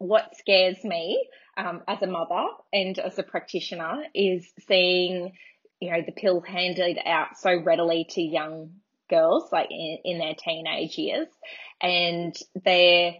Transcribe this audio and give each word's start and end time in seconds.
what 0.00 0.34
scares 0.34 0.82
me 0.82 1.28
um, 1.58 1.82
as 1.86 2.00
a 2.00 2.06
mother 2.06 2.46
and 2.72 2.98
as 2.98 3.18
a 3.18 3.22
practitioner 3.22 4.02
is 4.14 4.50
seeing, 4.66 5.32
you 5.78 5.90
know, 5.92 6.02
the 6.04 6.12
pill 6.12 6.40
handed 6.40 6.98
out 7.04 7.36
so 7.38 7.54
readily 7.62 8.06
to 8.10 8.22
young 8.22 8.70
girls, 9.10 9.52
like 9.52 9.68
in, 9.70 9.98
in 10.04 10.18
their 10.18 10.34
teenage 10.34 10.96
years, 10.96 11.28
and 11.82 12.34
their, 12.64 13.14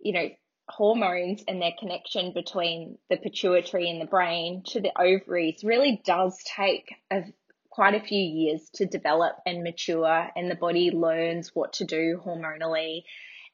you 0.00 0.12
know, 0.12 0.28
hormones 0.68 1.44
and 1.46 1.62
their 1.62 1.74
connection 1.78 2.32
between 2.32 2.98
the 3.10 3.16
pituitary 3.16 3.88
and 3.88 4.00
the 4.00 4.06
brain 4.06 4.64
to 4.66 4.80
the 4.80 4.90
ovaries 5.00 5.62
really 5.62 6.02
does 6.04 6.36
take 6.44 6.96
a, 7.12 7.22
quite 7.70 7.94
a 7.94 8.04
few 8.04 8.18
years 8.20 8.70
to 8.74 8.86
develop 8.86 9.36
and 9.46 9.62
mature 9.62 10.28
and 10.34 10.50
the 10.50 10.56
body 10.56 10.90
learns 10.90 11.54
what 11.54 11.74
to 11.74 11.84
do 11.84 12.20
hormonally. 12.24 13.04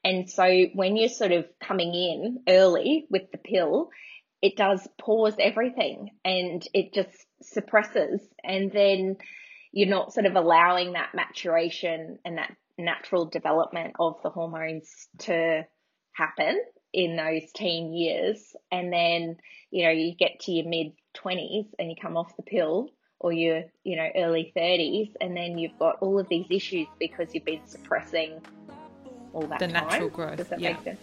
And 0.03 0.29
so 0.29 0.65
when 0.73 0.95
you're 0.97 1.09
sort 1.09 1.31
of 1.31 1.45
coming 1.59 1.93
in 1.93 2.43
early 2.47 3.05
with 3.09 3.31
the 3.31 3.37
pill, 3.37 3.89
it 4.41 4.57
does 4.57 4.87
pause 4.99 5.35
everything 5.39 6.11
and 6.25 6.67
it 6.73 6.93
just 6.93 7.25
suppresses 7.43 8.21
and 8.43 8.71
then 8.71 9.17
you're 9.71 9.89
not 9.89 10.13
sort 10.13 10.25
of 10.25 10.35
allowing 10.35 10.93
that 10.93 11.11
maturation 11.13 12.17
and 12.25 12.37
that 12.37 12.55
natural 12.77 13.25
development 13.25 13.93
of 13.99 14.15
the 14.23 14.29
hormones 14.29 15.07
to 15.19 15.63
happen 16.13 16.59
in 16.93 17.15
those 17.15 17.43
teen 17.53 17.93
years. 17.93 18.55
And 18.71 18.91
then, 18.91 19.37
you 19.69 19.85
know, 19.85 19.91
you 19.91 20.13
get 20.15 20.41
to 20.41 20.51
your 20.51 20.67
mid 20.67 20.93
20s 21.15 21.67
and 21.79 21.89
you 21.89 21.95
come 22.01 22.17
off 22.17 22.35
the 22.35 22.43
pill 22.43 22.89
or 23.19 23.31
your, 23.31 23.63
you 23.83 23.95
know, 23.95 24.07
early 24.15 24.51
30s 24.57 25.13
and 25.21 25.37
then 25.37 25.57
you've 25.57 25.77
got 25.79 25.97
all 26.01 26.19
of 26.19 26.27
these 26.27 26.47
issues 26.49 26.87
because 26.99 27.33
you've 27.33 27.45
been 27.45 27.65
suppressing 27.65 28.41
all 29.33 29.41
that 29.47 29.59
the 29.59 29.67
time. 29.67 29.73
natural 29.73 30.09
growth. 30.09 30.37
Does 30.37 30.47
that 30.47 30.59
yeah. 30.59 30.73
make 30.73 30.83
sense? 30.83 30.99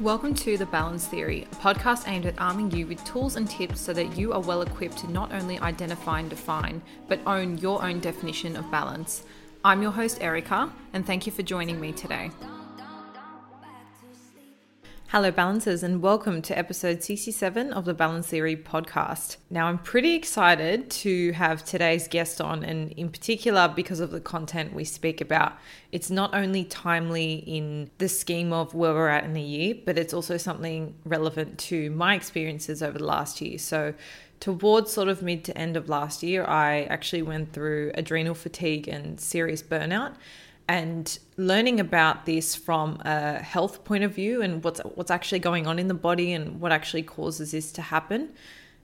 Welcome 0.00 0.34
to 0.34 0.56
The 0.56 0.66
Balance 0.66 1.06
Theory, 1.06 1.46
a 1.52 1.54
podcast 1.56 2.08
aimed 2.08 2.26
at 2.26 2.34
arming 2.40 2.70
you 2.72 2.86
with 2.86 3.04
tools 3.04 3.36
and 3.36 3.48
tips 3.48 3.80
so 3.80 3.92
that 3.92 4.16
you 4.16 4.32
are 4.32 4.40
well 4.40 4.62
equipped 4.62 4.98
to 4.98 5.10
not 5.10 5.32
only 5.32 5.60
identify 5.60 6.18
and 6.18 6.28
define, 6.28 6.82
but 7.08 7.20
own 7.26 7.58
your 7.58 7.84
own 7.84 8.00
definition 8.00 8.56
of 8.56 8.68
balance. 8.70 9.22
I'm 9.64 9.80
your 9.80 9.92
host, 9.92 10.20
Erica, 10.20 10.72
and 10.92 11.06
thank 11.06 11.24
you 11.26 11.30
for 11.30 11.42
joining 11.42 11.80
me 11.80 11.92
today. 11.92 12.32
Hello, 15.12 15.30
balancers, 15.30 15.82
and 15.82 16.00
welcome 16.00 16.40
to 16.40 16.56
episode 16.56 17.02
67 17.02 17.70
of 17.74 17.84
the 17.84 17.92
Balance 17.92 18.28
Theory 18.28 18.56
podcast. 18.56 19.36
Now, 19.50 19.66
I'm 19.66 19.76
pretty 19.76 20.14
excited 20.14 20.90
to 20.90 21.32
have 21.32 21.66
today's 21.66 22.08
guest 22.08 22.40
on, 22.40 22.64
and 22.64 22.92
in 22.92 23.10
particular 23.10 23.68
because 23.68 24.00
of 24.00 24.10
the 24.10 24.22
content 24.22 24.72
we 24.72 24.84
speak 24.84 25.20
about. 25.20 25.58
It's 25.90 26.10
not 26.10 26.34
only 26.34 26.64
timely 26.64 27.34
in 27.46 27.90
the 27.98 28.08
scheme 28.08 28.54
of 28.54 28.72
where 28.72 28.94
we're 28.94 29.08
at 29.08 29.24
in 29.24 29.34
the 29.34 29.42
year, 29.42 29.74
but 29.84 29.98
it's 29.98 30.14
also 30.14 30.38
something 30.38 30.94
relevant 31.04 31.58
to 31.58 31.90
my 31.90 32.14
experiences 32.14 32.82
over 32.82 32.96
the 32.96 33.04
last 33.04 33.42
year. 33.42 33.58
So, 33.58 33.92
towards 34.40 34.92
sort 34.92 35.08
of 35.08 35.20
mid 35.20 35.44
to 35.44 35.58
end 35.58 35.76
of 35.76 35.90
last 35.90 36.22
year, 36.22 36.42
I 36.46 36.84
actually 36.84 37.20
went 37.20 37.52
through 37.52 37.90
adrenal 37.96 38.34
fatigue 38.34 38.88
and 38.88 39.20
serious 39.20 39.62
burnout 39.62 40.14
and 40.68 41.18
learning 41.36 41.80
about 41.80 42.26
this 42.26 42.54
from 42.54 43.00
a 43.04 43.38
health 43.38 43.84
point 43.84 44.04
of 44.04 44.14
view 44.14 44.42
and 44.42 44.62
what's 44.64 44.80
what's 44.80 45.10
actually 45.10 45.38
going 45.38 45.66
on 45.66 45.78
in 45.78 45.88
the 45.88 45.94
body 45.94 46.32
and 46.32 46.60
what 46.60 46.72
actually 46.72 47.02
causes 47.02 47.52
this 47.52 47.72
to 47.72 47.82
happen 47.82 48.30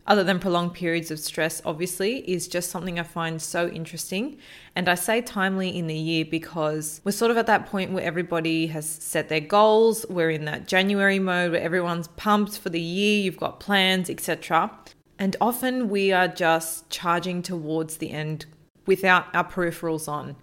other 0.07 0.25
than 0.25 0.39
prolonged 0.39 0.73
periods 0.73 1.11
of 1.11 1.21
stress 1.21 1.61
obviously 1.67 2.19
is 2.31 2.49
just 2.49 2.71
something 2.71 2.99
I 2.99 3.03
find 3.03 3.41
so 3.43 3.69
interesting. 3.69 4.39
And 4.75 4.89
I 4.89 4.95
say 4.95 5.21
timely 5.21 5.77
in 5.77 5.87
the 5.87 5.95
year 5.95 6.25
because 6.25 7.03
we're 7.05 7.13
sort 7.13 7.31
of 7.31 7.37
at 7.37 7.47
that 7.47 7.67
point 7.67 7.93
where 7.93 8.03
everybody 8.03 8.69
has 8.69 8.89
set 8.89 9.29
their 9.29 9.41
goals. 9.41 10.07
We're 10.09 10.31
in 10.31 10.47
that 10.47 10.67
January 10.67 11.19
mode 11.19 11.53
where 11.53 11.61
everyone's 11.61 12.09
pumped 12.09 12.59
for 12.59 12.71
the 12.71 12.81
year. 12.81 13.21
You've 13.21 13.37
got 13.37 13.61
plans 13.61 14.09
etc 14.09 14.71
and 15.19 15.37
often 15.41 15.89
we 15.89 16.13
are 16.13 16.29
just 16.29 16.89
charging 16.91 17.43
towards 17.43 17.97
the 17.97 18.11
end 18.11 18.47
without 18.87 19.27
our 19.35 19.45
peripherals 19.45 20.09
on 20.09 20.37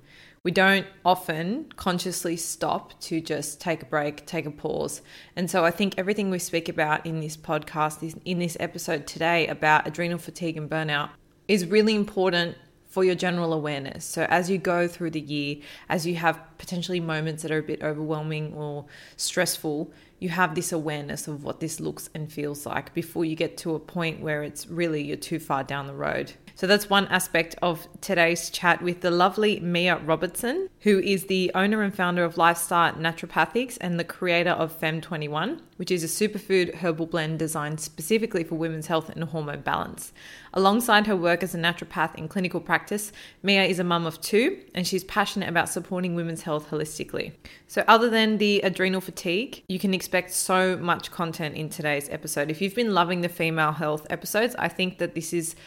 we 0.45 0.51
don't 0.51 0.85
often 1.03 1.65
consciously 1.75 2.37
stop 2.37 2.97
to 3.01 3.19
just 3.19 3.59
take 3.59 3.81
a 3.81 3.85
break, 3.87 4.27
take 4.27 4.45
a 4.45 4.51
pause. 4.51 5.01
And 5.35 5.49
so 5.49 5.65
I 5.65 5.71
think 5.71 5.95
everything 5.97 6.29
we 6.29 6.37
speak 6.37 6.69
about 6.69 7.03
in 7.03 7.19
this 7.19 7.35
podcast, 7.35 8.15
in 8.25 8.37
this 8.37 8.55
episode 8.59 9.07
today 9.07 9.47
about 9.47 9.87
adrenal 9.87 10.19
fatigue 10.19 10.55
and 10.55 10.69
burnout, 10.69 11.09
is 11.47 11.65
really 11.65 11.95
important 11.95 12.55
for 12.87 13.03
your 13.03 13.15
general 13.15 13.53
awareness. 13.53 14.05
So 14.05 14.27
as 14.29 14.47
you 14.47 14.59
go 14.59 14.87
through 14.87 15.11
the 15.11 15.19
year, 15.19 15.57
as 15.89 16.05
you 16.05 16.13
have 16.17 16.39
potentially 16.59 16.99
moments 16.99 17.41
that 17.41 17.51
are 17.51 17.57
a 17.57 17.63
bit 17.63 17.81
overwhelming 17.81 18.53
or 18.53 18.85
stressful, 19.17 19.91
you 20.19 20.29
have 20.29 20.53
this 20.53 20.71
awareness 20.71 21.27
of 21.27 21.43
what 21.43 21.59
this 21.59 21.79
looks 21.79 22.11
and 22.13 22.31
feels 22.31 22.67
like 22.67 22.93
before 22.93 23.25
you 23.25 23.35
get 23.35 23.57
to 23.57 23.73
a 23.73 23.79
point 23.79 24.21
where 24.21 24.43
it's 24.43 24.67
really 24.67 25.01
you're 25.01 25.17
too 25.17 25.39
far 25.39 25.63
down 25.63 25.87
the 25.87 25.95
road. 25.95 26.33
So 26.57 26.67
that's 26.67 26.89
one 26.89 27.07
aspect 27.07 27.55
of 27.61 27.85
today's 27.99 28.49
chat 28.49 28.81
with 28.81 29.01
the 29.01 29.11
lovely 29.11 29.59
Meah 29.59 29.97
Robertson, 29.97 30.69
who 30.83 30.99
is 30.99 31.25
the 31.25 31.51
owner 31.53 31.81
and 31.81 31.93
founder 31.93 32.23
of 32.23 32.35
LifeStart 32.35 32.97
Naturopathics 32.97 33.77
and 33.81 33.99
the 33.99 34.05
creator 34.05 34.51
of 34.51 34.79
Fem21, 34.79 35.59
which 35.75 35.91
is 35.91 36.01
a 36.01 36.07
superfood 36.07 36.75
herbal 36.75 37.07
blend 37.07 37.39
designed 37.39 37.81
specifically 37.81 38.45
for 38.45 38.55
women's 38.55 38.87
health 38.87 39.09
and 39.09 39.25
hormone 39.25 39.61
balance. 39.61 40.13
Alongside 40.53 41.07
her 41.07 41.15
work 41.17 41.43
as 41.43 41.53
a 41.53 41.57
naturopath 41.57 42.15
in 42.15 42.29
clinical 42.29 42.61
practice, 42.61 43.11
Mia 43.43 43.65
is 43.65 43.79
a 43.79 43.83
mum 43.83 44.05
of 44.05 44.21
two 44.21 44.57
and 44.73 44.87
she's 44.87 45.03
passionate 45.03 45.49
about 45.49 45.67
supporting 45.67 46.15
women's 46.15 46.43
health 46.43 46.69
holistically. 46.69 47.33
So, 47.67 47.83
other 47.85 48.09
than 48.09 48.37
the 48.37 48.61
adrenal 48.61 49.01
fatigue, 49.01 49.61
you 49.67 49.77
can 49.77 49.93
expect 49.93 50.31
so 50.31 50.77
much 50.77 51.11
content 51.11 51.55
in 51.55 51.67
today's 51.67 52.07
episode. 52.09 52.49
If 52.49 52.61
you've 52.61 52.75
been 52.75 52.93
loving 52.93 53.19
the 53.19 53.27
female 53.27 53.73
health 53.73 54.07
episodes, 54.09 54.55
I 54.57 54.69
think 54.69 54.99
that 54.99 55.15
this 55.15 55.33
is 55.33 55.57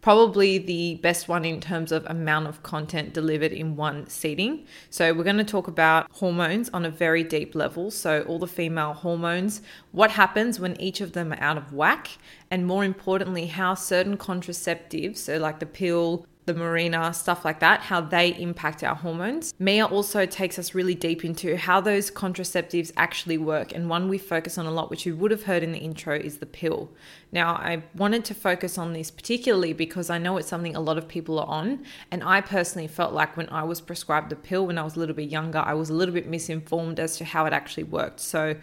probably 0.00 0.58
the 0.58 0.96
best 0.96 1.28
one 1.28 1.44
in 1.44 1.60
terms 1.60 1.92
of 1.92 2.04
amount 2.06 2.46
of 2.46 2.62
content 2.62 3.12
delivered 3.12 3.52
in 3.52 3.76
one 3.76 4.08
seating. 4.08 4.66
So, 4.88 5.12
we're 5.12 5.24
going 5.24 5.36
to 5.36 5.44
talk 5.44 5.68
about 5.68 6.10
hormones 6.12 6.68
on 6.70 6.84
a 6.84 6.90
very 6.90 7.22
deep 7.24 7.54
level. 7.54 7.90
So, 7.90 8.22
all 8.22 8.38
the 8.38 8.46
female 8.46 8.94
hormones, 8.94 9.62
what 9.92 10.10
happens 10.10 10.58
when 10.58 10.80
each 10.80 11.00
of 11.00 11.12
them 11.12 11.32
are 11.32 11.40
out 11.40 11.56
of 11.56 11.72
whack, 11.72 12.18
and 12.50 12.66
more 12.66 12.84
importantly, 12.84 13.46
how 13.46 13.74
certain 13.74 14.16
contraceptives, 14.16 15.18
so 15.18 15.38
like 15.38 15.60
the 15.60 15.66
pill, 15.66 16.26
the 16.52 16.60
Mirena, 16.60 17.14
stuff 17.14 17.44
like 17.44 17.60
that, 17.60 17.80
how 17.82 18.00
they 18.00 18.34
impact 18.36 18.82
our 18.82 18.94
hormones. 18.94 19.54
Meah 19.58 19.86
also 19.86 20.26
takes 20.26 20.58
us 20.58 20.74
really 20.74 20.94
deep 20.94 21.24
into 21.24 21.56
how 21.56 21.80
those 21.80 22.10
contraceptives 22.10 22.92
actually 22.96 23.38
work. 23.38 23.72
And 23.72 23.88
one 23.88 24.08
we 24.08 24.18
focus 24.18 24.58
on 24.58 24.66
a 24.66 24.70
lot, 24.70 24.90
which 24.90 25.06
you 25.06 25.14
would 25.16 25.30
have 25.30 25.44
heard 25.44 25.62
in 25.62 25.72
the 25.72 25.78
intro, 25.78 26.16
is 26.16 26.38
the 26.38 26.46
pill. 26.46 26.90
Now, 27.30 27.54
I 27.54 27.84
wanted 27.94 28.24
to 28.26 28.34
focus 28.34 28.78
on 28.78 28.92
this 28.92 29.10
particularly 29.10 29.72
because 29.72 30.10
I 30.10 30.18
know 30.18 30.36
it's 30.38 30.48
something 30.48 30.74
a 30.74 30.80
lot 30.80 30.98
of 30.98 31.06
people 31.06 31.38
are 31.38 31.46
on. 31.46 31.84
And 32.10 32.24
I 32.24 32.40
personally 32.40 32.88
felt 32.88 33.12
like 33.12 33.36
when 33.36 33.48
I 33.50 33.62
was 33.62 33.80
prescribed 33.80 34.30
the 34.30 34.36
pill 34.36 34.66
when 34.66 34.78
I 34.78 34.82
was 34.82 34.96
a 34.96 34.98
little 34.98 35.14
bit 35.14 35.30
younger, 35.30 35.60
I 35.60 35.74
was 35.74 35.90
a 35.90 35.94
little 35.94 36.14
bit 36.14 36.26
misinformed 36.26 36.98
as 36.98 37.16
to 37.18 37.24
how 37.24 37.46
it 37.46 37.52
actually 37.52 37.84
worked. 37.84 38.20
So 38.20 38.56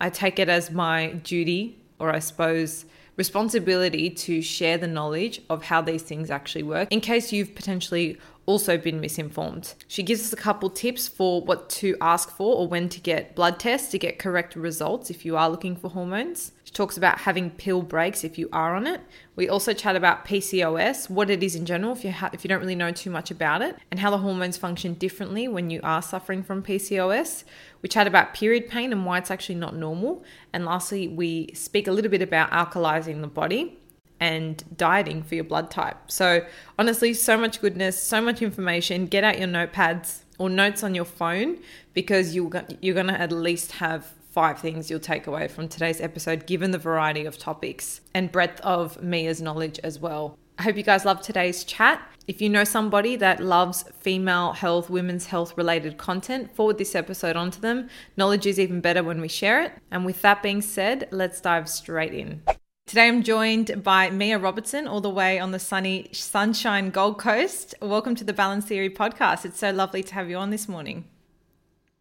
I 0.00 0.10
take 0.10 0.38
it 0.38 0.48
as 0.48 0.70
my 0.70 1.08
duty, 1.24 1.78
or 1.98 2.14
I 2.14 2.20
suppose, 2.20 2.84
responsibility 3.16 4.10
to 4.10 4.42
share 4.42 4.78
the 4.78 4.86
knowledge 4.86 5.40
of 5.48 5.64
how 5.64 5.80
these 5.80 6.02
things 6.02 6.30
actually 6.30 6.62
work 6.62 6.92
in 6.92 7.00
case 7.00 7.32
you've 7.32 7.54
potentially 7.54 8.18
also 8.46 8.78
been 8.78 9.00
misinformed. 9.00 9.74
She 9.88 10.02
gives 10.02 10.20
us 10.20 10.32
a 10.32 10.36
couple 10.36 10.70
tips 10.70 11.08
for 11.08 11.42
what 11.42 11.68
to 11.70 11.96
ask 12.00 12.30
for 12.30 12.56
or 12.56 12.68
when 12.68 12.88
to 12.90 13.00
get 13.00 13.34
blood 13.34 13.58
tests 13.58 13.90
to 13.90 13.98
get 13.98 14.18
correct 14.18 14.54
results 14.54 15.10
if 15.10 15.24
you 15.24 15.36
are 15.36 15.50
looking 15.50 15.76
for 15.76 15.90
hormones. 15.90 16.52
She 16.62 16.72
talks 16.72 16.96
about 16.96 17.18
having 17.18 17.50
pill 17.50 17.82
breaks 17.82 18.24
if 18.24 18.38
you 18.38 18.48
are 18.52 18.74
on 18.74 18.86
it. 18.86 19.00
We 19.34 19.48
also 19.48 19.72
chat 19.72 19.96
about 19.96 20.24
PCOS, 20.24 21.10
what 21.10 21.28
it 21.28 21.42
is 21.42 21.56
in 21.56 21.66
general 21.66 21.92
if 21.92 22.04
you 22.04 22.12
ha- 22.12 22.30
if 22.32 22.44
you 22.44 22.48
don't 22.48 22.60
really 22.60 22.74
know 22.74 22.92
too 22.92 23.10
much 23.10 23.30
about 23.30 23.62
it, 23.62 23.76
and 23.90 24.00
how 24.00 24.10
the 24.10 24.18
hormones 24.18 24.56
function 24.56 24.94
differently 24.94 25.48
when 25.48 25.70
you 25.70 25.80
are 25.82 26.00
suffering 26.00 26.42
from 26.42 26.62
PCOS. 26.62 27.44
We 27.86 27.88
chat 27.88 28.08
about 28.08 28.34
period 28.34 28.68
pain 28.68 28.92
and 28.92 29.06
why 29.06 29.18
it's 29.18 29.30
actually 29.30 29.54
not 29.54 29.76
normal. 29.76 30.24
And 30.52 30.64
lastly, 30.64 31.06
we 31.06 31.52
speak 31.54 31.86
a 31.86 31.92
little 31.92 32.10
bit 32.10 32.20
about 32.20 32.50
alkalizing 32.50 33.20
the 33.20 33.28
body 33.28 33.78
and 34.18 34.60
dieting 34.76 35.22
for 35.22 35.36
your 35.36 35.44
blood 35.44 35.70
type. 35.70 35.96
So, 36.08 36.44
honestly, 36.80 37.14
so 37.14 37.36
much 37.36 37.60
goodness, 37.60 38.02
so 38.02 38.20
much 38.20 38.42
information. 38.42 39.06
Get 39.06 39.22
out 39.22 39.38
your 39.38 39.46
notepads 39.46 40.22
or 40.36 40.50
notes 40.50 40.82
on 40.82 40.96
your 40.96 41.04
phone 41.04 41.58
because 41.94 42.34
you 42.34 42.50
you're 42.80 42.94
going 42.94 43.06
to 43.06 43.20
at 43.20 43.30
least 43.30 43.70
have 43.70 44.12
five 44.32 44.58
things 44.58 44.90
you'll 44.90 44.98
take 44.98 45.28
away 45.28 45.46
from 45.46 45.68
today's 45.68 46.00
episode, 46.00 46.44
given 46.44 46.72
the 46.72 46.78
variety 46.78 47.24
of 47.24 47.38
topics 47.38 48.00
and 48.12 48.32
breadth 48.32 48.60
of 48.62 49.00
Meah's 49.00 49.40
knowledge 49.40 49.78
as 49.84 50.00
well. 50.00 50.36
I 50.58 50.62
hope 50.62 50.78
you 50.78 50.82
guys 50.82 51.04
love 51.04 51.20
today's 51.20 51.64
chat. 51.64 52.00
If 52.26 52.40
you 52.40 52.48
know 52.48 52.64
somebody 52.64 53.16
that 53.16 53.40
loves 53.40 53.84
female 54.00 54.52
health, 54.52 54.88
women's 54.88 55.26
health 55.26 55.56
related 55.58 55.98
content, 55.98 56.54
forward 56.56 56.78
this 56.78 56.94
episode 56.94 57.36
onto 57.36 57.60
them. 57.60 57.90
Knowledge 58.16 58.46
is 58.46 58.58
even 58.58 58.80
better 58.80 59.02
when 59.02 59.20
we 59.20 59.28
share 59.28 59.62
it. 59.62 59.72
And 59.90 60.06
with 60.06 60.22
that 60.22 60.42
being 60.42 60.62
said, 60.62 61.08
let's 61.10 61.42
dive 61.42 61.68
straight 61.68 62.14
in. 62.14 62.40
Today 62.86 63.06
I'm 63.06 63.22
joined 63.22 63.82
by 63.84 64.08
Meah 64.08 64.38
Robertson, 64.38 64.88
all 64.88 65.02
the 65.02 65.10
way 65.10 65.38
on 65.38 65.50
the 65.50 65.58
sunny 65.58 66.08
Sunshine 66.12 66.88
Gold 66.88 67.18
Coast. 67.18 67.74
Welcome 67.82 68.14
to 68.14 68.24
the 68.24 68.32
Balance 68.32 68.64
Theory 68.64 68.88
podcast. 68.88 69.44
It's 69.44 69.58
so 69.58 69.72
lovely 69.72 70.02
to 70.04 70.14
have 70.14 70.30
you 70.30 70.36
on 70.38 70.48
this 70.48 70.68
morning. 70.68 71.04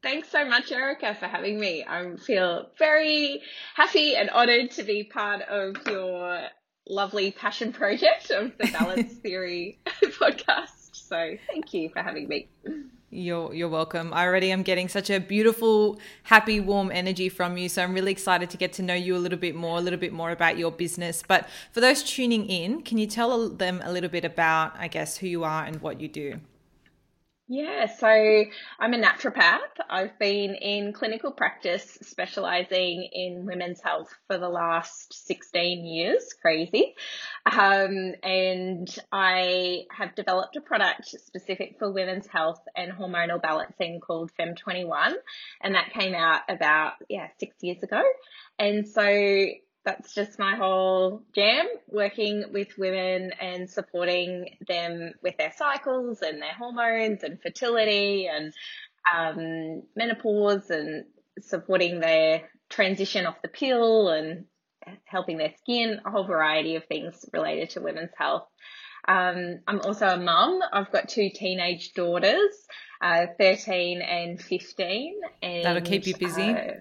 Thanks 0.01 0.29
so 0.29 0.45
much, 0.45 0.71
Erica, 0.71 1.13
for 1.15 1.25
having 1.27 1.59
me. 1.59 1.83
I 1.85 2.15
feel 2.15 2.69
very 2.79 3.41
happy 3.75 4.15
and 4.15 4.29
honored 4.29 4.71
to 4.71 4.83
be 4.83 5.03
part 5.03 5.41
of 5.41 5.75
your 5.87 6.47
lovely 6.87 7.31
passion 7.31 7.73
project 7.73 8.29
of 8.29 8.51
the 8.57 8.67
Balance 8.71 9.13
Theory 9.23 9.79
podcast. 9.85 10.95
So 10.95 11.37
thank 11.47 11.73
you 11.73 11.89
for 11.89 12.01
having 12.01 12.27
me. 12.27 12.47
You're 13.11 13.53
you're 13.53 13.69
welcome. 13.69 14.13
I 14.13 14.25
already 14.25 14.51
am 14.51 14.63
getting 14.63 14.89
such 14.89 15.09
a 15.09 15.19
beautiful, 15.19 15.99
happy, 16.23 16.59
warm 16.59 16.91
energy 16.91 17.29
from 17.29 17.57
you. 17.57 17.69
So 17.69 17.83
I'm 17.83 17.93
really 17.93 18.11
excited 18.11 18.49
to 18.49 18.57
get 18.57 18.73
to 18.73 18.81
know 18.81 18.93
you 18.93 19.15
a 19.15 19.19
little 19.19 19.37
bit 19.37 19.55
more, 19.55 19.77
a 19.77 19.81
little 19.81 19.99
bit 19.99 20.11
more 20.11 20.31
about 20.31 20.57
your 20.57 20.71
business. 20.71 21.23
But 21.25 21.47
for 21.71 21.79
those 21.79 22.03
tuning 22.03 22.47
in, 22.47 22.81
can 22.81 22.97
you 22.97 23.07
tell 23.07 23.49
them 23.49 23.81
a 23.85 23.91
little 23.91 24.09
bit 24.09 24.25
about, 24.25 24.75
I 24.77 24.87
guess, 24.87 25.17
who 25.17 25.27
you 25.27 25.43
are 25.43 25.63
and 25.63 25.81
what 25.81 26.01
you 26.01 26.07
do? 26.07 26.39
Yeah, 27.47 27.85
so 27.85 28.07
I'm 28.07 28.93
a 28.93 28.97
naturopath. 28.97 29.59
I've 29.87 30.17
been 30.17 30.55
in 30.55 30.93
clinical 30.93 31.31
practice 31.31 31.95
specializing 32.01 33.07
in 33.13 33.45
women's 33.45 33.79
health 33.81 34.11
for 34.25 34.39
the 34.39 34.49
last 34.49 35.27
16 35.27 35.85
years. 35.85 36.33
Crazy. 36.41 36.95
Um, 37.45 38.15
and 38.23 38.97
I 39.11 39.83
have 39.95 40.15
developed 40.15 40.55
a 40.55 40.61
product 40.61 41.05
specific 41.05 41.75
for 41.77 41.91
women's 41.91 42.25
health 42.25 42.61
and 42.75 42.91
hormonal 42.91 43.39
balancing 43.39 43.99
called 43.99 44.31
Fem21. 44.39 45.13
And 45.61 45.75
that 45.75 45.91
came 45.93 46.15
out 46.15 46.41
about, 46.49 46.93
yeah, 47.09 47.27
six 47.39 47.55
years 47.61 47.83
ago. 47.83 48.01
And 48.57 48.87
so 48.87 49.03
that's 49.85 50.13
just 50.13 50.39
my 50.39 50.55
whole 50.55 51.23
jam 51.35 51.67
working 51.87 52.43
with 52.51 52.77
women 52.77 53.31
and 53.39 53.69
supporting 53.69 54.49
them 54.67 55.13
with 55.21 55.37
their 55.37 55.53
cycles 55.55 56.21
and 56.21 56.41
their 56.41 56.53
hormones 56.53 57.23
and 57.23 57.41
fertility 57.41 58.27
and 58.27 58.51
um, 59.15 59.83
menopause 59.95 60.69
and 60.69 61.05
supporting 61.39 61.99
their 61.99 62.49
transition 62.69 63.25
off 63.25 63.41
the 63.41 63.47
pill 63.47 64.09
and 64.09 64.45
helping 65.05 65.37
their 65.37 65.53
skin, 65.59 65.99
a 66.05 66.11
whole 66.11 66.25
variety 66.25 66.75
of 66.75 66.85
things 66.85 67.25
related 67.33 67.69
to 67.71 67.81
women's 67.81 68.11
health. 68.17 68.47
Um, 69.07 69.59
I'm 69.67 69.81
also 69.81 70.07
a 70.07 70.17
mum. 70.17 70.61
I've 70.73 70.91
got 70.91 71.09
two 71.09 71.29
teenage 71.29 71.93
daughters 71.93 72.67
uh, 73.01 73.27
13 73.37 74.01
and 74.01 74.41
15. 74.41 75.21
And, 75.41 75.65
That'll 75.65 75.81
keep 75.81 76.07
you 76.07 76.15
busy. 76.17 76.41
Uh, 76.41 76.73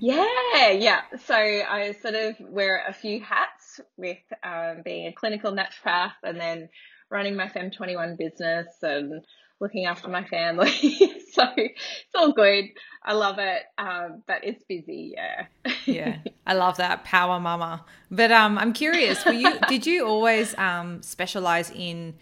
yeah, 0.00 0.70
yeah. 0.70 1.00
So 1.24 1.34
I 1.34 1.94
sort 2.02 2.14
of 2.14 2.36
wear 2.40 2.84
a 2.86 2.92
few 2.92 3.20
hats 3.20 3.80
with 3.96 4.18
um, 4.42 4.82
being 4.84 5.06
a 5.06 5.12
clinical 5.12 5.52
naturopath 5.52 6.12
and 6.22 6.40
then 6.40 6.68
running 7.10 7.36
my 7.36 7.48
Fem21 7.48 8.18
business 8.18 8.66
and 8.82 9.24
looking 9.60 9.86
after 9.86 10.08
my 10.08 10.24
family. 10.24 10.70
so 11.32 11.44
it's 11.56 12.14
all 12.14 12.32
good. 12.32 12.66
I 13.02 13.14
love 13.14 13.38
it, 13.38 13.62
um, 13.78 14.22
but 14.26 14.44
it's 14.44 14.62
busy. 14.64 15.14
Yeah. 15.16 15.46
Yeah, 15.86 16.18
I 16.46 16.54
love 16.54 16.76
that 16.76 17.04
power 17.04 17.40
mama. 17.40 17.84
But 18.10 18.32
um, 18.32 18.58
I'm 18.58 18.72
curious. 18.72 19.24
Were 19.24 19.32
you? 19.32 19.58
did 19.68 19.86
you 19.86 20.06
always 20.06 20.56
um, 20.58 21.02
specialize 21.02 21.70
in? 21.70 22.14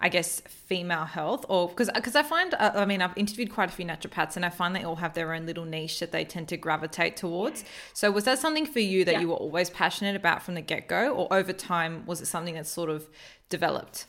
I 0.00 0.08
guess 0.08 0.40
female 0.42 1.06
health, 1.06 1.44
or 1.48 1.68
because 1.68 1.90
because 1.92 2.14
I 2.14 2.22
find 2.22 2.54
uh, 2.54 2.70
I 2.76 2.84
mean 2.84 3.02
I've 3.02 3.16
interviewed 3.16 3.52
quite 3.52 3.68
a 3.68 3.72
few 3.72 3.84
naturopaths, 3.84 4.36
and 4.36 4.44
I 4.44 4.48
find 4.48 4.76
they 4.76 4.84
all 4.84 4.94
have 4.94 5.14
their 5.14 5.34
own 5.34 5.44
little 5.44 5.64
niche 5.64 5.98
that 5.98 6.12
they 6.12 6.24
tend 6.24 6.46
to 6.50 6.56
gravitate 6.56 7.16
towards. 7.16 7.64
So 7.94 8.12
was 8.12 8.22
that 8.22 8.38
something 8.38 8.64
for 8.64 8.78
you 8.78 9.04
that 9.06 9.14
yeah. 9.14 9.20
you 9.22 9.28
were 9.28 9.34
always 9.34 9.70
passionate 9.70 10.14
about 10.14 10.44
from 10.44 10.54
the 10.54 10.60
get 10.60 10.86
go, 10.86 11.12
or 11.12 11.32
over 11.32 11.52
time 11.52 12.06
was 12.06 12.20
it 12.20 12.26
something 12.26 12.54
that 12.54 12.68
sort 12.68 12.90
of 12.90 13.08
developed? 13.48 14.06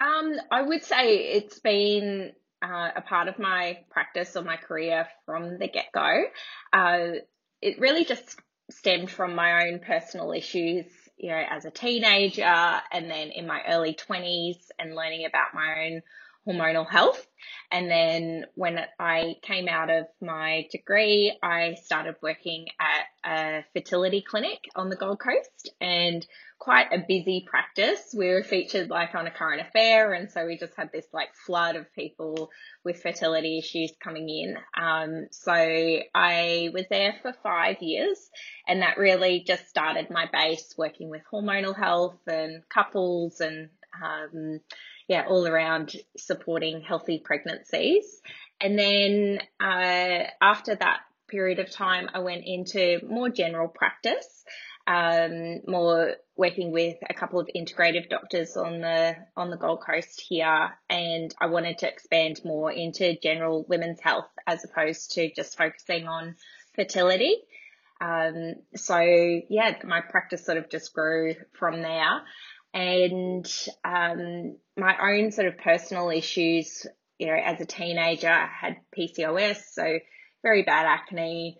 Um, 0.00 0.34
I 0.50 0.62
would 0.62 0.82
say 0.82 1.18
it's 1.18 1.60
been 1.60 2.32
uh, 2.62 2.90
a 2.96 3.00
part 3.00 3.28
of 3.28 3.38
my 3.38 3.78
practice 3.90 4.36
or 4.36 4.42
my 4.42 4.56
career 4.56 5.06
from 5.26 5.58
the 5.58 5.68
get 5.68 5.86
go. 5.92 6.24
Uh, 6.72 7.20
it 7.64 7.80
really 7.80 8.04
just 8.04 8.38
stemmed 8.70 9.10
from 9.10 9.34
my 9.34 9.66
own 9.66 9.78
personal 9.78 10.32
issues 10.32 10.86
you 11.16 11.30
know, 11.30 11.42
as 11.48 11.64
a 11.64 11.70
teenager 11.70 12.42
and 12.44 13.10
then 13.10 13.30
in 13.30 13.46
my 13.46 13.62
early 13.68 13.94
20s 13.94 14.56
and 14.78 14.94
learning 14.94 15.26
about 15.26 15.54
my 15.54 15.86
own 15.86 16.02
hormonal 16.46 16.88
health. 16.88 17.26
And 17.70 17.90
then 17.90 18.44
when 18.54 18.80
I 18.98 19.36
came 19.42 19.68
out 19.68 19.90
of 19.90 20.06
my 20.20 20.66
degree, 20.70 21.38
I 21.42 21.76
started 21.82 22.16
working 22.20 22.66
at 22.78 23.06
a 23.24 23.64
fertility 23.72 24.22
clinic 24.22 24.64
on 24.76 24.90
the 24.90 24.96
Gold 24.96 25.20
Coast 25.20 25.70
and 25.80 26.26
quite 26.64 26.90
a 26.92 27.04
busy 27.06 27.46
practice. 27.46 28.14
We 28.16 28.28
were 28.28 28.42
featured 28.42 28.88
like 28.88 29.14
on 29.14 29.26
a 29.26 29.30
current 29.30 29.60
affair. 29.60 30.14
And 30.14 30.30
so 30.30 30.46
we 30.46 30.56
just 30.56 30.72
had 30.74 30.90
this 30.92 31.04
like 31.12 31.34
flood 31.34 31.76
of 31.76 31.92
people 31.92 32.50
with 32.82 33.02
fertility 33.02 33.58
issues 33.58 33.92
coming 34.02 34.30
in. 34.30 34.56
Um, 34.74 35.26
so 35.30 35.52
I 35.52 36.70
was 36.72 36.86
there 36.88 37.16
for 37.20 37.34
five 37.42 37.82
years 37.82 38.30
and 38.66 38.80
that 38.80 38.96
really 38.96 39.44
just 39.46 39.68
started 39.68 40.08
my 40.08 40.24
base 40.32 40.74
working 40.78 41.10
with 41.10 41.20
hormonal 41.30 41.76
health 41.76 42.16
and 42.26 42.66
couples 42.70 43.42
and, 43.42 43.68
um, 44.02 44.60
yeah, 45.06 45.26
all 45.28 45.46
around 45.46 45.94
supporting 46.16 46.80
healthy 46.80 47.18
pregnancies. 47.18 48.22
And 48.58 48.78
then 48.78 49.40
uh, 49.60 50.30
after 50.40 50.74
that 50.74 51.00
period 51.28 51.58
of 51.58 51.70
time, 51.70 52.08
I 52.14 52.20
went 52.20 52.44
into 52.46 53.00
more 53.06 53.28
general 53.28 53.68
practice, 53.68 54.44
um, 54.86 55.60
more 55.66 56.14
working 56.36 56.72
with 56.72 56.96
a 57.08 57.14
couple 57.14 57.40
of 57.40 57.48
integrative 57.54 58.08
doctors 58.08 58.56
on 58.56 58.80
the 58.80 59.16
on 59.36 59.50
the 59.50 59.56
Gold 59.56 59.82
Coast 59.84 60.20
here, 60.20 60.70
and 60.90 61.34
I 61.40 61.46
wanted 61.46 61.78
to 61.78 61.88
expand 61.88 62.40
more 62.44 62.70
into 62.70 63.16
general 63.22 63.64
women's 63.68 64.00
health 64.00 64.28
as 64.46 64.64
opposed 64.64 65.12
to 65.12 65.32
just 65.32 65.56
focusing 65.56 66.06
on 66.06 66.36
fertility. 66.74 67.36
Um, 68.00 68.54
so 68.74 68.98
yeah, 68.98 69.76
my 69.84 70.00
practice 70.00 70.44
sort 70.44 70.58
of 70.58 70.68
just 70.68 70.92
grew 70.92 71.34
from 71.58 71.80
there 71.80 72.22
and 72.74 73.46
um, 73.84 74.56
my 74.76 74.96
own 75.00 75.30
sort 75.30 75.46
of 75.46 75.58
personal 75.58 76.10
issues. 76.10 76.86
You 77.18 77.28
know, 77.28 77.36
as 77.42 77.60
a 77.60 77.64
teenager, 77.64 78.28
I 78.28 78.48
had 78.48 78.76
PCOS, 78.98 79.62
so 79.72 79.98
very 80.42 80.64
bad 80.64 80.86
acne. 80.86 81.56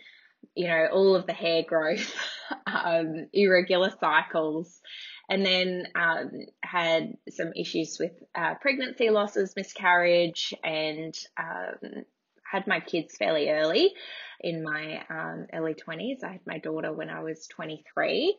You 0.54 0.68
know, 0.68 0.88
all 0.92 1.16
of 1.16 1.26
the 1.26 1.32
hair 1.32 1.62
growth, 1.66 2.14
um, 2.66 3.26
irregular 3.32 3.92
cycles, 4.00 4.80
and 5.28 5.44
then 5.44 5.86
um, 5.94 6.30
had 6.62 7.14
some 7.30 7.52
issues 7.56 7.98
with 7.98 8.12
uh, 8.34 8.54
pregnancy 8.60 9.10
losses, 9.10 9.54
miscarriage, 9.56 10.54
and 10.62 11.14
um, 11.38 12.04
had 12.50 12.66
my 12.66 12.80
kids 12.80 13.16
fairly 13.16 13.50
early 13.50 13.92
in 14.40 14.62
my 14.62 15.02
um, 15.08 15.46
early 15.52 15.74
20s. 15.74 16.22
I 16.22 16.32
had 16.32 16.46
my 16.46 16.58
daughter 16.58 16.92
when 16.92 17.10
I 17.10 17.20
was 17.22 17.46
23 17.48 18.36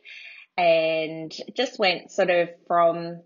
and 0.56 1.34
just 1.54 1.78
went 1.78 2.10
sort 2.10 2.30
of 2.30 2.48
from 2.66 3.22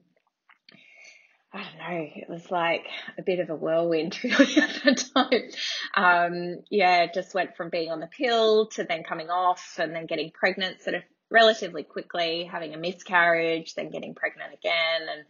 I 1.53 1.65
don't 1.65 1.79
know, 1.79 2.09
it 2.15 2.29
was 2.29 2.49
like 2.51 2.87
a 3.19 3.23
bit 3.23 3.41
of 3.41 3.51
a 3.51 3.57
whirlwind 3.57 4.19
really 4.25 4.57
at 4.57 4.83
the 4.85 4.95
time. 5.15 5.51
Um, 5.95 6.63
yeah, 6.71 7.07
just 7.13 7.35
went 7.35 7.57
from 7.57 7.71
being 7.71 7.91
on 7.91 7.99
the 7.99 8.07
pill 8.07 8.67
to 8.69 8.85
then 8.85 9.03
coming 9.03 9.31
off 9.31 9.77
and 9.79 9.95
then 9.95 10.07
getting 10.07 10.31
pregnant 10.31 10.81
sort 10.81 10.95
of 10.95 11.03
relatively 11.29 11.83
quickly, 11.83 12.45
having 12.45 12.75
a 12.75 12.79
miscarriage, 12.79 13.75
then 13.75 13.91
getting 13.91 14.15
pregnant 14.15 14.55
again 14.55 15.09
and, 15.11 15.25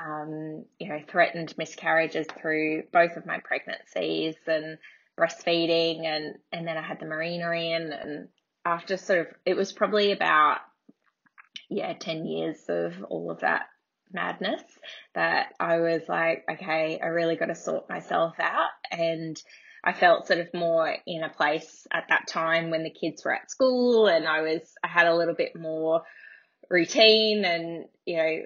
um, 0.00 0.64
you 0.78 0.88
know, 0.88 1.00
threatened 1.08 1.52
miscarriages 1.58 2.28
through 2.40 2.84
both 2.92 3.16
of 3.16 3.26
my 3.26 3.40
pregnancies 3.44 4.36
and 4.46 4.78
breastfeeding 5.18 6.04
and, 6.04 6.36
and 6.52 6.68
then 6.68 6.76
I 6.76 6.82
had 6.82 7.00
the 7.00 7.06
Mirena 7.06 7.76
in 7.76 7.92
and 7.92 8.28
after 8.64 8.96
sort 8.96 9.20
of, 9.20 9.26
it 9.44 9.56
was 9.56 9.72
probably 9.72 10.12
about 10.12 10.58
yeah, 11.68 11.94
10 11.94 12.26
years 12.26 12.58
of 12.68 13.02
all 13.10 13.32
of 13.32 13.40
that 13.40 13.66
madness 14.12 14.62
that 15.14 15.52
I 15.60 15.78
was 15.78 16.02
like, 16.08 16.44
okay, 16.50 16.98
I 17.02 17.06
really 17.06 17.36
got 17.36 17.46
to 17.46 17.54
sort 17.54 17.88
myself 17.88 18.34
out. 18.40 18.70
And 18.90 19.40
I 19.84 19.92
felt 19.92 20.26
sort 20.26 20.40
of 20.40 20.48
more 20.54 20.94
in 21.06 21.22
a 21.22 21.28
place 21.28 21.86
at 21.92 22.06
that 22.08 22.26
time 22.28 22.70
when 22.70 22.82
the 22.82 22.90
kids 22.90 23.24
were 23.24 23.34
at 23.34 23.50
school 23.50 24.06
and 24.06 24.26
I 24.26 24.42
was, 24.42 24.62
I 24.82 24.88
had 24.88 25.06
a 25.06 25.14
little 25.16 25.34
bit 25.34 25.56
more 25.56 26.02
routine 26.68 27.44
and, 27.44 27.86
you 28.04 28.16
know, 28.16 28.42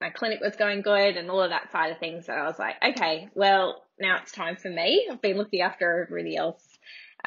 my 0.00 0.10
clinic 0.10 0.40
was 0.40 0.56
going 0.56 0.82
good 0.82 1.16
and 1.16 1.30
all 1.30 1.42
of 1.42 1.50
that 1.50 1.72
side 1.72 1.90
of 1.90 1.98
things. 1.98 2.26
So 2.26 2.32
I 2.32 2.46
was 2.46 2.58
like, 2.58 2.76
okay, 2.90 3.28
well, 3.34 3.82
now 3.98 4.18
it's 4.22 4.32
time 4.32 4.56
for 4.56 4.70
me. 4.70 5.08
I've 5.10 5.20
been 5.22 5.36
looking 5.36 5.60
after 5.60 6.04
everybody 6.04 6.36
else. 6.36 6.62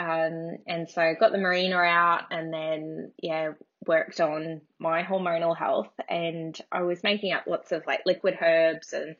Um, 0.02 0.58
and 0.66 0.90
so 0.90 1.14
got 1.20 1.32
the 1.32 1.38
Mirena 1.38 1.88
out 1.88 2.24
and 2.32 2.52
then, 2.52 3.12
yeah, 3.22 3.52
worked 3.86 4.20
on 4.20 4.62
my 4.80 5.04
hormonal 5.04 5.56
health. 5.56 5.92
And 6.10 6.60
I 6.72 6.82
was 6.82 7.04
making 7.04 7.34
up 7.34 7.44
lots 7.46 7.72
of 7.72 7.84
like 7.86 8.02
liquid 8.06 8.38
herbs 8.42 8.94
and 8.94 9.16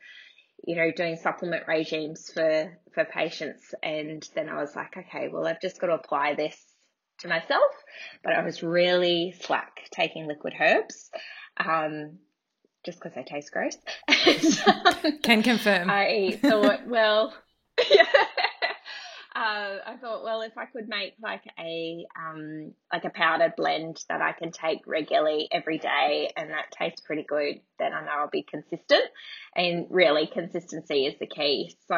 you 0.64 0.76
know 0.76 0.92
doing 0.92 1.18
supplement 1.18 1.68
regimes 1.68 2.32
for 2.34 2.78
for 2.94 3.06
patients. 3.06 3.76
And 3.84 4.28
then 4.34 4.50
I 4.50 4.60
was 4.62 4.76
like 4.76 4.96
okay 4.98 5.28
well 5.32 5.48
I've 5.48 5.62
just 5.62 5.80
got 5.80 5.88
to 5.88 5.94
apply 5.94 6.36
this 6.36 6.58
to 7.20 7.28
myself. 7.28 7.72
But 8.24 8.34
I 8.34 8.44
was 8.44 8.64
really 8.64 9.36
slack 9.42 9.88
taking 9.92 10.28
liquid 10.28 10.54
herbs 10.60 11.12
um 11.58 12.18
just 12.84 13.00
because 13.00 13.14
they 13.14 13.24
taste 13.24 13.52
gross. 13.52 13.78
Can 15.22 15.44
confirm. 15.44 15.90
I 15.90 16.40
thought 16.42 16.88
well 16.88 17.34
uh, 19.42 19.78
I 19.88 19.98
thought, 19.98 20.24
well, 20.24 20.42
if 20.42 20.56
I 20.56 20.66
could 20.66 20.88
make 20.88 21.16
like 21.22 21.44
a 21.58 22.06
um, 22.16 22.74
like 22.94 23.06
a 23.06 23.10
powdered 23.10 23.56
blend 23.58 24.04
that 24.08 24.22
I 24.22 24.34
can 24.34 24.52
take 24.52 24.86
regularly 24.86 25.48
every 25.52 25.80
day, 25.80 26.30
and 26.38 26.52
that 26.52 26.72
tastes 26.72 27.02
pretty 27.02 27.24
good, 27.28 27.60
then 27.80 27.92
I 27.92 28.02
know 28.02 28.12
I'll 28.20 28.30
be 28.30 28.44
consistent. 28.44 29.04
And 29.56 29.88
really, 29.90 30.28
consistency 30.28 31.08
is 31.08 31.16
the 31.20 31.26
key. 31.26 31.76
So 31.88 31.96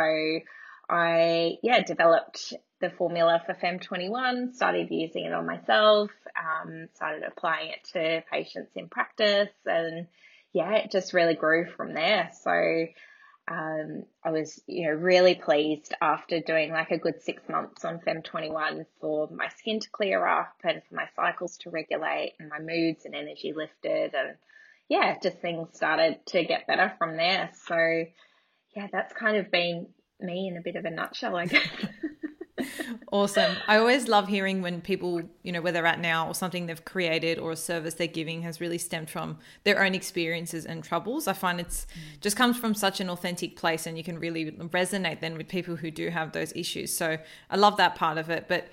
I 0.90 1.58
yeah 1.62 1.84
developed 1.84 2.54
the 2.80 2.92
formula 2.92 3.42
for 3.46 3.56
Fem21, 3.56 4.54
started 4.54 4.88
using 4.90 5.26
it 5.26 5.34
on 5.34 5.46
myself, 5.46 6.12
um, 6.38 6.88
started 6.96 7.24
applying 7.28 7.72
it 7.72 7.84
to 7.94 8.24
patients 8.32 8.72
in 8.76 8.88
practice, 8.88 9.50
and 9.66 10.08
yeah, 10.54 10.76
it 10.76 10.92
just 10.92 11.14
really 11.14 11.36
grew 11.36 11.66
from 11.76 11.94
there. 11.94 12.30
So 12.42 12.86
um, 13.48 14.04
I 14.24 14.32
was, 14.32 14.62
you 14.68 14.88
know, 14.88 14.94
really 14.94 15.36
pleased 15.36 15.94
after 16.02 16.40
doing 16.40 16.72
like 16.72 16.92
a 16.92 16.98
good 16.98 17.22
six 17.22 17.42
months 17.50 17.84
on 17.84 18.00
Fem21 18.00 18.86
for 19.02 19.28
my 19.30 19.50
skin 19.50 19.82
to 19.82 19.90
clear 19.90 20.26
up 20.26 20.56
and 20.64 20.82
for 20.88 20.96
my 20.96 21.08
cycles 21.16 21.58
to 21.60 21.70
regulate 21.70 22.34
and 22.40 22.50
my 22.50 22.60
moods 22.60 23.06
and 23.06 23.14
energy 23.14 23.54
lifted 23.54 24.14
and 24.14 24.38
yeah, 24.88 25.18
just 25.22 25.40
things 25.40 25.70
started 25.74 26.26
to 26.28 26.44
get 26.46 26.68
better 26.68 26.94
from 26.98 27.18
there. 27.18 27.50
So 27.68 28.06
yeah, 28.76 28.88
that's 28.92 29.14
kind 29.14 29.38
of 29.38 29.52
been 29.52 29.88
me 30.20 30.48
in 30.48 30.58
a 30.58 30.62
bit 30.62 30.76
of 30.76 30.86
a 30.86 30.90
nutshell, 30.90 31.36
I 31.36 31.46
guess. 31.46 31.68
awesome. 33.14 33.56
I 33.68 33.78
always 33.78 34.08
love 34.08 34.28
hearing 34.28 34.64
when 34.64 34.82
people, 34.82 35.22
you 35.44 35.52
know, 35.52 35.62
where 35.62 35.72
they're 35.72 35.86
at 35.86 36.00
now 36.00 36.28
or 36.28 36.34
something 36.34 36.66
they've 36.66 36.84
created 36.84 37.38
or 37.38 37.52
a 37.52 37.56
service 37.56 37.94
they're 37.94 38.08
giving 38.08 38.42
has 38.42 38.60
really 38.60 38.80
stemmed 38.80 39.10
from 39.10 39.38
their 39.64 39.84
own 39.84 39.94
experiences 39.94 40.66
and 40.66 40.84
troubles. 40.84 41.28
I 41.28 41.34
find 41.34 41.60
it's 41.60 41.86
just 42.22 42.36
comes 42.36 42.58
from 42.58 42.74
such 42.74 43.00
an 43.00 43.12
authentic 43.12 43.56
place 43.56 43.86
and 43.86 44.00
you 44.00 44.04
can 44.04 44.18
really 44.18 44.52
resonate 44.52 45.20
then 45.20 45.38
with 45.38 45.48
people 45.48 45.76
who 45.76 45.92
do 45.92 46.10
have 46.10 46.32
those 46.32 46.52
issues. 46.56 46.92
So 46.92 47.20
I 47.52 47.56
love 47.56 47.78
that 47.78 47.94
part 47.94 48.18
of 48.18 48.32
it. 48.32 48.48
But 48.48 48.68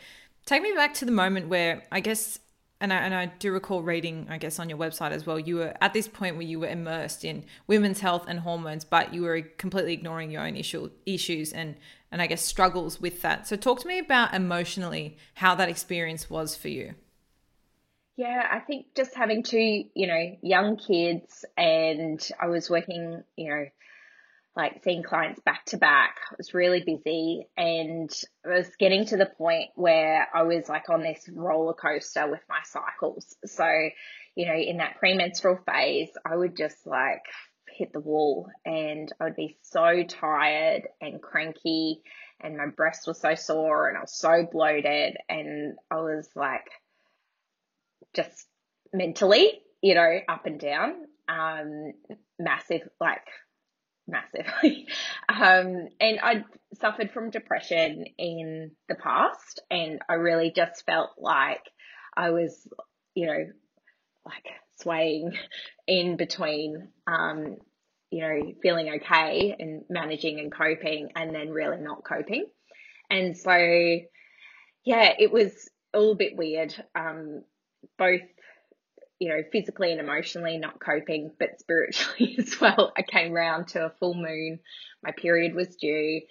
take 0.47 0.63
me 0.63 0.73
back 0.73 0.95
to 0.95 1.05
the 1.05 1.13
moment 1.13 1.49
where 1.49 1.83
I 1.93 2.01
guess 2.01 2.39
and 2.83 2.95
I, 2.95 2.97
and 2.97 3.15
I 3.15 3.27
do 3.27 3.53
recall 3.53 3.83
reading, 3.83 4.27
I 4.31 4.39
guess, 4.39 4.59
on 4.59 4.71
your 4.71 4.79
website 4.79 5.11
as 5.11 5.27
well, 5.27 5.39
you 5.39 5.57
were 5.57 5.75
at 5.83 5.93
this 5.93 6.09
point 6.09 6.37
where 6.37 6.47
you 6.47 6.61
were 6.61 6.69
immersed 6.69 7.27
in 7.27 7.45
women's 7.67 8.01
health 8.01 8.25
and 8.27 8.41
hormones, 8.41 8.87
but 8.87 9.13
you 9.13 9.21
were 9.21 9.43
completely 9.43 9.93
ignoring 9.93 10.31
your 10.31 10.41
own 10.41 10.57
issue, 10.57 10.91
issues 11.05 11.53
and, 11.53 11.77
and 12.11 12.21
I 12.21 12.27
guess 12.27 12.43
struggles 12.43 13.01
with 13.01 13.23
that. 13.23 13.47
So, 13.47 13.57
talk 13.57 13.81
to 13.81 13.89
me 13.89 13.99
about 13.99 14.35
emotionally 14.35 15.17
how 15.35 15.55
that 15.55 15.69
experience 15.69 16.29
was 16.29 16.57
for 16.57 16.69
you. 16.69 16.95
Yeah, 18.17 18.47
I 18.51 18.61
think 18.61 18.87
just 18.95 19.15
having 19.15 19.43
two, 19.43 19.85
you 19.95 20.07
know, 20.07 20.37
young 20.43 20.77
kids, 20.77 21.45
and 21.57 22.21
I 22.39 22.49
was 22.49 22.69
working, 22.69 23.23
you 23.37 23.49
know, 23.49 23.65
like 24.57 24.83
seeing 24.85 25.03
clients 25.03 25.41
back 25.41 25.65
to 25.67 25.79
back. 25.79 26.17
I 26.31 26.35
was 26.37 26.55
really 26.55 26.83
busy 26.85 27.47
and 27.57 28.11
I 28.45 28.57
was 28.59 28.69
getting 28.79 29.07
to 29.07 29.17
the 29.17 29.31
point 29.39 29.71
where 29.75 30.29
I 30.35 30.43
was 30.43 30.69
like 30.69 30.91
on 30.91 31.03
this 31.03 31.29
roller 31.33 31.73
coaster 31.73 32.29
with 32.31 32.41
my 32.49 32.59
cycles. 32.65 33.37
So, 33.47 33.67
you 34.35 34.47
know, 34.47 34.55
in 34.55 34.79
that 34.79 34.99
premenstrual 34.99 35.59
phase, 35.67 36.11
I 36.27 36.37
would 36.37 36.57
just 36.57 36.87
like 36.87 37.23
hit 37.81 37.93
the 37.93 38.01
wall 38.01 38.49
and 38.65 39.11
I 39.19 39.25
would 39.25 39.37
be 39.37 39.57
so 39.63 40.05
tired 40.07 40.83
and 41.01 41.21
cranky 41.21 42.03
and 42.41 42.57
my 42.57 42.67
breast 42.67 43.07
was 43.07 43.21
so 43.21 43.35
sore 43.35 43.89
and 43.89 43.97
I 43.97 44.03
was 44.03 44.15
so 44.15 44.47
bloated 44.51 45.17
and 45.29 45.77
I 45.91 45.97
was 45.97 46.29
like 46.37 46.69
just 48.15 48.47
mentally, 48.93 49.63
you 49.83 49.95
know, 49.95 50.19
up 50.29 50.45
and 50.45 50.61
down, 50.61 50.95
um, 51.29 51.95
massive 52.39 52.83
like 53.01 53.27
massively. 54.07 54.87
Um, 55.29 55.89
and 56.01 56.19
I'd 56.21 56.45
suffered 56.81 57.13
from 57.13 57.31
depression 57.31 58.05
in 58.19 58.73
the 58.89 58.97
past, 58.97 59.63
and 59.71 60.01
I 60.09 60.15
really 60.15 60.53
just 60.55 60.85
felt 60.85 61.11
like 61.19 61.63
I 62.17 62.31
was, 62.31 62.67
you 63.15 63.27
know, 63.27 63.47
like 64.27 64.47
swaying 64.81 65.33
in 65.87 66.17
between, 66.17 66.89
um, 67.07 67.59
you 68.11 68.23
know, 68.23 68.53
feeling 68.63 68.95
okay 68.97 69.55
and 69.59 69.85
managing 69.89 70.41
and 70.41 70.53
coping, 70.53 71.11
and 71.15 71.35
then 71.35 71.51
really 71.51 71.79
not 71.81 72.05
coping. 72.05 72.47
And 73.09 73.37
so, 73.37 73.57
yeah, 74.85 75.13
it 75.19 75.33
was 75.33 75.53
a 75.95 75.99
little 75.99 76.17
bit 76.17 76.37
weird, 76.37 76.75
um, 76.95 77.43
both 77.99 78.21
you 79.21 79.29
know, 79.29 79.43
physically 79.53 79.93
and 79.93 80.01
emotionally 80.01 80.57
not 80.57 80.81
coping, 80.81 81.31
but 81.39 81.61
spiritually 81.61 82.37
as 82.39 82.59
well. 82.59 82.91
I 82.97 83.03
came 83.03 83.33
round 83.33 83.69
to 83.69 83.85
a 83.85 83.93
full 84.01 84.15
moon. 84.15 84.59
My 85.05 85.13
period 85.13 85.55
was 85.55 85.77
due. 85.77 86.23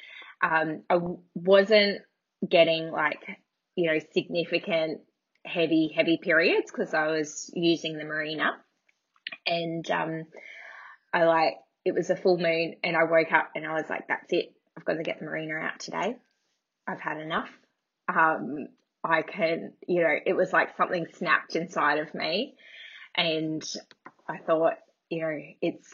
Um, 0.41 0.83
I 0.89 0.97
wasn't 1.35 2.01
getting 2.49 2.91
like, 2.91 3.19
you 3.75 3.91
know, 3.91 3.99
significant 4.13 5.01
heavy, 5.45 5.93
heavy 5.95 6.17
periods 6.21 6.71
because 6.71 6.93
I 6.95 7.07
was 7.07 7.51
using 7.53 7.97
the 7.97 8.05
Mirena. 8.05 8.53
And, 9.45 9.89
um, 9.91 10.23
I 11.13 11.25
like, 11.25 11.53
it 11.89 11.95
was 11.95 12.09
a 12.11 12.15
full 12.15 12.37
moon 12.37 12.75
and 12.83 12.95
I 12.95 13.03
woke 13.03 13.33
up 13.33 13.49
and 13.55 13.65
I 13.65 13.73
was 13.73 13.89
like, 13.89 14.07
that's 14.07 14.31
it. 14.31 14.53
I've 14.77 14.85
got 14.85 14.93
to 14.93 15.03
get 15.03 15.19
the 15.19 15.25
Mirena 15.25 15.61
out 15.61 15.79
today. 15.79 16.15
I've 16.87 17.01
had 17.01 17.19
enough. 17.19 17.49
Um, 18.07 18.67
I 19.03 19.23
can, 19.23 19.73
you 19.87 20.03
know, 20.03 20.15
it 20.25 20.33
was 20.33 20.53
like 20.53 20.77
something 20.77 21.07
snapped 21.17 21.55
inside 21.55 21.97
of 21.97 22.13
me. 22.13 22.53
And 23.17 23.63
I 24.27 24.37
thought, 24.37 24.75
you 25.09 25.21
know, 25.21 25.35
it's, 25.61 25.91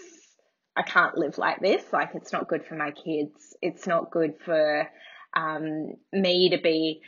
I 0.75 0.81
can't 0.81 1.17
live 1.17 1.37
like 1.37 1.61
this. 1.61 1.81
Like, 1.93 2.09
it's 2.13 2.33
not 2.33 2.49
good 2.49 2.65
for 2.65 2.75
my 2.75 2.91
kids. 2.91 3.55
It's 3.61 3.87
not 3.87 4.11
good 4.11 4.33
for 4.43 4.87
um, 5.33 5.93
me 6.11 6.49
to 6.49 6.57
be, 6.61 7.01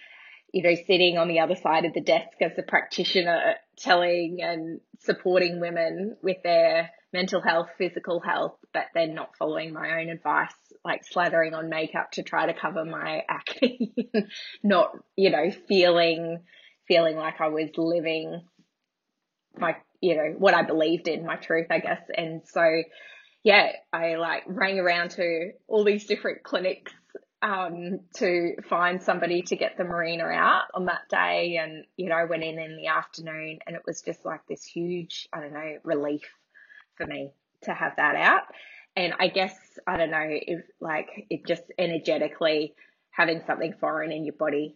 you 0.54 0.64
know, 0.64 0.76
sitting 0.88 1.18
on 1.18 1.28
the 1.28 1.42
other 1.42 1.56
side 1.56 1.84
of 1.84 1.94
the 1.94 2.02
desk 2.02 2.42
as 2.42 2.54
a 2.58 2.64
practitioner 2.64 3.56
telling 3.78 4.38
and 4.42 4.80
supporting 5.00 5.60
women 5.60 6.16
with 6.24 6.38
their 6.44 6.92
mental 7.14 7.42
health, 7.42 7.70
physical 7.78 8.20
health, 8.20 8.58
but 8.74 8.86
then 8.94 9.14
not 9.14 9.36
following 9.38 9.74
my 9.74 10.02
own 10.02 10.10
advice, 10.10 10.54
like 10.84 11.02
slathering 11.06 11.54
on 11.54 11.70
makeup 11.70 12.12
to 12.12 12.24
try 12.24 12.46
to 12.46 12.54
cover 12.54 12.86
my 12.86 13.24
acne, 13.30 13.94
not, 14.64 14.92
you 15.16 15.30
know, 15.30 15.50
feeling, 15.68 16.40
feeling 16.88 17.16
like 17.16 17.40
I 17.40 17.48
was 17.48 17.70
living 17.78 18.42
my 19.60 19.76
you 20.02 20.16
know, 20.16 20.36
what 20.38 20.54
I 20.54 20.64
believed 20.64 21.08
in, 21.08 21.26
my 21.26 21.36
truth, 21.36 21.68
I 21.70 21.80
guess. 21.80 22.02
And 22.16 22.42
so, 22.46 22.84
yeah, 23.44 23.72
I 23.92 24.16
like 24.16 24.44
rang 24.48 24.80
around 24.80 25.12
to 25.12 25.52
all 25.68 25.84
these 25.84 26.06
different 26.06 26.44
clinics 26.44 26.94
um, 27.42 28.02
to 28.16 28.56
find 28.70 29.02
somebody 29.02 29.44
to 29.44 29.56
get 29.56 29.78
the 29.78 29.84
Mirena 29.84 30.36
out 30.36 30.66
on 30.74 30.86
that 30.86 31.10
day. 31.10 31.58
And, 31.62 31.86
you 31.96 32.10
know, 32.10 32.16
I 32.16 32.26
went 32.26 32.44
in 32.44 32.60
in 32.60 32.78
the 32.78 32.88
afternoon 32.88 33.60
and 33.66 33.76
it 33.76 33.84
was 33.86 34.02
just 34.02 34.26
like 34.26 34.42
this 34.48 34.64
huge, 34.64 35.28
I 35.34 35.42
don't 35.42 35.54
know, 35.54 35.78
relief 35.84 36.30
for 36.98 37.06
me 37.06 37.32
to 37.64 37.74
have 37.74 37.94
that 37.98 38.16
out. 38.16 38.44
And 38.96 39.14
I 39.20 39.28
guess, 39.28 39.56
I 39.86 39.98
don't 39.98 40.12
know, 40.12 40.26
if 40.28 40.64
like 40.80 41.28
it 41.30 41.46
just 41.46 41.64
energetically 41.78 42.74
having 43.12 43.42
something 43.46 43.74
foreign 43.80 44.12
in 44.12 44.26
your 44.26 44.36
body, 44.36 44.76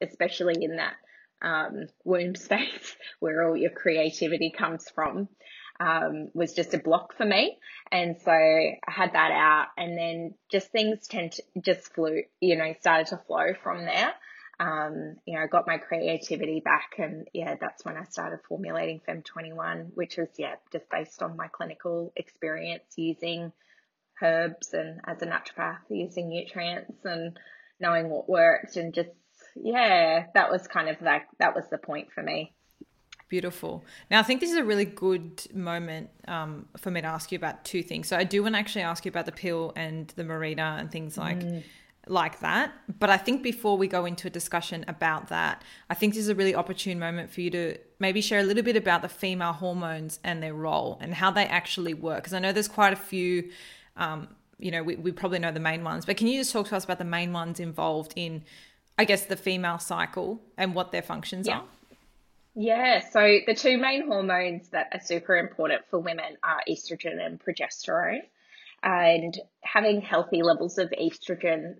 especially 0.00 0.62
in 0.62 0.76
that 0.76 0.94
um, 1.42 1.86
womb 2.04 2.34
space 2.36 2.96
where 3.20 3.48
all 3.48 3.56
your 3.56 3.70
creativity 3.70 4.52
comes 4.56 4.88
from 4.90 5.28
um, 5.80 6.28
was 6.34 6.54
just 6.54 6.74
a 6.74 6.78
block 6.78 7.16
for 7.16 7.24
me. 7.24 7.58
And 7.90 8.16
so 8.24 8.30
I 8.30 8.78
had 8.86 9.14
that 9.14 9.30
out 9.32 9.66
and 9.76 9.96
then 9.96 10.34
just 10.50 10.70
things 10.70 11.06
tend 11.06 11.32
to 11.32 11.42
just 11.60 11.94
flew, 11.94 12.22
you 12.40 12.56
know, 12.56 12.74
started 12.80 13.08
to 13.08 13.20
flow 13.26 13.54
from 13.62 13.84
there. 13.84 14.12
Um, 14.60 15.16
you 15.26 15.34
know, 15.34 15.42
I 15.42 15.46
got 15.46 15.66
my 15.66 15.78
creativity 15.78 16.60
back 16.60 16.94
and 16.98 17.26
yeah, 17.32 17.56
that's 17.60 17.84
when 17.84 17.96
I 17.96 18.04
started 18.04 18.40
formulating 18.48 19.00
Fem21, 19.08 19.90
which 19.94 20.16
was, 20.16 20.28
yeah, 20.38 20.54
just 20.70 20.88
based 20.90 21.22
on 21.22 21.36
my 21.36 21.48
clinical 21.48 22.12
experience 22.16 22.84
using 22.96 23.52
herbs 24.20 24.72
and 24.72 25.00
as 25.04 25.20
a 25.22 25.26
naturopath 25.26 25.78
using 25.88 26.28
nutrients 26.28 27.04
and 27.04 27.36
knowing 27.80 28.08
what 28.08 28.28
worked 28.28 28.76
and 28.76 28.94
just 28.94 29.10
yeah, 29.56 30.26
that 30.34 30.50
was 30.50 30.66
kind 30.66 30.88
of 30.88 31.00
like 31.02 31.24
that 31.38 31.54
was 31.54 31.64
the 31.70 31.78
point 31.78 32.12
for 32.12 32.22
me. 32.22 32.52
Beautiful. 33.28 33.82
Now, 34.10 34.20
I 34.20 34.22
think 34.22 34.40
this 34.40 34.50
is 34.50 34.58
a 34.58 34.64
really 34.64 34.84
good 34.84 35.42
moment 35.54 36.10
um, 36.28 36.66
for 36.76 36.90
me 36.90 37.00
to 37.00 37.06
ask 37.06 37.32
you 37.32 37.36
about 37.36 37.64
two 37.64 37.82
things. 37.82 38.08
So, 38.08 38.16
I 38.16 38.24
do 38.24 38.42
want 38.42 38.54
to 38.54 38.58
actually 38.58 38.82
ask 38.82 39.04
you 39.04 39.08
about 39.08 39.26
the 39.26 39.32
pill 39.32 39.72
and 39.74 40.08
the 40.16 40.22
Mirena 40.22 40.78
and 40.78 40.90
things 40.90 41.16
like 41.16 41.40
mm. 41.40 41.62
Like 42.06 42.40
that. 42.40 42.72
But 42.98 43.10
I 43.10 43.16
think 43.16 43.42
before 43.42 43.76
we 43.76 43.86
go 43.86 44.04
into 44.04 44.26
a 44.26 44.30
discussion 44.30 44.84
about 44.88 45.28
that, 45.28 45.62
I 45.88 45.94
think 45.94 46.14
this 46.14 46.24
is 46.24 46.28
a 46.28 46.34
really 46.34 46.54
opportune 46.54 46.98
moment 46.98 47.30
for 47.30 47.40
you 47.40 47.50
to 47.50 47.78
maybe 47.98 48.20
share 48.20 48.40
a 48.40 48.44
little 48.44 48.62
bit 48.62 48.76
about 48.76 49.02
the 49.02 49.08
female 49.08 49.52
hormones 49.52 50.18
and 50.24 50.42
their 50.42 50.54
role 50.54 50.98
and 51.00 51.14
how 51.14 51.30
they 51.30 51.46
actually 51.46 51.94
work. 51.94 52.18
Because 52.18 52.34
I 52.34 52.38
know 52.38 52.52
there's 52.52 52.68
quite 52.68 52.92
a 52.92 52.96
few. 52.96 53.50
Um, 53.96 54.28
you 54.58 54.70
know, 54.70 54.82
we, 54.82 54.94
we 54.94 55.10
probably 55.10 55.40
know 55.40 55.50
the 55.50 55.60
main 55.60 55.82
ones, 55.82 56.06
but 56.06 56.16
can 56.16 56.28
you 56.28 56.38
just 56.38 56.52
talk 56.52 56.68
to 56.68 56.76
us 56.76 56.84
about 56.84 56.98
the 56.98 57.04
main 57.04 57.32
ones 57.32 57.58
involved 57.58 58.12
in 58.14 58.44
I 58.98 59.04
guess, 59.04 59.24
the 59.26 59.36
female 59.36 59.78
cycle 59.78 60.40
and 60.56 60.74
what 60.74 60.92
their 60.92 61.02
functions 61.02 61.46
yeah. 61.48 61.58
are? 61.58 61.64
Yeah, 62.54 63.00
so 63.08 63.38
the 63.46 63.54
two 63.54 63.78
main 63.78 64.06
hormones 64.06 64.68
that 64.68 64.88
are 64.92 65.00
super 65.00 65.36
important 65.36 65.82
for 65.88 65.98
women 65.98 66.36
are 66.42 66.60
estrogen 66.68 67.24
and 67.24 67.40
progesterone. 67.40 68.20
And 68.82 69.38
having 69.62 70.02
healthy 70.02 70.42
levels 70.42 70.76
of 70.76 70.90
estrogen 70.90 71.76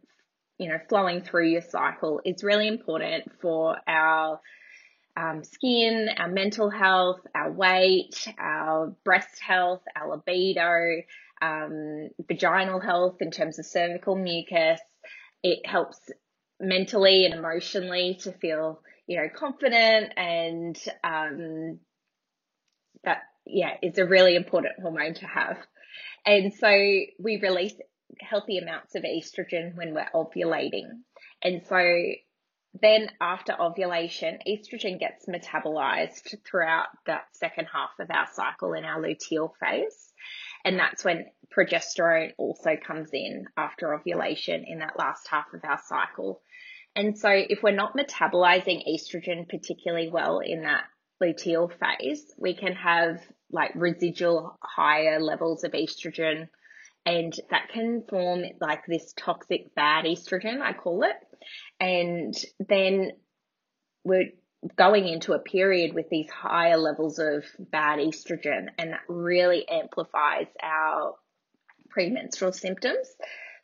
you 0.59 0.69
know, 0.69 0.79
flowing 0.89 1.23
through 1.23 1.49
your 1.49 1.63
cycle 1.63 2.21
is 2.25 2.45
really 2.45 2.69
important 2.69 3.31
for 3.41 3.77
our 3.87 4.41
um, 5.17 5.45
skin, 5.45 6.09
our 6.17 6.29
mental 6.29 6.71
health, 6.71 7.21
our 7.35 7.53
weight, 7.53 8.27
our 8.39 8.95
breast 9.05 9.41
health, 9.41 9.83
our 9.97 10.11
libido, 10.11 11.03
um, 11.43 12.09
vaginal 12.29 12.81
health 12.81 13.17
in 13.21 13.31
terms 13.31 13.59
of 13.59 13.67
cervical 13.67 14.17
mucus. 14.17 14.81
It 15.43 15.67
helps 15.67 15.99
mentally 16.61 17.27
and 17.27 17.35
emotionally 17.35 18.19
to 18.23 18.33
feel, 18.33 18.81
you 19.07 19.19
know, 19.19 19.29
confident 19.35 20.13
and 20.17 20.79
um, 21.03 21.81
that, 23.05 23.23
yeah, 23.45 23.75
it's 23.83 23.99
a 23.99 24.07
really 24.07 24.37
important 24.37 24.75
hormone 24.81 25.15
to 25.15 25.27
have. 25.27 25.59
And 26.25 26.55
so 26.55 26.69
we 26.69 27.41
release 27.43 27.75
healthy 28.21 28.59
amounts 28.59 28.95
of 28.95 29.03
estrogen 29.03 29.75
when 29.75 29.95
we're 29.95 30.09
ovulating. 30.15 30.89
And 31.43 31.63
so 31.67 31.79
then 32.81 33.11
after 33.21 33.61
ovulation, 33.61 34.39
estrogen 34.47 34.99
gets 34.99 35.27
metabolized 35.27 36.35
throughout 36.45 36.87
that 37.07 37.25
second 37.33 37.69
half 37.73 37.91
of 38.01 38.11
our 38.11 38.27
cycle 38.33 38.73
in 38.73 38.85
our 38.85 39.01
luteal 39.01 39.51
phase. 39.61 40.13
And 40.65 40.79
that's 40.79 41.05
when 41.05 41.27
progesterone 41.57 42.33
also 42.39 42.77
comes 42.77 43.11
in 43.13 43.47
after 43.57 43.95
ovulation 43.95 44.65
in 44.67 44.79
that 44.79 44.99
last 44.99 45.29
half 45.29 45.47
of 45.53 45.61
our 45.65 45.81
cycle. 45.85 46.41
And 46.95 47.19
so 47.19 47.31
if 47.31 47.63
we're 47.63 47.73
not 47.73 47.97
metabolizing 47.97 48.83
estrogen 48.89 49.49
particularly 49.49 50.09
well 50.11 50.39
in 50.39 50.63
that 50.63 50.85
luteal 51.23 51.71
phase, 51.71 52.33
we 52.39 52.55
can 52.55 52.75
have 52.75 53.21
like 53.51 53.73
residual 53.75 54.59
higher 54.63 55.21
levels 55.21 55.65
of 55.65 55.73
estrogen 55.73 56.49
and 57.05 57.33
that 57.51 57.69
can 57.73 58.05
form 58.09 58.43
like 58.61 58.87
this 58.87 59.13
toxic 59.17 59.75
bad 59.75 60.05
estrogen, 60.05 60.61
I 60.61 60.73
call 60.73 61.05
it. 61.05 61.17
And 61.81 62.35
then 62.69 63.13
we're 64.05 64.31
going 64.77 65.09
into 65.09 65.33
a 65.33 65.41
period 65.41 65.95
with 65.95 66.09
these 66.11 66.31
higher 66.31 66.77
levels 66.77 67.19
of 67.19 67.45
bad 67.59 67.99
estrogen, 67.99 68.67
and 68.79 68.93
that 68.93 69.03
really 69.09 69.67
amplifies 69.69 70.47
our 70.63 71.15
premenstrual 71.91 72.53
symptoms. 72.53 73.09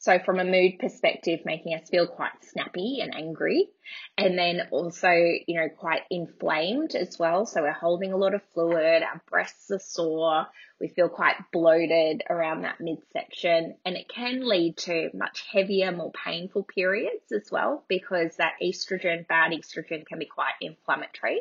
So 0.00 0.18
from 0.20 0.38
a 0.38 0.44
mood 0.44 0.78
perspective, 0.78 1.40
making 1.44 1.74
us 1.74 1.88
feel 1.88 2.06
quite 2.06 2.44
snappy 2.44 3.00
and 3.02 3.12
angry. 3.14 3.68
And 4.16 4.38
then 4.38 4.68
also, 4.70 5.10
you 5.10 5.60
know, 5.60 5.68
quite 5.68 6.02
inflamed 6.08 6.94
as 6.94 7.18
well. 7.18 7.46
So 7.46 7.62
we're 7.62 7.72
holding 7.72 8.12
a 8.12 8.16
lot 8.16 8.34
of 8.34 8.42
fluid, 8.54 9.02
our 9.02 9.20
breasts 9.28 9.70
are 9.72 9.80
sore, 9.80 10.46
we 10.80 10.88
feel 10.88 11.08
quite 11.08 11.34
bloated 11.52 12.22
around 12.30 12.62
that 12.62 12.80
midsection. 12.80 13.74
And 13.84 13.96
it 13.96 14.08
can 14.08 14.48
lead 14.48 14.76
to 14.78 15.10
much 15.14 15.44
heavier, 15.50 15.90
more 15.90 16.12
painful 16.12 16.62
periods 16.62 17.32
as 17.32 17.50
well, 17.50 17.84
because 17.88 18.36
that 18.36 18.54
estrogen, 18.62 19.26
bad 19.26 19.50
estrogen 19.50 20.06
can 20.06 20.20
be 20.20 20.26
quite 20.26 20.54
inflammatory. 20.60 21.40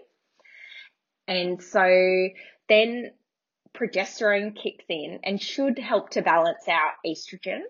And 1.28 1.62
so 1.62 2.30
then 2.70 3.12
progesterone 3.76 4.56
kicks 4.56 4.86
in 4.90 5.20
and 5.24 5.40
should 5.40 5.78
help 5.78 6.10
to 6.12 6.24
balance 6.24 6.68
out 6.68 6.94
estrogen. 7.06 7.62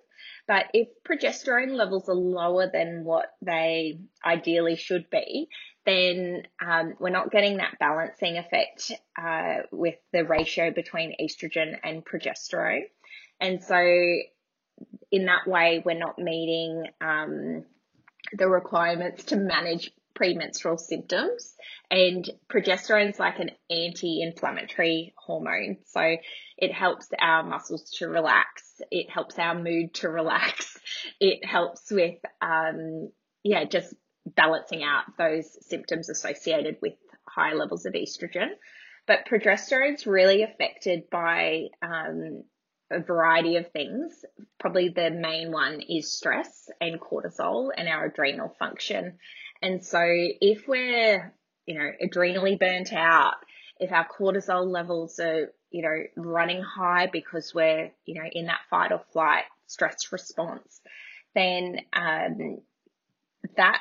But 0.48 0.68
if 0.74 0.88
progesterone 1.08 1.76
levels 1.76 2.08
are 2.08 2.16
lower 2.16 2.70
than 2.72 3.04
what 3.04 3.28
they 3.42 4.00
ideally 4.26 4.78
should 4.78 5.10
be, 5.10 5.50
then 5.86 6.44
um, 6.66 6.94
we're 7.00 7.10
not 7.10 7.32
getting 7.32 7.58
that 7.58 7.78
balancing 7.80 8.38
effect 8.38 8.92
uh, 9.22 9.64
with 9.72 9.96
the 10.14 10.24
ratio 10.24 10.72
between 10.72 11.16
estrogen 11.22 11.78
and 11.84 12.06
progesterone. 12.06 12.84
And 13.40 13.62
so, 13.62 13.78
in 15.12 15.26
that 15.26 15.48
way, 15.48 15.82
we're 15.86 15.98
not 15.98 16.18
meeting 16.18 16.86
um, 17.02 17.66
the 18.34 18.48
requirements 18.48 19.26
to 19.26 19.36
manage 19.36 19.92
premenstrual 20.18 20.78
symptoms. 20.78 21.56
And 21.90 22.30
progesterone 22.52 23.12
is 23.12 23.20
like 23.20 23.40
an 23.40 23.52
anti 23.70 24.22
inflammatory 24.22 25.14
hormone. 25.18 25.78
So 25.86 26.18
it 26.58 26.74
helps 26.74 27.08
our 27.20 27.44
muscles 27.44 27.90
to 28.00 28.08
relax. 28.08 28.67
It 28.92 29.10
helps 29.10 29.38
our 29.40 29.56
mood 29.56 29.94
to 29.96 30.10
relax. 30.10 30.74
It 31.20 31.46
helps 31.46 31.92
with, 31.92 32.18
um, 32.42 33.12
yeah, 33.44 33.66
just 33.66 33.94
balancing 34.26 34.84
out 34.84 35.04
those 35.18 35.46
symptoms 35.68 36.10
associated 36.10 36.78
with 36.82 36.94
high 37.28 37.54
levels 37.54 37.86
of 37.86 37.94
estrogen. 37.94 38.50
But 39.06 39.26
progesterone's 39.30 40.08
really 40.08 40.44
affected 40.44 41.10
by 41.10 41.68
um, 41.82 42.44
a 42.92 43.00
variety 43.00 43.58
of 43.58 43.72
things. 43.72 44.26
Probably 44.60 44.90
the 44.90 45.12
main 45.12 45.52
one 45.52 45.82
is 45.82 46.12
stress 46.12 46.70
and 46.82 47.00
cortisol 47.00 47.70
and 47.76 47.88
our 47.88 48.06
adrenal 48.06 48.56
function. 48.60 49.18
And 49.62 49.84
so 49.84 50.02
if 50.04 50.68
we're, 50.68 51.34
you 51.66 51.76
know, 51.76 51.90
adrenally 52.02 52.60
burnt 52.60 52.94
out, 52.94 53.36
if 53.80 53.92
our 53.92 54.08
cortisol 54.08 54.66
levels 54.68 55.20
are, 55.20 55.54
you 55.72 55.82
know, 55.82 56.04
running 56.16 56.62
high 56.62 57.08
because 57.12 57.54
we're, 57.54 57.92
you 58.06 58.16
know, 58.16 58.30
in 58.32 58.46
that 58.46 58.60
fight 58.70 58.92
or 58.92 59.02
flight 59.12 59.44
stress 59.68 60.12
response, 60.12 60.82
then 61.36 61.80
um, 61.94 62.60
that 63.56 63.80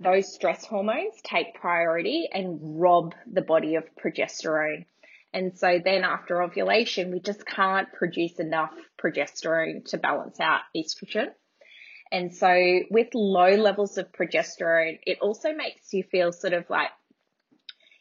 those 0.00 0.32
stress 0.32 0.64
hormones 0.64 1.14
take 1.24 1.54
priority 1.54 2.28
and 2.32 2.80
rob 2.80 3.14
the 3.30 3.42
body 3.42 3.74
of 3.74 3.84
progesterone. 3.96 4.84
And 5.32 5.58
so 5.58 5.80
then 5.84 6.04
after 6.04 6.42
ovulation, 6.42 7.10
we 7.10 7.20
just 7.20 7.44
can't 7.44 7.92
produce 7.92 8.38
enough 8.38 8.72
progesterone 9.02 9.84
to 9.86 9.98
balance 9.98 10.40
out 10.40 10.60
estrogen. 10.76 11.28
And 12.10 12.34
so 12.34 12.80
with 12.90 13.08
low 13.14 13.50
levels 13.56 13.98
of 13.98 14.10
progesterone, 14.12 14.98
it 15.04 15.18
also 15.20 15.52
makes 15.52 15.92
you 15.92 16.02
feel 16.04 16.32
sort 16.32 16.54
of 16.54 16.70
like 16.70 16.88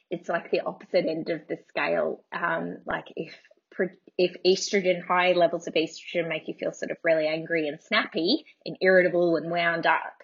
it's 0.09 0.29
like 0.29 0.51
the 0.51 0.61
opposite 0.61 1.05
end 1.05 1.29
of 1.29 1.41
the 1.47 1.57
scale. 1.67 2.23
Um, 2.31 2.77
like 2.85 3.07
if 3.15 3.35
if 4.17 4.35
estrogen, 4.43 5.05
high 5.05 5.33
levels 5.33 5.67
of 5.67 5.75
estrogen 5.75 6.27
make 6.27 6.47
you 6.47 6.55
feel 6.55 6.71
sort 6.71 6.89
of 6.89 6.97
really 7.03 7.27
angry 7.27 7.67
and 7.67 7.79
snappy 7.79 8.45
and 8.65 8.75
irritable 8.81 9.35
and 9.35 9.51
wound 9.51 9.85
up, 9.85 10.17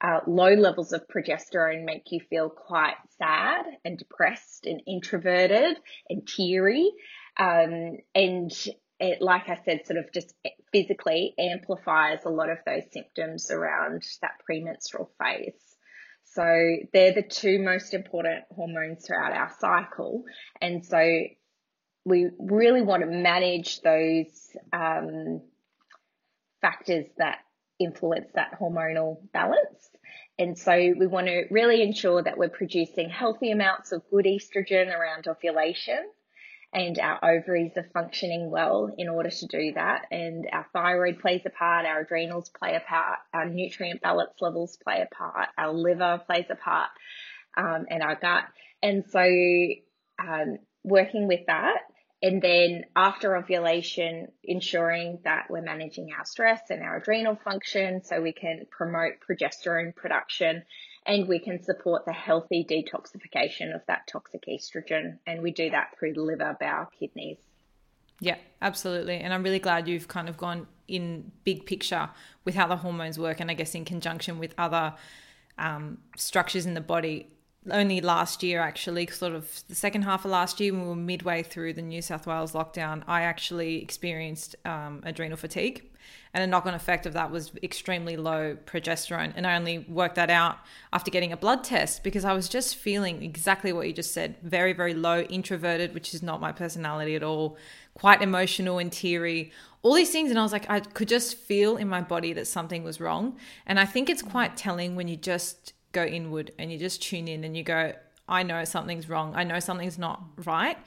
uh, 0.00 0.20
low 0.26 0.54
levels 0.54 0.92
of 0.92 1.02
progesterone 1.08 1.84
make 1.84 2.10
you 2.10 2.20
feel 2.30 2.48
quite 2.48 2.94
sad 3.18 3.64
and 3.84 3.98
depressed 3.98 4.66
and 4.66 4.82
introverted 4.86 5.76
and 6.08 6.26
teary. 6.26 6.90
Um, 7.36 7.98
and 8.14 8.52
it, 9.00 9.20
like 9.20 9.48
I 9.48 9.58
said, 9.64 9.86
sort 9.86 9.98
of 9.98 10.12
just 10.12 10.34
physically 10.72 11.34
amplifies 11.38 12.24
a 12.24 12.30
lot 12.30 12.50
of 12.50 12.58
those 12.64 12.84
symptoms 12.92 13.50
around 13.50 14.04
that 14.22 14.38
premenstrual 14.44 15.10
phase. 15.20 15.71
So 16.34 16.76
they're 16.92 17.12
the 17.14 17.22
two 17.22 17.58
most 17.58 17.92
important 17.92 18.44
hormones 18.54 19.06
throughout 19.06 19.32
our 19.32 19.50
cycle. 19.58 20.24
And 20.60 20.84
so 20.84 20.98
we 22.04 22.28
really 22.38 22.82
want 22.82 23.02
to 23.02 23.06
manage 23.06 23.80
those 23.82 24.56
um, 24.72 25.42
factors 26.60 27.06
that 27.18 27.38
influence 27.78 28.28
that 28.34 28.58
hormonal 28.60 29.18
balance. 29.32 29.90
And 30.38 30.56
so 30.58 30.72
we 30.72 31.06
want 31.06 31.26
to 31.26 31.44
really 31.50 31.82
ensure 31.82 32.22
that 32.22 32.38
we're 32.38 32.48
producing 32.48 33.10
healthy 33.10 33.50
amounts 33.50 33.92
of 33.92 34.02
good 34.10 34.24
estrogen 34.24 34.88
around 34.88 35.28
ovulation 35.28 36.08
and 36.72 36.98
our 36.98 37.18
ovaries 37.22 37.72
are 37.76 37.88
functioning 37.92 38.50
well 38.50 38.90
in 38.96 39.08
order 39.08 39.30
to 39.30 39.46
do 39.46 39.72
that. 39.74 40.06
And 40.10 40.46
our 40.52 40.66
thyroid 40.72 41.20
plays 41.20 41.42
a 41.44 41.50
part, 41.50 41.84
our 41.84 42.00
adrenals 42.00 42.48
play 42.48 42.74
a 42.76 42.80
part, 42.80 43.18
our 43.34 43.48
nutrient 43.48 44.00
balance 44.00 44.32
levels 44.40 44.78
play 44.82 45.02
a 45.02 45.14
part, 45.14 45.48
our 45.58 45.72
liver 45.72 46.22
plays 46.26 46.46
a 46.50 46.56
part, 46.56 46.90
um, 47.56 47.86
and 47.90 48.02
our 48.02 48.14
gut. 48.14 48.44
And 48.82 49.04
so, 49.10 49.28
um, 50.18 50.58
working 50.82 51.28
with 51.28 51.46
that, 51.46 51.78
and 52.22 52.40
then 52.40 52.84
after 52.94 53.36
ovulation, 53.36 54.28
ensuring 54.44 55.18
that 55.24 55.46
we're 55.50 55.60
managing 55.60 56.08
our 56.16 56.24
stress 56.24 56.60
and 56.70 56.80
our 56.80 56.98
adrenal 56.98 57.36
function 57.44 58.02
so 58.04 58.22
we 58.22 58.32
can 58.32 58.66
promote 58.70 59.14
progesterone 59.28 59.94
production 59.94 60.62
and 61.06 61.26
we 61.26 61.38
can 61.38 61.62
support 61.62 62.04
the 62.04 62.12
healthy 62.12 62.64
detoxification 62.64 63.74
of 63.74 63.82
that 63.86 64.06
toxic 64.06 64.44
estrogen. 64.46 65.18
And 65.26 65.42
we 65.42 65.50
do 65.50 65.70
that 65.70 65.96
through 65.98 66.14
the 66.14 66.22
liver, 66.22 66.56
bowel, 66.58 66.88
kidneys. 66.98 67.38
Yeah, 68.20 68.36
absolutely. 68.60 69.16
And 69.16 69.34
I'm 69.34 69.42
really 69.42 69.58
glad 69.58 69.88
you've 69.88 70.08
kind 70.08 70.28
of 70.28 70.36
gone 70.36 70.68
in 70.86 71.32
big 71.44 71.66
picture 71.66 72.08
with 72.44 72.54
how 72.54 72.68
the 72.68 72.76
hormones 72.76 73.18
work, 73.18 73.40
and 73.40 73.50
I 73.50 73.54
guess 73.54 73.74
in 73.74 73.84
conjunction 73.84 74.38
with 74.38 74.54
other 74.58 74.94
um, 75.58 75.98
structures 76.16 76.66
in 76.66 76.74
the 76.74 76.80
body. 76.80 77.28
Only 77.70 78.00
last 78.00 78.42
year, 78.42 78.60
actually, 78.60 79.06
sort 79.06 79.34
of 79.34 79.62
the 79.68 79.74
second 79.74 80.02
half 80.02 80.24
of 80.24 80.30
last 80.30 80.60
year, 80.60 80.72
when 80.72 80.82
we 80.82 80.88
were 80.88 80.96
midway 80.96 81.42
through 81.42 81.74
the 81.74 81.82
New 81.82 82.02
South 82.02 82.26
Wales 82.26 82.52
lockdown, 82.52 83.02
I 83.06 83.22
actually 83.22 83.82
experienced 83.82 84.56
um, 84.64 85.00
adrenal 85.04 85.36
fatigue 85.36 85.91
and 86.34 86.42
a 86.42 86.46
knock 86.46 86.64
on 86.64 86.72
effect 86.72 87.04
of 87.04 87.12
that 87.12 87.30
was 87.30 87.52
extremely 87.62 88.16
low 88.16 88.56
progesterone. 88.64 89.32
And 89.36 89.46
I 89.46 89.54
only 89.54 89.80
worked 89.80 90.14
that 90.14 90.30
out 90.30 90.58
after 90.92 91.10
getting 91.10 91.32
a 91.32 91.36
blood 91.36 91.62
test 91.62 92.02
because 92.02 92.24
I 92.24 92.32
was 92.32 92.48
just 92.48 92.76
feeling 92.76 93.22
exactly 93.22 93.72
what 93.72 93.86
you 93.86 93.92
just 93.92 94.12
said 94.12 94.36
very, 94.42 94.72
very 94.72 94.94
low, 94.94 95.20
introverted, 95.20 95.92
which 95.92 96.14
is 96.14 96.22
not 96.22 96.40
my 96.40 96.50
personality 96.50 97.14
at 97.14 97.22
all, 97.22 97.58
quite 97.94 98.22
emotional 98.22 98.78
and 98.78 98.90
teary, 98.90 99.52
all 99.82 99.92
these 99.92 100.10
things. 100.10 100.30
And 100.30 100.38
I 100.38 100.42
was 100.42 100.52
like, 100.52 100.70
I 100.70 100.80
could 100.80 101.08
just 101.08 101.36
feel 101.36 101.76
in 101.76 101.88
my 101.88 102.00
body 102.00 102.32
that 102.32 102.46
something 102.46 102.82
was 102.82 102.98
wrong. 102.98 103.36
And 103.66 103.78
I 103.78 103.84
think 103.84 104.08
it's 104.08 104.22
quite 104.22 104.56
telling 104.56 104.96
when 104.96 105.08
you 105.08 105.16
just 105.16 105.74
go 105.92 106.04
inward 106.04 106.50
and 106.58 106.72
you 106.72 106.78
just 106.78 107.02
tune 107.02 107.28
in 107.28 107.44
and 107.44 107.54
you 107.54 107.62
go, 107.62 107.92
I 108.26 108.42
know 108.42 108.64
something's 108.64 109.08
wrong. 109.08 109.34
I 109.36 109.44
know 109.44 109.60
something's 109.60 109.98
not 109.98 110.22
right. 110.46 110.78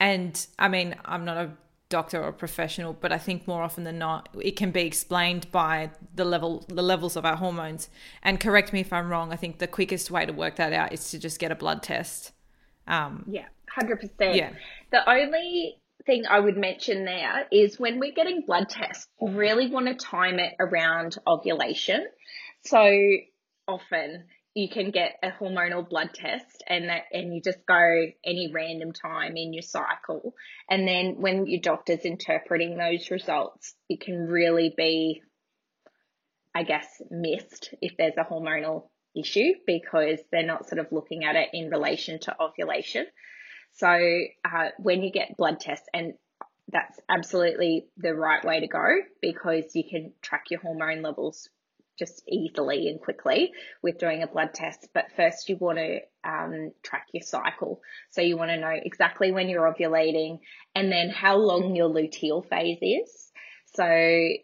And 0.00 0.46
I 0.58 0.68
mean, 0.68 0.94
I'm 1.04 1.26
not 1.26 1.36
a 1.36 1.50
doctor 1.88 2.22
or 2.22 2.32
professional, 2.32 2.92
but 2.92 3.12
I 3.12 3.18
think 3.18 3.46
more 3.46 3.62
often 3.62 3.84
than 3.84 3.98
not, 3.98 4.28
it 4.40 4.56
can 4.56 4.70
be 4.70 4.82
explained 4.82 5.50
by 5.52 5.90
the 6.14 6.24
level, 6.24 6.64
the 6.68 6.82
levels 6.82 7.16
of 7.16 7.24
our 7.24 7.36
hormones. 7.36 7.88
And 8.22 8.40
correct 8.40 8.72
me 8.72 8.80
if 8.80 8.92
I'm 8.92 9.08
wrong. 9.08 9.32
I 9.32 9.36
think 9.36 9.58
the 9.58 9.68
quickest 9.68 10.10
way 10.10 10.26
to 10.26 10.32
work 10.32 10.56
that 10.56 10.72
out 10.72 10.92
is 10.92 11.10
to 11.10 11.18
just 11.18 11.38
get 11.38 11.52
a 11.52 11.54
blood 11.54 11.82
test. 11.82 12.32
Um, 12.88 13.24
yeah, 13.28 13.46
hundred 13.70 14.00
percent. 14.00 14.34
Yeah. 14.36 14.50
The 14.90 15.08
only 15.08 15.80
thing 16.06 16.24
I 16.28 16.40
would 16.40 16.56
mention 16.56 17.04
there 17.04 17.46
is 17.50 17.78
when 17.78 17.98
we're 17.98 18.12
getting 18.12 18.42
blood 18.46 18.68
tests, 18.68 19.08
we 19.20 19.32
really 19.32 19.70
want 19.70 19.86
to 19.86 19.94
time 19.94 20.38
it 20.38 20.54
around 20.58 21.16
ovulation. 21.26 22.06
So 22.64 22.78
often 23.68 24.24
you 24.56 24.70
can 24.70 24.90
get 24.90 25.18
a 25.22 25.30
hormonal 25.30 25.86
blood 25.86 26.14
test 26.14 26.64
and 26.66 26.88
that 26.88 27.02
and 27.12 27.34
you 27.34 27.42
just 27.42 27.58
go 27.68 28.06
any 28.24 28.50
random 28.54 28.90
time 28.90 29.36
in 29.36 29.52
your 29.52 29.62
cycle. 29.62 30.32
And 30.70 30.88
then 30.88 31.16
when 31.20 31.46
your 31.46 31.60
doctor's 31.60 32.06
interpreting 32.06 32.78
those 32.78 33.10
results 33.10 33.74
it 33.90 34.00
can 34.00 34.26
really 34.26 34.72
be 34.74 35.22
i 36.54 36.62
guess 36.62 36.86
missed 37.10 37.74
if 37.82 37.98
there's 37.98 38.16
a 38.16 38.24
hormonal 38.24 38.88
issue 39.14 39.52
because 39.66 40.20
they're 40.32 40.46
not 40.46 40.66
sort 40.66 40.78
of 40.78 40.90
looking 40.90 41.24
at 41.24 41.36
it 41.36 41.50
in 41.52 41.68
relation 41.68 42.18
to 42.20 42.36
ovulation. 42.40 43.06
So 43.74 43.88
uh, 43.88 44.68
when 44.78 45.02
you 45.02 45.12
get 45.12 45.36
blood 45.36 45.60
tests 45.60 45.86
and 45.92 46.14
that's 46.72 46.98
absolutely 47.10 47.86
the 47.98 48.14
right 48.14 48.42
way 48.42 48.60
to 48.60 48.68
go 48.68 48.86
because 49.20 49.64
you 49.74 49.84
can 49.88 50.12
track 50.22 50.44
your 50.50 50.60
hormone 50.60 51.02
levels 51.02 51.50
just 51.98 52.22
easily 52.28 52.88
and 52.88 53.00
quickly 53.00 53.52
with 53.82 53.98
doing 53.98 54.22
a 54.22 54.26
blood 54.26 54.54
test. 54.54 54.88
But 54.94 55.06
first, 55.16 55.48
you 55.48 55.56
want 55.56 55.78
to 55.78 56.00
um, 56.24 56.72
track 56.82 57.06
your 57.12 57.22
cycle. 57.22 57.80
So 58.10 58.20
you 58.20 58.36
want 58.36 58.50
to 58.50 58.60
know 58.60 58.74
exactly 58.74 59.32
when 59.32 59.48
you're 59.48 59.72
ovulating 59.72 60.40
and 60.74 60.90
then 60.90 61.10
how 61.10 61.36
long 61.36 61.74
your 61.74 61.88
luteal 61.88 62.48
phase 62.48 62.78
is 62.82 63.32
so 63.74 63.84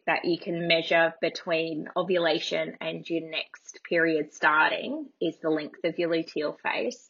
that 0.06 0.24
you 0.24 0.38
can 0.38 0.68
measure 0.68 1.14
between 1.20 1.88
ovulation 1.96 2.74
and 2.80 3.08
your 3.08 3.30
next 3.30 3.80
period 3.88 4.32
starting 4.34 5.08
is 5.20 5.36
the 5.42 5.48
length 5.48 5.84
of 5.84 5.98
your 5.98 6.10
luteal 6.10 6.56
phase. 6.60 7.08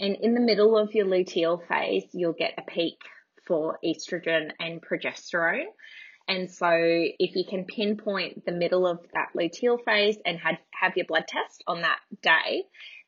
And 0.00 0.16
in 0.20 0.34
the 0.34 0.40
middle 0.40 0.78
of 0.78 0.94
your 0.94 1.06
luteal 1.06 1.66
phase, 1.66 2.04
you'll 2.12 2.32
get 2.32 2.54
a 2.56 2.62
peak 2.62 2.98
for 3.46 3.78
estrogen 3.84 4.50
and 4.60 4.80
progesterone. 4.80 5.64
And 6.28 6.50
so 6.50 6.70
if 6.70 7.34
you 7.34 7.44
can 7.48 7.64
pinpoint 7.64 8.44
the 8.44 8.52
middle 8.52 8.86
of 8.86 9.00
that 9.14 9.30
luteal 9.34 9.82
phase 9.82 10.18
and 10.26 10.38
have, 10.38 10.56
have 10.78 10.96
your 10.96 11.06
blood 11.06 11.24
test 11.26 11.64
on 11.66 11.80
that 11.82 11.98
day, 12.22 12.64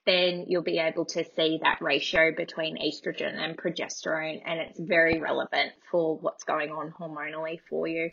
then 0.06 0.46
you'll 0.48 0.62
be 0.62 0.78
able 0.78 1.04
to 1.04 1.24
see 1.36 1.60
that 1.62 1.82
ratio 1.82 2.32
between 2.34 2.78
estrogen 2.78 3.36
and 3.36 3.58
progesterone 3.58 4.40
and 4.46 4.58
it's 4.58 4.80
very 4.80 5.20
relevant 5.20 5.72
for 5.90 6.16
what's 6.16 6.44
going 6.44 6.70
on 6.70 6.92
hormonally 6.98 7.60
for 7.68 7.86
you. 7.86 8.10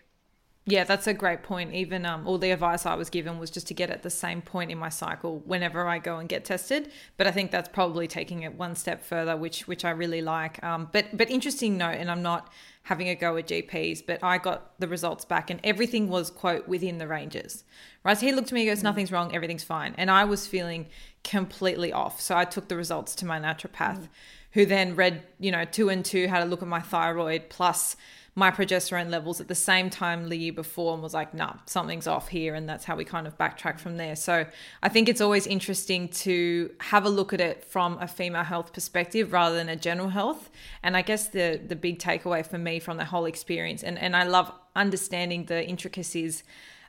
Yeah, 0.70 0.84
that's 0.84 1.08
a 1.08 1.14
great 1.14 1.44
point. 1.44 1.74
Even 1.74 2.06
um, 2.06 2.28
all 2.28 2.38
the 2.38 2.52
advice 2.52 2.86
I 2.86 2.96
was 2.96 3.10
given 3.10 3.40
was 3.40 3.50
just 3.50 3.68
to 3.68 3.74
get 3.74 3.90
at 3.90 4.04
the 4.04 4.10
same 4.10 4.42
point 4.42 4.70
in 4.70 4.78
my 4.78 4.90
cycle 4.90 5.40
whenever 5.46 5.88
I 5.88 5.98
go 6.00 6.20
and 6.20 6.28
get 6.28 6.44
tested. 6.44 6.92
But 7.16 7.26
I 7.26 7.32
think 7.32 7.52
that's 7.52 7.70
probably 7.70 8.06
taking 8.06 8.44
it 8.44 8.54
one 8.54 8.76
step 8.76 9.02
further, 9.02 9.38
which 9.38 9.66
which 9.66 9.86
I 9.86 9.92
really 9.92 10.22
like. 10.22 10.62
Um, 10.66 10.90
but 10.92 11.16
but 11.16 11.30
interesting 11.30 11.78
note, 11.78 11.96
and 11.96 12.12
I'm 12.12 12.22
not 12.22 12.52
having 12.88 13.10
a 13.10 13.16
go 13.16 13.36
at 13.36 13.48
GPs, 13.48 14.02
but 14.06 14.24
I 14.24 14.38
got 14.38 14.80
the 14.80 14.88
results 14.88 15.26
back, 15.26 15.50
and 15.50 15.60
everything 15.62 16.08
was 16.08 16.30
quote 16.30 16.70
within 16.70 17.00
the 17.00 17.08
ranges. 17.08 17.66
Right, 18.06 18.18
so 18.18 18.26
he 18.26 18.32
looked 18.32 18.48
at 18.48 18.54
me, 18.54 18.62
and 18.62 18.70
goes, 18.70 18.82
"Nothing's 18.82 19.12
wrong, 19.12 19.36
everything's 19.36 19.66
fine," 19.66 19.94
and 19.98 20.10
I 20.10 20.24
was 20.24 20.48
feeling 20.48 20.88
completely 21.26 21.92
off. 21.92 22.22
So 22.22 22.38
I 22.38 22.46
took 22.46 22.70
the 22.70 22.78
results 22.78 23.14
to 23.16 23.26
my 23.26 23.40
naturopath, 23.42 24.00
mm. 24.00 24.08
who 24.52 24.66
then 24.66 24.96
read 24.96 25.24
you 25.38 25.52
know 25.52 25.66
two 25.66 25.90
and 25.90 26.06
two, 26.06 26.28
had 26.28 26.42
a 26.42 26.46
look 26.46 26.62
at 26.62 26.68
my 26.70 26.80
thyroid 26.80 27.50
plus 27.50 27.98
my 28.38 28.52
progesterone 28.52 29.10
levels 29.10 29.42
at 29.42 29.48
the 29.48 29.56
same 29.56 29.90
time 29.90 30.30
the 30.30 30.38
year 30.38 30.54
before 30.54 30.94
and 30.94 31.02
was 31.02 31.16
like, 31.16 31.34
nah, 31.34 31.54
something's 31.66 32.06
off 32.06 32.28
here. 32.28 32.54
And 32.54 32.70
that's 32.70 32.86
how 32.86 32.96
we 32.96 33.04
kind 33.04 33.26
of 33.26 33.36
backtrack 33.36 33.80
from 33.80 33.98
there. 33.98 34.16
So 34.16 34.46
I 34.84 34.90
think 34.90 35.10
it's 35.10 35.22
always 35.22 35.48
interesting 35.48 36.08
to 36.10 36.70
have 36.80 37.04
a 37.04 37.10
look 37.10 37.34
at 37.34 37.42
it 37.42 37.66
from 37.66 37.98
a 38.00 38.08
female 38.08 38.44
health 38.44 38.74
perspective 38.74 39.34
rather 39.34 39.56
than 39.56 39.70
a 39.70 39.76
general 39.76 40.10
health. 40.10 40.52
And 40.84 40.96
I 40.96 41.02
guess 41.02 41.30
the 41.30 41.60
the 41.68 41.76
big 41.76 41.98
takeaway 41.98 42.46
for 42.46 42.60
me 42.60 42.78
from 42.78 42.98
the 42.98 43.06
whole 43.06 43.26
experience, 43.26 43.82
and, 43.82 43.98
and 43.98 44.16
I 44.16 44.26
love 44.26 44.52
understanding 44.76 45.46
the 45.46 45.68
intricacies 45.68 46.44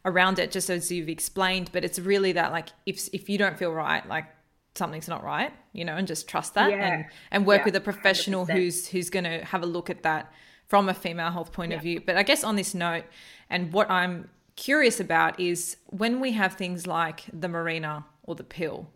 around 0.04 0.38
it, 0.38 0.50
just 0.50 0.68
as 0.68 0.92
you've 0.92 1.08
explained, 1.08 1.70
but 1.72 1.82
it's 1.82 1.98
really 1.98 2.32
that 2.32 2.52
like 2.52 2.68
if 2.84 3.08
if 3.14 3.30
you 3.30 3.38
don't 3.38 3.56
feel 3.58 3.72
right, 3.72 4.06
like 4.06 4.26
something's 4.74 5.08
not 5.08 5.24
right, 5.24 5.54
you 5.72 5.86
know, 5.86 5.96
and 5.96 6.06
just 6.06 6.28
trust 6.28 6.52
that 6.54 6.70
yeah. 6.70 6.92
and, 6.92 7.06
and 7.30 7.46
work 7.46 7.60
yeah, 7.60 7.64
with 7.64 7.76
a 7.76 7.80
professional 7.80 8.44
100%. 8.44 8.52
who's 8.52 8.86
who's 8.88 9.08
gonna 9.08 9.42
have 9.46 9.62
a 9.62 9.66
look 9.66 9.88
at 9.88 10.02
that 10.02 10.30
from 10.68 10.88
a 10.88 10.94
female 10.94 11.30
health 11.30 11.52
point 11.52 11.72
yeah. 11.72 11.78
of 11.78 11.82
view. 11.82 12.00
But 12.04 12.16
I 12.16 12.22
guess 12.22 12.44
on 12.44 12.56
this 12.56 12.74
note, 12.74 13.04
and 13.50 13.72
what 13.72 13.90
I'm 13.90 14.28
curious 14.56 15.00
about 15.00 15.40
is 15.40 15.76
when 15.86 16.20
we 16.20 16.32
have 16.32 16.54
things 16.54 16.86
like 16.86 17.24
the 17.32 17.48
Mirena 17.48 18.04
or 18.22 18.34
the 18.34 18.44
pill, 18.44 18.90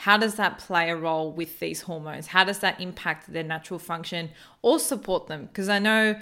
how 0.00 0.16
does 0.18 0.34
that 0.36 0.58
play 0.58 0.90
a 0.90 0.96
role 0.96 1.32
with 1.32 1.58
these 1.58 1.82
hormones? 1.82 2.28
How 2.28 2.44
does 2.44 2.60
that 2.60 2.80
impact 2.80 3.32
their 3.32 3.42
natural 3.42 3.78
function 3.78 4.30
or 4.62 4.78
support 4.78 5.26
them? 5.26 5.46
Because 5.46 5.68
I 5.68 5.78
know 5.78 6.16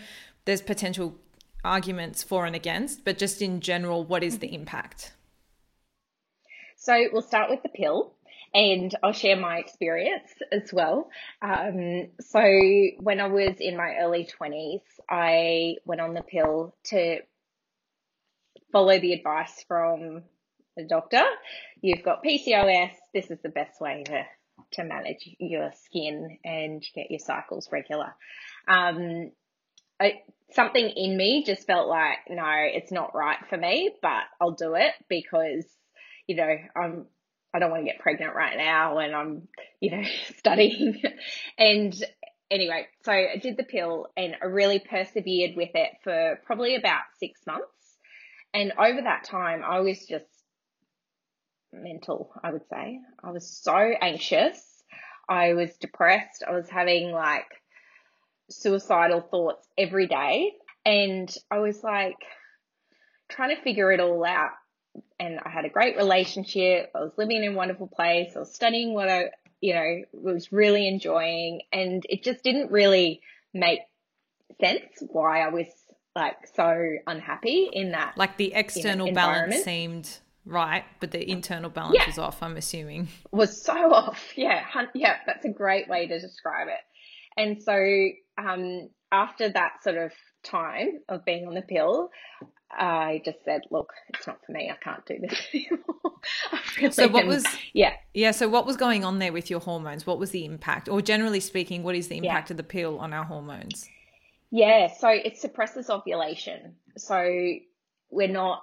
there's 0.44 0.62
potential 0.62 1.16
arguments 1.64 2.22
for 2.22 2.46
and 2.46 2.54
against, 2.54 3.04
but 3.04 3.18
just 3.18 3.42
in 3.42 3.60
general, 3.60 4.04
what 4.04 4.22
is 4.22 4.38
the 4.38 4.46
mm-hmm. 4.46 4.56
impact? 4.56 5.12
So 6.76 7.08
we'll 7.12 7.22
start 7.22 7.50
with 7.50 7.62
the 7.62 7.68
pill 7.70 8.13
and 8.54 8.94
I'll 9.02 9.12
share 9.12 9.36
my 9.36 9.58
experience 9.58 10.30
as 10.52 10.72
well. 10.72 11.10
Um, 11.42 12.08
so 12.20 12.40
when 13.00 13.20
I 13.20 13.26
was 13.26 13.56
in 13.58 13.76
my 13.76 13.96
early 14.00 14.28
20s, 14.40 14.80
I 15.10 15.74
went 15.84 16.00
on 16.00 16.14
the 16.14 16.22
pill 16.22 16.76
to 16.84 17.18
follow 18.72 18.98
the 18.98 19.12
advice 19.12 19.64
from 19.66 20.22
the 20.76 20.84
doctor. 20.84 21.22
You've 21.80 22.04
got 22.04 22.22
PCOS. 22.22 22.92
This 23.12 23.30
is 23.30 23.38
the 23.42 23.48
best 23.48 23.80
way 23.80 24.04
to, 24.06 24.22
to 24.74 24.84
manage 24.84 25.28
your 25.40 25.72
skin 25.84 26.38
and 26.44 26.84
get 26.94 27.10
your 27.10 27.20
cycles 27.20 27.68
regular. 27.72 28.14
Um, 28.68 29.32
I, 30.00 30.22
something 30.52 30.88
in 30.88 31.16
me 31.16 31.42
just 31.44 31.66
felt 31.66 31.88
like, 31.88 32.18
no, 32.30 32.44
it's 32.46 32.92
not 32.92 33.16
right 33.16 33.38
for 33.48 33.56
me, 33.56 33.90
but 34.00 34.22
I'll 34.40 34.52
do 34.52 34.74
it 34.74 34.92
because, 35.08 35.66
you 36.28 36.36
know, 36.36 36.56
I'm 36.76 37.06
I 37.54 37.60
don't 37.60 37.70
want 37.70 37.84
to 37.84 37.90
get 37.90 38.00
pregnant 38.00 38.34
right 38.34 38.58
now 38.58 38.96
when 38.96 39.14
I'm, 39.14 39.48
you 39.80 39.92
know, 39.92 40.02
studying. 40.38 41.00
and 41.56 41.94
anyway, 42.50 42.86
so 43.04 43.12
I 43.12 43.36
did 43.40 43.56
the 43.56 43.64
pill 43.64 44.08
and 44.16 44.34
I 44.42 44.46
really 44.46 44.80
persevered 44.80 45.56
with 45.56 45.70
it 45.74 45.90
for 46.02 46.40
probably 46.44 46.74
about 46.74 47.02
six 47.18 47.40
months. 47.46 47.68
And 48.52 48.72
over 48.78 49.02
that 49.02 49.24
time, 49.24 49.62
I 49.64 49.80
was 49.80 50.04
just 50.06 50.26
mental, 51.72 52.32
I 52.42 52.52
would 52.52 52.66
say. 52.68 53.00
I 53.22 53.30
was 53.30 53.48
so 53.48 53.74
anxious. 53.74 54.60
I 55.28 55.54
was 55.54 55.76
depressed. 55.76 56.44
I 56.46 56.52
was 56.52 56.68
having 56.68 57.10
like 57.12 57.46
suicidal 58.50 59.20
thoughts 59.20 59.66
every 59.78 60.06
day. 60.06 60.52
And 60.84 61.34
I 61.50 61.58
was 61.58 61.82
like 61.82 62.18
trying 63.30 63.56
to 63.56 63.62
figure 63.62 63.90
it 63.90 64.00
all 64.00 64.24
out 64.24 64.50
and 65.18 65.38
I 65.44 65.48
had 65.48 65.64
a 65.64 65.68
great 65.68 65.96
relationship. 65.96 66.90
I 66.94 67.00
was 67.00 67.12
living 67.16 67.42
in 67.42 67.52
a 67.52 67.56
wonderful 67.56 67.86
place. 67.86 68.32
I 68.34 68.40
was 68.40 68.54
studying 68.54 68.94
what 68.94 69.08
I, 69.08 69.30
you 69.60 69.74
know, 69.74 70.02
was 70.12 70.52
really 70.52 70.88
enjoying. 70.88 71.62
And 71.72 72.04
it 72.08 72.22
just 72.24 72.42
didn't 72.42 72.70
really 72.70 73.20
make 73.52 73.80
sense 74.60 74.82
why 75.00 75.40
I 75.40 75.48
was 75.48 75.66
like 76.14 76.36
so 76.54 76.76
unhappy 77.06 77.68
in 77.72 77.92
that. 77.92 78.14
Like 78.16 78.36
the 78.36 78.54
external 78.54 79.12
balance 79.12 79.62
seemed 79.62 80.10
right, 80.44 80.84
but 81.00 81.10
the 81.10 81.30
internal 81.30 81.70
balance 81.70 81.96
yeah. 81.98 82.06
was 82.06 82.18
off, 82.18 82.42
I'm 82.42 82.56
assuming. 82.56 83.08
Was 83.30 83.62
so 83.62 83.92
off. 83.94 84.32
Yeah. 84.36 84.64
Yeah. 84.94 85.16
That's 85.26 85.44
a 85.44 85.50
great 85.50 85.88
way 85.88 86.06
to 86.06 86.20
describe 86.20 86.68
it. 86.68 86.80
And 87.36 87.62
so, 87.62 87.76
um, 88.38 88.90
after 89.10 89.48
that 89.48 89.82
sort 89.82 89.96
of 89.96 90.12
time 90.42 91.00
of 91.08 91.24
being 91.24 91.46
on 91.46 91.54
the 91.54 91.62
pill, 91.62 92.10
I 92.76 93.22
just 93.24 93.44
said, 93.44 93.62
look, 93.70 93.92
it's 94.08 94.26
not 94.26 94.38
for 94.44 94.52
me. 94.52 94.70
I 94.70 94.76
can't 94.82 95.04
do 95.06 95.18
this 95.20 95.40
anymore. 95.54 96.12
really 96.78 96.90
so 96.90 97.06
what 97.06 97.26
was 97.26 97.44
yeah 97.74 97.92
yeah 98.14 98.30
so 98.30 98.48
what 98.48 98.64
was 98.64 98.78
going 98.78 99.04
on 99.04 99.18
there 99.18 99.32
with 99.32 99.50
your 99.50 99.60
hormones? 99.60 100.06
What 100.06 100.18
was 100.18 100.30
the 100.30 100.44
impact, 100.44 100.88
or 100.88 101.02
generally 101.02 101.40
speaking, 101.40 101.82
what 101.82 101.94
is 101.94 102.08
the 102.08 102.16
impact 102.16 102.50
yeah. 102.50 102.54
of 102.54 102.56
the 102.56 102.62
pill 102.62 102.98
on 102.98 103.12
our 103.12 103.24
hormones? 103.24 103.88
Yeah, 104.50 104.88
so 104.92 105.08
it 105.08 105.36
suppresses 105.36 105.90
ovulation. 105.90 106.76
So 106.96 107.54
we're 108.10 108.28
not 108.28 108.62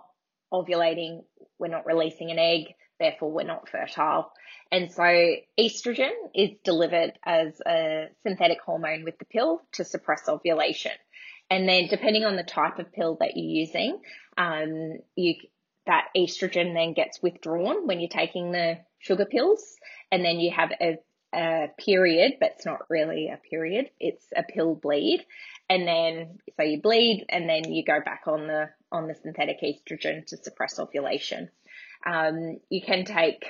ovulating, 0.54 1.24
we're 1.60 1.68
not 1.68 1.86
releasing 1.86 2.32
an 2.32 2.40
egg, 2.40 2.74
therefore 3.00 3.32
we're 3.32 3.44
not 3.44 3.68
fertile. 3.68 4.32
And 4.72 4.90
so 4.90 5.36
estrogen 5.60 6.14
is 6.34 6.52
delivered 6.64 7.20
as 7.26 7.60
a 7.68 8.08
synthetic 8.24 8.62
hormone 8.62 9.04
with 9.04 9.18
the 9.20 9.26
pill 9.26 9.62
to 9.74 9.84
suppress 9.84 10.30
ovulation. 10.30 10.94
And 11.52 11.68
then 11.68 11.88
depending 11.88 12.24
on 12.24 12.38
the 12.38 12.44
type 12.44 12.80
of 12.80 12.94
pill 12.94 13.18
that 13.20 13.36
you're 13.36 13.62
using, 13.62 14.00
um, 14.38 15.00
you 15.16 15.36
that 15.86 16.06
estrogen 16.16 16.74
then 16.74 16.94
gets 16.94 17.22
withdrawn 17.22 17.86
when 17.88 18.00
you're 18.00 18.10
taking 18.10 18.52
the 18.52 18.78
sugar 19.00 19.26
pills, 19.26 19.76
and 20.12 20.24
then 20.24 20.40
you 20.40 20.50
have 20.52 20.72
a, 20.80 20.98
a 21.36 21.68
period, 21.78 22.34
but 22.40 22.54
it's 22.56 22.66
not 22.66 22.90
really 22.90 23.28
a 23.28 23.38
period; 23.50 23.90
it's 24.00 24.26
a 24.36 24.44
pill 24.44 24.76
bleed, 24.76 25.26
and 25.70 25.86
then 25.86 26.40
so 26.56 26.64
you 26.64 26.82
bleed, 26.82 27.26
and 27.28 27.50
then 27.50 27.70
you 27.70 27.84
go 27.84 28.00
back 28.00 28.22
on 28.28 28.48
the 28.48 28.70
on 28.90 29.08
the 29.08 29.16
synthetic 29.16 29.58
estrogen 29.62 30.26
to 30.28 30.38
suppress 30.38 30.80
ovulation. 30.80 31.50
Um, 32.10 32.60
you 32.70 32.82
can 32.82 33.04
take 33.04 33.46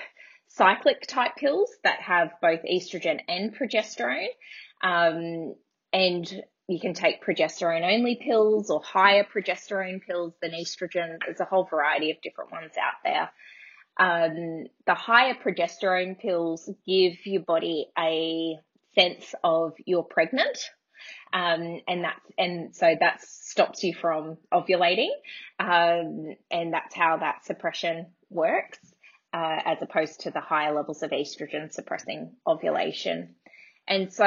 cyclic 0.47 1.05
type 1.05 1.35
pills 1.37 1.71
that 1.83 2.01
have 2.01 2.31
both 2.41 2.61
estrogen 2.63 3.19
and 3.27 3.55
progesterone. 3.55 4.27
Um, 4.83 5.55
and 5.93 6.43
you 6.71 6.79
can 6.79 6.93
take 6.93 7.23
progesterone 7.23 7.83
only 7.83 8.15
pills 8.15 8.69
or 8.69 8.81
higher 8.81 9.25
progesterone 9.25 10.01
pills 10.01 10.33
than 10.41 10.51
estrogen. 10.51 11.17
There's 11.25 11.41
a 11.41 11.45
whole 11.45 11.65
variety 11.69 12.11
of 12.11 12.21
different 12.21 12.51
ones 12.51 12.71
out 12.81 12.93
there. 13.03 13.29
Um, 13.97 14.67
the 14.87 14.93
higher 14.93 15.35
progesterone 15.35 16.17
pills 16.17 16.69
give 16.87 17.25
your 17.25 17.41
body 17.41 17.87
a 17.99 18.57
sense 18.95 19.35
of 19.43 19.73
you're 19.85 20.03
pregnant. 20.03 20.57
Um, 21.33 21.81
and 21.87 22.05
that's, 22.05 22.25
and 22.37 22.75
so 22.75 22.95
that 22.99 23.21
stops 23.21 23.83
you 23.83 23.93
from 23.93 24.37
ovulating. 24.53 25.11
Um, 25.59 26.35
and 26.49 26.73
that's 26.73 26.95
how 26.95 27.17
that 27.17 27.43
suppression 27.45 28.07
works, 28.29 28.79
uh, 29.33 29.59
as 29.65 29.77
opposed 29.81 30.21
to 30.21 30.31
the 30.31 30.39
higher 30.39 30.73
levels 30.73 31.03
of 31.03 31.11
estrogen 31.11 31.71
suppressing 31.71 32.31
ovulation. 32.47 33.35
And 33.87 34.13
so 34.13 34.25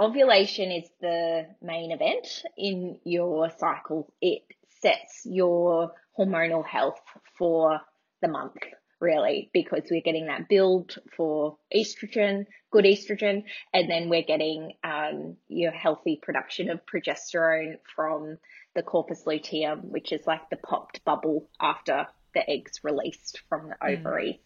ovulation 0.00 0.72
is 0.72 0.88
the 1.00 1.46
main 1.62 1.92
event 1.92 2.42
in 2.56 2.98
your 3.04 3.50
cycle. 3.58 4.12
It 4.20 4.42
sets 4.80 5.22
your 5.24 5.92
hormonal 6.18 6.66
health 6.66 7.00
for 7.36 7.80
the 8.22 8.28
month, 8.28 8.56
really, 8.98 9.50
because 9.52 9.82
we're 9.90 10.00
getting 10.00 10.26
that 10.26 10.48
build 10.48 10.96
for 11.16 11.58
estrogen, 11.74 12.46
good 12.70 12.86
estrogen, 12.86 13.44
and 13.74 13.90
then 13.90 14.08
we're 14.08 14.22
getting 14.22 14.72
um, 14.82 15.36
your 15.48 15.70
healthy 15.70 16.18
production 16.20 16.70
of 16.70 16.80
progesterone 16.86 17.74
from 17.94 18.38
the 18.74 18.82
corpus 18.82 19.26
luteum, 19.26 19.90
which 19.90 20.12
is 20.12 20.26
like 20.26 20.48
the 20.48 20.56
popped 20.56 21.04
bubble 21.04 21.48
after 21.60 22.06
the 22.34 22.48
eggs 22.48 22.80
released 22.82 23.42
from 23.48 23.68
the 23.68 23.74
mm. 23.74 23.98
ovaries. 23.98 24.36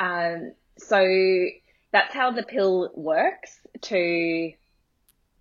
Mm. 0.00 0.36
Um, 0.48 0.52
so 0.76 0.98
that's 1.92 2.12
how 2.12 2.32
the 2.32 2.42
pill 2.42 2.90
works 2.94 3.60
to 3.82 4.52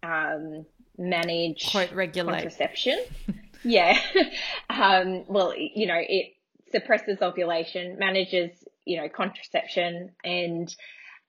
um, 0.04 0.66
manage 0.98 1.72
quite 1.72 1.94
regulate 1.96 2.34
contraception. 2.34 3.00
yeah. 3.64 3.98
um, 4.70 5.24
well, 5.28 5.54
you 5.58 5.88
know, 5.88 6.00
it 6.00 6.34
suppresses 6.72 7.22
ovulation, 7.22 7.98
manages, 7.98 8.52
you 8.86 9.02
know, 9.02 9.10
contraception 9.10 10.12
and 10.24 10.76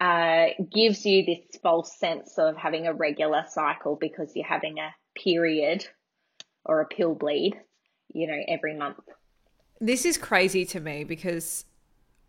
uh, 0.00 0.46
gives 0.72 1.06
you 1.06 1.24
this 1.24 1.60
false 1.62 1.96
sense 1.98 2.36
of 2.38 2.56
having 2.56 2.86
a 2.86 2.92
regular 2.92 3.44
cycle 3.48 3.96
because 4.00 4.32
you're 4.34 4.46
having 4.46 4.78
a 4.78 4.94
period 5.18 5.86
or 6.64 6.80
a 6.80 6.86
pill 6.86 7.14
bleed, 7.14 7.54
you 8.08 8.26
know, 8.26 8.38
every 8.48 8.76
month. 8.76 8.98
This 9.80 10.04
is 10.04 10.18
crazy 10.18 10.64
to 10.66 10.80
me 10.80 11.04
because 11.04 11.64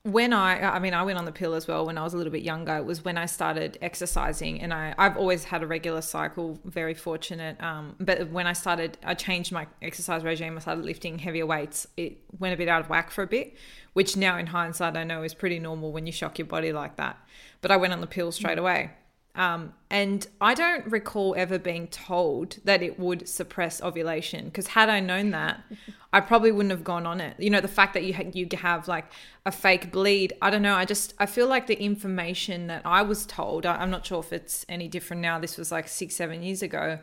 when 0.06 0.34
I, 0.34 0.62
I 0.62 0.78
mean, 0.78 0.94
I 0.94 1.02
went 1.02 1.18
on 1.18 1.26
the 1.26 1.32
pill 1.32 1.56
as 1.56 1.68
well 1.68 1.88
when 1.88 1.98
I 1.98 2.04
was 2.04 2.13
a 2.13 2.18
little 2.18 2.32
bit 2.32 2.44
younger. 2.44 2.78
It 2.78 2.86
was 2.86 3.04
when 3.04 3.18
I 3.18 3.26
started 3.26 3.80
exercising, 3.82 4.62
and 4.62 4.72
I, 4.72 4.94
I've 5.00 5.18
always 5.18 5.46
had 5.46 5.63
a 5.63 5.68
regular 5.68 6.02
cycle. 6.02 6.60
Very 6.63 6.94
fortunate. 6.94 7.60
Um, 7.60 7.96
but 8.00 8.30
when 8.30 8.46
I 8.46 8.54
started, 8.54 9.00
I 9.04 9.15
changed 9.15 9.52
my 9.52 9.65
exercise 9.82 10.24
regime. 10.24 10.58
I 10.58 10.60
started 10.60 10.86
lifting 10.86 11.18
heavier 11.18 11.48
weights. 11.48 11.88
It 11.98 12.20
went 12.38 12.54
a 12.54 12.58
bit 12.58 12.68
out 12.68 12.82
of 12.82 12.89
whack 12.89 13.10
for 13.10 13.24
a 13.24 13.28
bit, 13.28 13.56
which 13.94 14.15
now 14.15 14.38
in 14.38 14.46
hindsight 14.46 14.96
I 14.96 15.06
know 15.06 15.24
is 15.24 15.34
pretty 15.34 15.58
normal 15.58 15.91
when 15.91 16.06
you 16.06 16.12
shock 16.12 16.38
your 16.38 16.46
body 16.46 16.72
like 16.72 16.98
that. 16.98 17.18
But 17.62 17.72
I 17.72 17.78
went 17.78 17.91
on 17.91 18.00
the 18.00 18.08
pill 18.08 18.32
straight 18.32 18.60
away. 18.60 18.91
Um, 19.36 19.74
and 19.89 20.26
I 20.39 20.54
don't 20.54 20.86
recall 20.88 21.36
ever 21.38 21.60
being 21.60 21.88
told 21.88 22.58
that 22.63 22.82
it 22.82 23.00
would 23.00 23.28
suppress 23.28 23.82
ovulation 23.82 24.45
because 24.45 24.67
had 24.67 24.89
I 24.89 25.02
known 25.02 25.32
that, 25.32 25.62
I 26.13 26.21
probably 26.21 26.52
wouldn't 26.52 26.71
have 26.71 26.84
gone 26.84 27.06
on 27.06 27.19
it. 27.19 27.36
You 27.38 27.50
know, 27.50 27.60
the 27.60 27.67
fact 27.67 27.93
that 27.95 28.04
you 28.04 28.13
ha- 28.13 28.32
you 28.34 28.48
have 28.58 28.88
like 28.88 29.06
a 29.45 29.52
fake 29.52 29.91
bleed. 29.91 30.34
I 30.41 30.50
don't 30.50 30.62
know. 30.62 30.76
I 30.76 30.86
just 30.86 31.13
I 31.19 31.26
feel 31.26 31.48
like 31.48 31.67
the 31.67 31.82
information 31.82 32.67
that 32.67 32.82
I 32.86 33.02
was 33.02 33.26
told. 33.26 33.65
I, 33.65 33.82
am 33.84 33.91
not 33.91 34.06
sure 34.06 34.19
if 34.19 34.32
it's 34.32 34.65
any 34.69 34.88
different 34.88 35.21
now. 35.21 35.39
This 35.39 35.58
was 35.58 35.71
like 35.71 35.88
six 35.88 36.15
seven 36.15 36.41
years 36.41 36.62
ago. 36.62 37.00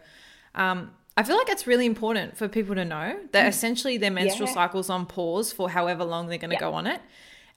Um, 0.55 0.93
I 1.17 1.23
feel 1.23 1.37
like 1.37 1.51
it's 1.51 1.67
really 1.67 1.85
important 1.85 2.39
for 2.39 2.49
people 2.49 2.75
to 2.75 2.85
know 2.87 3.19
that 3.33 3.45
mm. 3.45 3.49
essentially 3.49 3.99
their 3.99 4.11
menstrual 4.11 4.49
yeah. 4.49 4.55
cycle's 4.55 4.89
on 4.89 5.05
pause 5.05 5.53
for 5.53 5.69
however 5.69 6.05
long 6.05 6.29
they're 6.29 6.39
going 6.39 6.51
to 6.51 6.57
yeah. 6.57 6.61
go 6.61 6.73
on 6.73 6.87
it. 6.87 7.03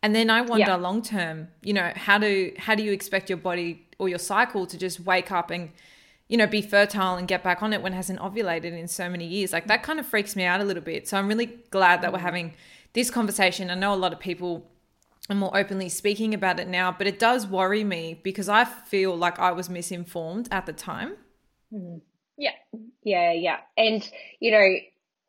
And 0.03 0.13
then 0.13 0.29
I 0.29 0.41
wonder 0.41 0.67
yeah. 0.67 0.75
long 0.75 1.01
term, 1.01 1.47
you 1.63 1.73
know, 1.73 1.91
how 1.95 2.17
do 2.17 2.51
how 2.57 2.75
do 2.75 2.83
you 2.83 2.91
expect 2.91 3.29
your 3.29 3.37
body 3.37 3.84
or 3.99 4.09
your 4.09 4.19
cycle 4.19 4.65
to 4.67 4.77
just 4.77 4.99
wake 4.99 5.31
up 5.31 5.49
and 5.51 5.71
you 6.27 6.37
know 6.37 6.47
be 6.47 6.61
fertile 6.61 7.15
and 7.15 7.27
get 7.27 7.43
back 7.43 7.61
on 7.61 7.73
it 7.73 7.81
when 7.81 7.93
it 7.93 7.95
hasn't 7.95 8.19
ovulated 8.19 8.77
in 8.77 8.87
so 8.87 9.09
many 9.09 9.25
years? 9.25 9.53
Like 9.53 9.67
that 9.67 9.83
kind 9.83 9.99
of 9.99 10.05
freaks 10.05 10.35
me 10.35 10.43
out 10.43 10.61
a 10.61 10.63
little 10.63 10.83
bit. 10.83 11.07
So 11.07 11.17
I'm 11.17 11.27
really 11.27 11.47
glad 11.69 12.01
that 12.01 12.11
we're 12.11 12.19
mm. 12.19 12.23
having 12.23 12.53
this 12.93 13.09
conversation. 13.09 13.69
I 13.69 13.75
know 13.75 13.93
a 13.93 13.95
lot 13.95 14.13
of 14.13 14.19
people 14.19 14.65
are 15.29 15.35
more 15.35 15.55
openly 15.57 15.89
speaking 15.89 16.33
about 16.33 16.59
it 16.59 16.67
now, 16.67 16.95
but 16.95 17.07
it 17.07 17.19
does 17.19 17.47
worry 17.47 17.83
me 17.83 18.19
because 18.23 18.47
I 18.47 18.65
feel 18.65 19.15
like 19.15 19.39
I 19.39 19.51
was 19.51 19.69
misinformed 19.69 20.47
at 20.51 20.65
the 20.65 20.73
time. 20.73 21.15
Mm. 21.73 22.01
Yeah, 22.37 22.51
yeah, 23.03 23.31
yeah. 23.31 23.57
And 23.77 24.07
you 24.39 24.51
know 24.51 24.75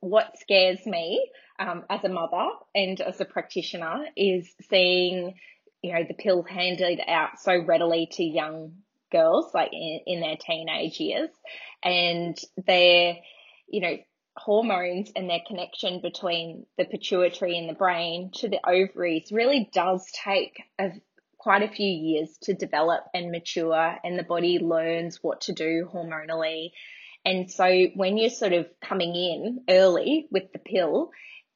what 0.01 0.39
scares 0.39 0.85
me 0.87 1.31
um, 1.59 1.85
as 1.89 2.05
a 2.05 2.09
mother 2.09 2.49
and 2.75 3.01
as 3.01 3.21
a 3.21 3.25
practitioner 3.25 4.07
is 4.17 4.55
seeing, 4.69 5.35
you 5.83 5.93
know, 5.93 6.05
the 6.07 6.15
pill 6.15 6.43
handed 6.43 7.01
out 7.07 7.39
so 7.41 7.57
readily 7.65 8.09
to 8.13 8.25
young 8.25 8.73
girls, 9.13 9.53
like 9.55 9.71
in, 9.73 10.01
in 10.07 10.21
their 10.21 10.37
teenage 10.37 10.99
years, 10.99 11.31
and 11.83 12.37
their, 12.67 13.17
you 13.69 13.81
know, 13.81 13.97
hormones 14.37 15.11
and 15.17 15.31
their 15.31 15.41
connection 15.47 16.01
between 16.01 16.67
the 16.77 16.85
pituitary 16.85 17.59
and 17.59 17.69
the 17.69 17.75
brain 17.75 18.31
to 18.35 18.49
the 18.49 18.61
ovaries 18.69 19.33
really 19.33 19.71
does 19.73 20.07
take 20.25 20.63
a, 20.79 20.91
quite 21.39 21.63
a 21.63 21.73
few 21.73 21.89
years 21.89 22.37
to 22.43 22.55
develop 22.55 23.05
and 23.15 23.31
mature, 23.31 23.97
and 24.03 24.19
the 24.19 24.25
body 24.25 24.59
learns 24.59 25.23
what 25.23 25.43
to 25.43 25.53
do 25.53 25.89
hormonally. 25.93 26.71
And 27.25 27.51
so 27.51 27.87
when 27.95 28.19
you're 28.19 28.31
sort 28.31 28.53
of 28.53 28.67
coming 28.81 29.15
in 29.15 29.65
early 29.69 30.29
with 30.31 30.53
the 30.53 30.59
pill, 30.59 31.11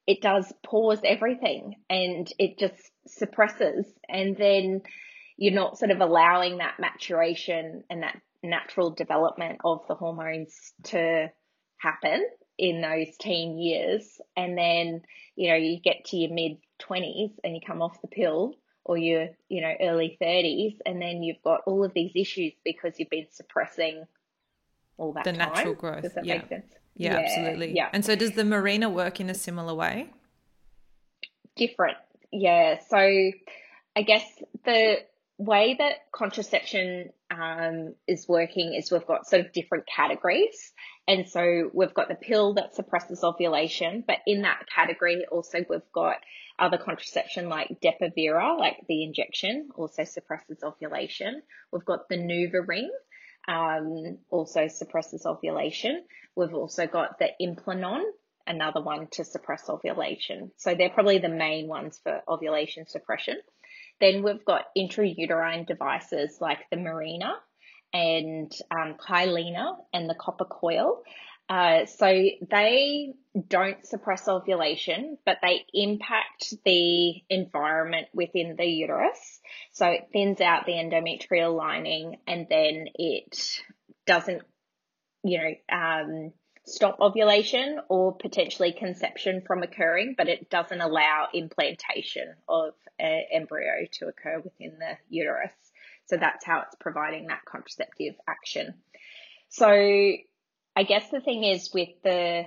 it 0.07 0.21
does 0.21 0.53
pause 0.65 1.01
everything 1.05 1.77
and 1.89 2.29
it 2.39 2.59
just 2.59 2.90
suppresses 3.07 3.87
and 4.09 4.37
then 4.37 4.83
you're 5.37 5.55
not 5.55 5.79
sort 5.79 5.91
of 5.91 6.01
allowing 6.01 6.59
that 6.59 6.79
maturation 6.79 7.83
and 7.89 8.03
that 8.03 8.21
natural 8.43 8.91
development 8.91 9.59
of 9.65 9.81
the 9.89 9.95
hormones 9.95 10.73
to 10.83 11.31
happen 11.79 12.25
in 12.59 12.81
those 12.81 13.17
teen 13.19 13.59
years 13.59 14.21
and 14.37 14.57
then 14.57 15.01
you 15.35 15.49
know 15.51 15.57
you 15.57 15.81
get 15.81 16.05
to 16.05 16.17
your 16.17 16.33
mid 16.33 16.59
20s 16.81 17.33
and 17.43 17.55
you 17.55 17.61
come 17.67 17.81
off 17.83 18.01
the 18.03 18.09
pill 18.09 18.55
or 18.85 18.99
your 18.99 19.29
you 19.49 19.63
know 19.63 19.73
early 19.81 20.19
30s 20.21 20.77
and 20.85 21.01
then 21.01 21.23
you've 21.23 21.43
got 21.43 21.61
all 21.67 21.85
of 21.85 21.93
these 21.95 22.13
issues 22.15 22.53
because 22.65 22.95
you've 22.99 23.11
been 23.11 23.27
suppressing 23.31 24.05
all 24.99 25.13
that 25.13 25.25
the 25.25 25.33
time. 25.33 25.39
natural 25.39 25.75
growth 25.75 26.03
does 26.03 26.15
that 26.15 26.25
yeah. 26.25 26.37
make 26.37 26.49
sense 26.49 26.75
yeah, 27.01 27.13
yeah, 27.13 27.19
absolutely. 27.27 27.75
Yeah. 27.75 27.89
And 27.95 28.05
so 28.05 28.15
does 28.15 28.33
the 28.33 28.43
Mirena 28.43 28.93
work 28.93 29.21
in 29.21 29.31
a 29.31 29.35
similar 29.35 29.75
way? 29.75 30.11
Different. 31.57 31.97
Yeah. 32.33 32.79
So 32.89 32.97
I 32.99 34.03
guess 34.03 34.25
the 34.65 34.99
way 35.39 35.75
that 35.79 35.95
contraception 36.13 37.11
um, 37.31 37.95
is 38.07 38.29
working 38.29 38.75
is 38.75 38.93
we've 38.93 39.07
got 39.07 39.27
sort 39.27 39.47
of 39.47 39.53
different 39.53 39.85
categories. 39.87 40.73
And 41.09 41.29
so 41.29 41.71
we've 41.73 41.95
got 41.95 42.09
the 42.09 42.15
pill 42.15 42.55
that 42.55 42.75
suppresses 42.75 43.25
ovulation, 43.25 44.05
but 44.07 44.19
in 44.27 44.43
that 44.43 44.67
category 44.75 45.25
also 45.31 45.59
we've 45.69 45.81
got 45.93 46.17
other 46.59 46.79
contraception 46.79 47.49
like 47.49 47.81
Depo-Provera, 47.83 48.59
like 48.59 48.77
the 48.87 49.03
injection, 49.03 49.71
also 49.75 50.05
suppresses 50.05 50.59
ovulation. 50.63 51.43
We've 51.73 51.85
got 51.85 52.09
the 52.09 52.19
NuvaRing, 52.19 52.89
um, 53.49 54.19
also 54.29 54.69
suppresses 54.69 55.25
ovulation. 55.25 56.05
We've 56.37 56.55
also 56.55 56.87
got 56.87 57.19
the 57.19 57.31
Implanon, 57.41 58.03
another 58.47 58.83
one 58.83 59.09
to 59.13 59.25
suppress 59.25 59.69
ovulation. 59.69 60.53
So 60.57 60.75
they're 60.75 60.91
probably 60.91 61.19
the 61.19 61.29
main 61.29 61.69
ones 61.69 62.01
for 62.03 62.21
ovulation 62.29 62.87
suppression. 62.87 63.37
Then 64.01 64.23
we've 64.23 64.45
got 64.45 64.67
intrauterine 64.77 65.67
devices 65.67 66.39
like 66.41 66.59
the 66.71 66.77
Mirena 66.77 67.33
and 67.93 68.53
um, 68.71 68.97
and 69.93 70.09
the 70.09 70.17
copper 70.19 70.45
coil. 70.45 71.03
Uh, 71.51 71.85
so 71.85 72.07
they 72.07 73.13
don't 73.49 73.85
suppress 73.85 74.29
ovulation, 74.29 75.19
but 75.27 75.39
they 75.43 75.65
impact 75.75 76.55
the 76.65 77.23
environment 77.29 78.07
within 78.15 78.55
the 78.57 78.65
uterus. 78.65 79.41
So 79.73 79.87
it 79.89 80.09
thins 80.13 80.41
out 80.41 80.65
the 80.65 80.75
endometrial 80.75 81.57
lining 81.57 82.19
and 82.29 82.47
then 82.49 82.87
it 82.95 83.61
doesn't, 84.07 84.43
you 85.25 85.39
know, 85.39 85.77
um, 85.77 86.33
stop 86.71 87.01
ovulation 87.01 87.81
or 87.89 88.17
potentially 88.17 88.73
conception 88.73 89.43
from 89.47 89.63
occurring, 89.63 90.15
but 90.17 90.29
it 90.29 90.51
doesn't 90.51 90.81
allow 90.81 91.29
implantation 91.33 92.35
of 92.49 92.75
an 92.99 93.25
embryo 93.33 93.87
to 93.93 94.07
occur 94.07 94.41
within 94.41 94.79
the 94.79 94.97
uterus. 95.09 95.53
So 96.07 96.17
that's 96.17 96.45
how 96.45 96.63
it's 96.63 96.77
providing 96.81 97.27
that 97.27 97.45
contraceptive 97.45 98.15
action. 98.29 98.75
So 99.49 99.69
I 99.69 100.83
guess 100.87 101.11
the 101.11 101.21
thing 101.21 101.45
is 101.45 101.71
with 101.73 101.91
the 102.03 102.45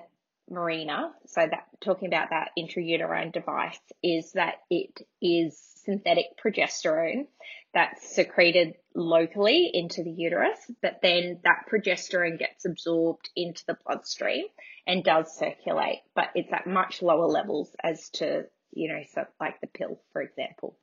Mirena, 0.51 1.11
so 1.27 1.41
that 1.41 1.67
talking 1.81 2.07
about 2.07 2.29
that 2.31 2.51
intrauterine 2.57 3.31
device 3.31 3.79
is 4.01 4.33
that 4.33 4.55
it 4.69 4.99
is 5.21 5.72
synthetic 5.85 6.25
progesterone 6.43 7.27
that's 7.73 8.15
secreted 8.15 8.75
locally 8.95 9.69
into 9.73 10.03
the 10.03 10.11
uterus, 10.11 10.59
but 10.81 10.99
then 11.01 11.39
that 11.43 11.65
progesterone 11.71 12.37
gets 12.37 12.65
absorbed 12.65 13.29
into 13.35 13.63
the 13.65 13.77
bloodstream 13.85 14.45
and 14.85 15.03
does 15.03 15.35
circulate, 15.35 15.99
but 16.15 16.29
it's 16.35 16.51
at 16.53 16.67
much 16.67 17.01
lower 17.01 17.25
levels 17.27 17.75
as 17.83 18.09
to, 18.11 18.43
you 18.71 18.89
know, 18.89 19.01
so 19.13 19.25
like 19.39 19.59
the 19.61 19.67
pill, 19.67 19.99
for 20.11 20.21
example, 20.21 20.77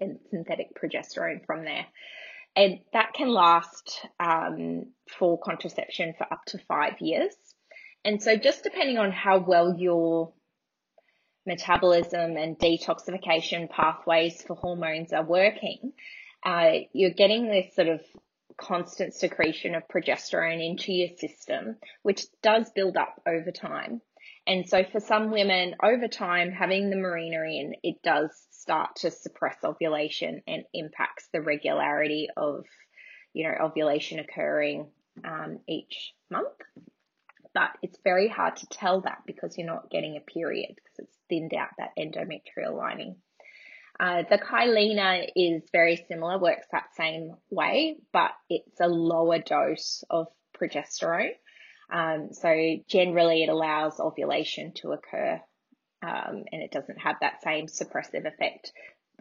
and 0.00 0.18
synthetic 0.30 0.68
progesterone 0.74 1.44
from 1.44 1.64
there. 1.64 1.86
And 2.56 2.80
that 2.92 3.12
can 3.12 3.28
last 3.28 4.00
um, 4.18 4.86
for 5.18 5.38
contraception 5.38 6.14
for 6.16 6.32
up 6.32 6.44
to 6.46 6.58
five 6.66 6.94
years. 7.00 7.34
And 8.04 8.22
so, 8.22 8.36
just 8.36 8.62
depending 8.62 8.98
on 8.98 9.12
how 9.12 9.38
well 9.38 9.76
your 9.76 10.32
metabolism 11.48 12.36
and 12.36 12.58
detoxification 12.58 13.68
pathways 13.68 14.42
for 14.42 14.54
hormones 14.54 15.12
are 15.12 15.24
working, 15.24 15.92
uh, 16.44 16.70
you're 16.92 17.10
getting 17.10 17.48
this 17.48 17.74
sort 17.74 17.88
of 17.88 18.00
constant 18.56 19.14
secretion 19.14 19.74
of 19.74 19.82
progesterone 19.88 20.64
into 20.64 20.92
your 20.92 21.16
system, 21.16 21.76
which 22.02 22.26
does 22.42 22.70
build 22.70 22.96
up 22.96 23.20
over 23.26 23.50
time. 23.50 24.00
And 24.46 24.68
so 24.68 24.82
for 24.90 25.00
some 25.00 25.30
women, 25.30 25.74
over 25.82 26.08
time, 26.08 26.50
having 26.52 26.88
the 26.90 26.96
Mirena 26.96 27.60
in, 27.60 27.74
it 27.82 27.96
does 28.02 28.30
start 28.50 28.96
to 28.96 29.10
suppress 29.10 29.56
ovulation 29.62 30.42
and 30.46 30.64
impacts 30.72 31.28
the 31.32 31.42
regularity 31.42 32.28
of, 32.36 32.64
you 33.34 33.44
know, 33.44 33.54
ovulation 33.66 34.18
occurring 34.18 34.88
um, 35.24 35.60
each 35.68 36.14
month. 36.30 36.48
But 37.52 37.70
it's 37.82 37.98
very 38.04 38.28
hard 38.28 38.56
to 38.56 38.66
tell 38.68 39.02
that 39.02 39.18
because 39.26 39.56
you're 39.58 39.66
not 39.66 39.90
getting 39.90 40.16
a 40.16 40.20
period 40.32 40.74
because 40.76 40.98
it's 40.98 41.17
thinned 41.28 41.54
out 41.54 41.68
that 41.78 41.92
endometrial 41.98 42.76
lining. 42.76 43.16
Uh, 44.00 44.22
the 44.30 44.38
Kyleena 44.38 45.26
is 45.34 45.62
very 45.72 46.04
similar, 46.08 46.38
works 46.38 46.66
that 46.70 46.94
same 46.96 47.34
way, 47.50 47.96
but 48.12 48.30
it's 48.48 48.80
a 48.80 48.86
lower 48.86 49.38
dose 49.38 50.04
of 50.08 50.28
progesterone. 50.60 51.32
Um, 51.92 52.28
so 52.32 52.76
generally 52.86 53.42
it 53.42 53.48
allows 53.48 53.98
ovulation 53.98 54.72
to 54.76 54.92
occur 54.92 55.40
um, 56.02 56.44
and 56.52 56.62
it 56.62 56.70
doesn't 56.70 56.98
have 56.98 57.16
that 57.20 57.42
same 57.42 57.66
suppressive 57.66 58.26
effect 58.26 58.72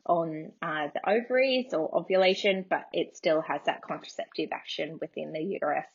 on 0.06 0.52
uh, 0.62 0.88
the 0.93 1.10
ovaries 1.10 1.74
or 1.74 1.98
ovulation, 1.98 2.65
but 2.70 2.86
it 2.93 3.17
still 3.17 3.41
has 3.41 3.62
that 3.65 3.82
contraceptive 3.82 4.50
action 4.54 4.98
within 5.02 5.34
the 5.34 5.41
uterus. 5.41 5.86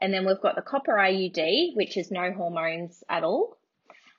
And 0.00 0.12
then 0.12 0.26
we've 0.26 0.40
got 0.40 0.56
the 0.56 0.62
copper 0.62 0.94
IUD, 0.94 1.76
which 1.76 1.96
is 1.96 2.10
no 2.10 2.32
hormones 2.32 3.02
at 3.08 3.22
all. 3.22 3.56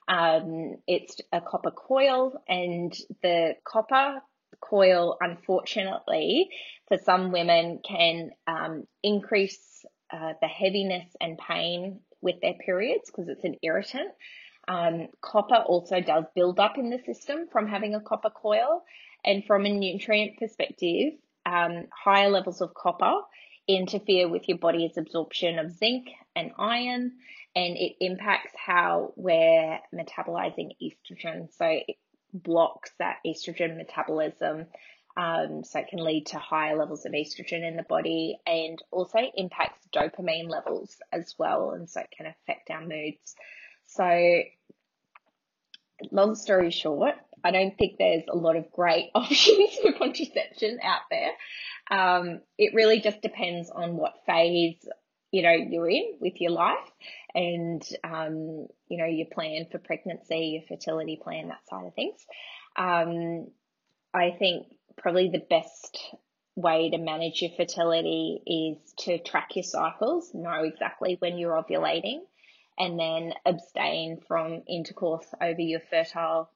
Um, 0.07 0.75
it's 0.87 1.19
a 1.31 1.41
copper 1.41 1.71
coil, 1.71 2.41
and 2.47 2.93
the 3.21 3.55
copper 3.63 4.21
coil, 4.59 5.17
unfortunately, 5.19 6.49
for 6.87 6.97
some 6.97 7.31
women, 7.31 7.79
can 7.87 8.31
um, 8.47 8.87
increase 9.01 9.85
uh, 10.11 10.33
the 10.41 10.47
heaviness 10.47 11.05
and 11.19 11.37
pain 11.37 11.99
with 12.21 12.35
their 12.41 12.53
periods 12.53 13.03
because 13.07 13.29
it's 13.29 13.43
an 13.43 13.55
irritant. 13.63 14.11
Um, 14.67 15.07
copper 15.21 15.55
also 15.55 15.99
does 15.99 16.25
build 16.35 16.59
up 16.59 16.77
in 16.77 16.89
the 16.89 16.99
system 17.05 17.47
from 17.51 17.67
having 17.67 17.95
a 17.95 18.01
copper 18.01 18.29
coil, 18.29 18.83
and 19.25 19.43
from 19.45 19.65
a 19.65 19.69
nutrient 19.69 20.37
perspective, 20.37 21.13
um, 21.45 21.87
higher 21.91 22.29
levels 22.29 22.61
of 22.61 22.73
copper 22.73 23.15
interfere 23.67 24.27
with 24.27 24.47
your 24.47 24.57
body's 24.57 24.97
absorption 24.97 25.59
of 25.59 25.71
zinc 25.71 26.07
and 26.35 26.51
iron, 26.57 27.13
and 27.55 27.77
it 27.77 27.95
impacts 27.99 28.53
how 28.55 29.13
we're 29.15 29.79
metabolizing 29.93 30.71
estrogen. 30.81 31.53
So 31.57 31.65
it 31.65 31.97
blocks 32.33 32.91
that 32.99 33.17
estrogen 33.25 33.77
metabolism. 33.77 34.65
Um, 35.15 35.63
so 35.63 35.77
it 35.79 35.89
can 35.89 36.03
lead 36.03 36.25
to 36.27 36.39
higher 36.39 36.75
levels 36.75 37.05
of 37.05 37.11
estrogen 37.11 37.67
in 37.67 37.77
the 37.77 37.83
body 37.83 38.39
and 38.47 38.81
also 38.89 39.19
impacts 39.35 39.87
dopamine 39.93 40.49
levels 40.49 40.95
as 41.11 41.35
well. 41.37 41.71
And 41.71 41.87
so 41.87 42.01
it 42.01 42.09
can 42.17 42.25
affect 42.25 42.71
our 42.71 42.81
moods. 42.81 43.35
So 43.85 44.41
long 46.11 46.35
story 46.35 46.71
short, 46.71 47.13
I 47.43 47.51
don't 47.51 47.77
think 47.77 47.97
there's 47.97 48.23
a 48.29 48.35
lot 48.35 48.55
of 48.55 48.71
great 48.71 49.11
options 49.15 49.75
for 49.81 49.93
contraception 49.93 50.79
out 50.83 51.01
there. 51.11 51.31
Um, 51.91 52.41
it 52.57 52.73
really 52.73 53.01
just 53.01 53.21
depends 53.21 53.69
on 53.69 53.97
what 53.97 54.13
phase 54.25 54.77
you 55.31 55.41
know 55.41 55.51
you're 55.51 55.89
in 55.89 56.13
with 56.21 56.39
your 56.39 56.51
life 56.51 56.91
and 57.33 57.83
um, 58.03 58.67
you 58.87 58.97
know 58.97 59.05
your 59.05 59.27
plan 59.31 59.65
for 59.71 59.79
pregnancy, 59.79 60.61
your 60.69 60.77
fertility 60.77 61.19
plan, 61.21 61.49
that 61.49 61.67
side 61.69 61.85
of 61.85 61.93
things. 61.93 62.19
Um, 62.75 63.47
I 64.13 64.31
think 64.37 64.67
probably 64.97 65.29
the 65.29 65.43
best 65.49 65.97
way 66.55 66.91
to 66.91 66.97
manage 66.97 67.41
your 67.41 67.51
fertility 67.57 68.41
is 68.45 68.93
to 69.05 69.17
track 69.17 69.55
your 69.55 69.63
cycles, 69.63 70.31
know 70.33 70.63
exactly 70.63 71.15
when 71.19 71.37
you're 71.37 71.61
ovulating, 71.61 72.19
and 72.77 72.99
then 72.99 73.33
abstain 73.45 74.19
from 74.27 74.61
intercourse 74.67 75.25
over 75.41 75.61
your 75.61 75.81
fertile 75.89 76.49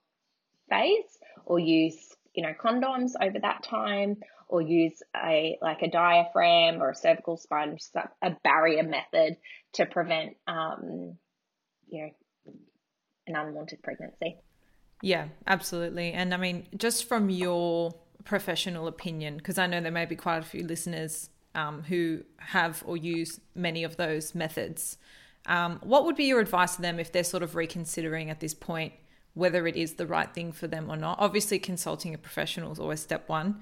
phase 0.70 1.18
or 1.46 1.60
use, 1.60 2.16
you 2.38 2.44
know, 2.44 2.54
condoms 2.64 3.12
over 3.20 3.40
that 3.40 3.64
time 3.64 4.16
or 4.48 4.62
use 4.62 5.02
a 5.16 5.58
like 5.60 5.82
a 5.82 5.90
diaphragm 5.90 6.82
or 6.82 6.92
a 6.92 6.96
cervical 6.96 7.36
sponge, 7.36 7.82
a 8.22 8.32
barrier 8.44 8.84
method 8.84 9.36
to 9.74 9.88
prevent, 9.88 10.38
um, 10.48 11.18
you 11.90 12.04
know, 12.04 12.54
an 13.26 13.36
unwanted 13.36 13.82
pregnancy. 13.82 14.38
Yeah, 15.02 15.30
absolutely. 15.48 16.12
And 16.12 16.34
I 16.34 16.38
mean, 16.38 16.68
just 16.78 17.10
from 17.10 17.32
your 17.32 17.96
professional 18.24 18.88
opinion, 18.88 19.38
because 19.38 19.58
I 19.58 19.66
know 19.66 19.82
there 19.82 19.92
may 19.92 20.06
be 20.06 20.16
quite 20.16 20.38
a 20.38 20.46
few 20.46 20.64
listeners 20.64 21.32
um, 21.56 21.82
who 21.82 22.22
have 22.38 22.84
or 22.86 22.98
use 22.98 23.40
many 23.56 23.84
of 23.84 23.98
those 23.98 24.36
methods. 24.36 24.98
Um, 25.48 25.80
what 25.82 26.06
would 26.06 26.16
be 26.16 26.26
your 26.26 26.40
advice 26.40 26.76
to 26.76 26.84
them 26.84 27.00
if 27.00 27.12
they're 27.12 27.24
sort 27.24 27.42
of 27.42 27.56
reconsidering 27.56 28.30
at 28.30 28.40
this 28.40 28.54
point 28.54 28.94
whether 29.38 29.68
it 29.68 29.76
is 29.76 29.94
the 29.94 30.08
right 30.08 30.34
thing 30.34 30.52
for 30.52 30.68
them 30.68 30.90
or 30.90 30.98
not? 30.98 31.18
Obviously, 31.20 31.60
consulting 31.60 32.14
a 32.14 32.18
professional 32.18 32.72
is 32.72 32.80
always 32.80 33.00
step 33.00 33.30
one. 33.30 33.62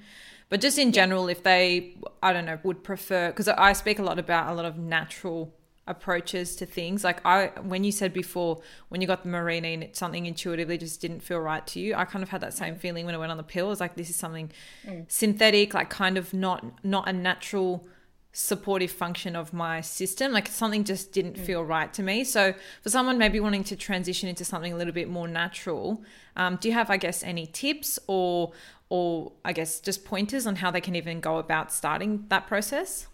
But 0.49 0.61
just 0.61 0.77
in 0.77 0.91
general, 0.91 1.27
if 1.27 1.43
they, 1.43 1.95
I 2.21 2.31
don't 2.31 2.45
know, 2.45 2.59
would 2.63 2.83
prefer, 2.83 3.29
because 3.29 3.47
I 3.47 3.73
speak 3.73 3.99
a 3.99 4.03
lot 4.03 4.19
about 4.19 4.51
a 4.51 4.53
lot 4.53 4.65
of 4.65 4.77
natural 4.77 5.53
approaches 5.87 6.55
to 6.57 6.65
things. 6.65 7.03
Like 7.03 7.23
I, 7.25 7.51
when 7.61 7.83
you 7.83 7.91
said 7.91 8.13
before, 8.13 8.61
when 8.89 9.01
you 9.01 9.07
got 9.07 9.23
the 9.23 9.29
Mirena 9.29 9.73
and 9.73 9.83
it's 9.83 9.99
something 9.99 10.25
intuitively 10.25 10.77
just 10.77 11.01
didn't 11.01 11.21
feel 11.21 11.39
right 11.39 11.65
to 11.67 11.79
you. 11.79 11.95
I 11.95 12.05
kind 12.05 12.23
of 12.23 12.29
had 12.29 12.41
that 12.41 12.53
same 12.53 12.75
feeling 12.75 13.05
when 13.05 13.15
I 13.15 13.17
went 13.17 13.31
on 13.31 13.37
the 13.37 13.43
pill. 13.43 13.67
I 13.67 13.69
was 13.69 13.79
like, 13.79 13.95
this 13.95 14.09
is 14.09 14.15
something 14.15 14.51
mm. 14.85 15.05
synthetic, 15.07 15.73
like 15.73 15.89
kind 15.89 16.17
of 16.17 16.33
not 16.33 16.83
not 16.83 17.07
a 17.07 17.13
natural 17.13 17.87
supportive 18.35 18.91
function 18.91 19.35
of 19.35 19.53
my 19.53 19.79
system. 19.79 20.33
Like 20.33 20.47
something 20.47 20.83
just 20.83 21.13
didn't 21.13 21.37
mm. 21.37 21.45
feel 21.45 21.63
right 21.63 21.91
to 21.93 22.03
me. 22.03 22.23
So 22.25 22.53
for 22.81 22.89
someone 22.89 23.17
maybe 23.17 23.39
wanting 23.39 23.63
to 23.65 23.75
transition 23.75 24.27
into 24.27 24.43
something 24.43 24.73
a 24.73 24.75
little 24.75 24.93
bit 24.93 25.09
more 25.09 25.27
natural, 25.27 26.03
um, 26.35 26.57
do 26.57 26.67
you 26.67 26.73
have, 26.73 26.89
I 26.89 26.97
guess, 26.97 27.23
any 27.23 27.47
tips 27.47 27.97
or 28.07 28.51
or 28.89 29.31
I 29.43 29.53
guess 29.53 29.79
just 29.79 30.05
pointers 30.05 30.45
on 30.45 30.57
how 30.57 30.69
they 30.69 30.81
can 30.81 30.95
even 30.95 31.19
go 31.19 31.37
about 31.37 31.71
starting 31.71 32.25
that 32.27 32.45
process? 32.45 33.07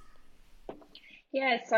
Yeah, 1.31 1.59
so 1.65 1.77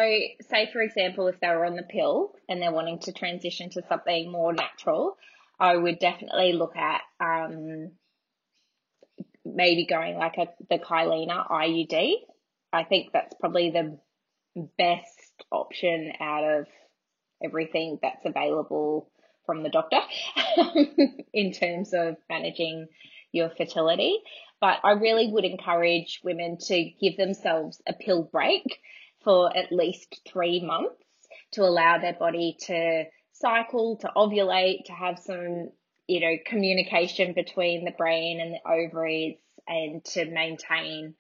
say 0.50 0.70
for 0.72 0.82
example, 0.82 1.28
if 1.28 1.40
they 1.40 1.50
were 1.50 1.66
on 1.66 1.76
the 1.76 1.84
pill 1.84 2.34
and 2.50 2.62
they're 2.62 2.72
wanting 2.72 3.00
to 3.00 3.12
transition 3.12 3.70
to 3.72 3.84
something 3.88 4.32
more 4.32 4.54
natural, 4.54 5.18
I 5.60 5.76
would 5.76 6.00
definitely 6.00 6.54
look 6.54 6.76
at 6.76 7.02
um, 7.20 7.92
maybe 9.46 9.86
going 9.86 10.18
like 10.18 10.38
a 10.38 10.48
the 10.70 10.80
Kyleena 10.80 11.48
IUD. 11.50 12.14
I 12.74 12.84
think 12.84 13.12
that's 13.14 13.36
probably 13.40 13.70
the 13.70 14.00
best 14.78 15.44
option 15.52 16.12
out 16.20 16.44
of 16.44 16.68
everything 17.44 18.00
that's 18.02 18.26
available 18.26 19.10
from 19.46 19.64
the 19.64 19.70
doctor 19.70 20.00
in 21.34 21.52
terms 21.52 21.94
of 21.94 22.18
managing 22.30 22.88
your 23.32 23.50
fertility. 23.50 24.18
But 24.62 24.80
I 24.84 24.92
really 24.92 25.28
would 25.28 25.46
encourage 25.46 26.22
women 26.24 26.58
to 26.68 26.92
give 27.02 27.18
themselves 27.18 27.82
a 27.88 27.94
pill 27.94 28.24
break 28.24 28.80
for 29.24 29.56
at 29.56 29.72
least 29.72 30.22
three 30.28 30.64
months 30.64 31.04
to 31.54 31.64
allow 31.64 31.98
their 31.98 32.14
body 32.14 32.58
to 32.62 33.06
cycle, 33.34 33.98
to 33.98 34.12
ovulate, 34.16 34.86
to 34.86 34.94
have 34.94 35.20
some, 35.20 35.70
you 36.08 36.20
know, 36.20 36.36
communication 36.46 37.34
between 37.34 37.86
the 37.86 37.92
brain 37.92 38.40
and 38.40 38.54
the 38.54 38.72
ovaries 38.72 39.38
and 39.68 40.04
to 40.06 40.26
maintain, 40.26 41.16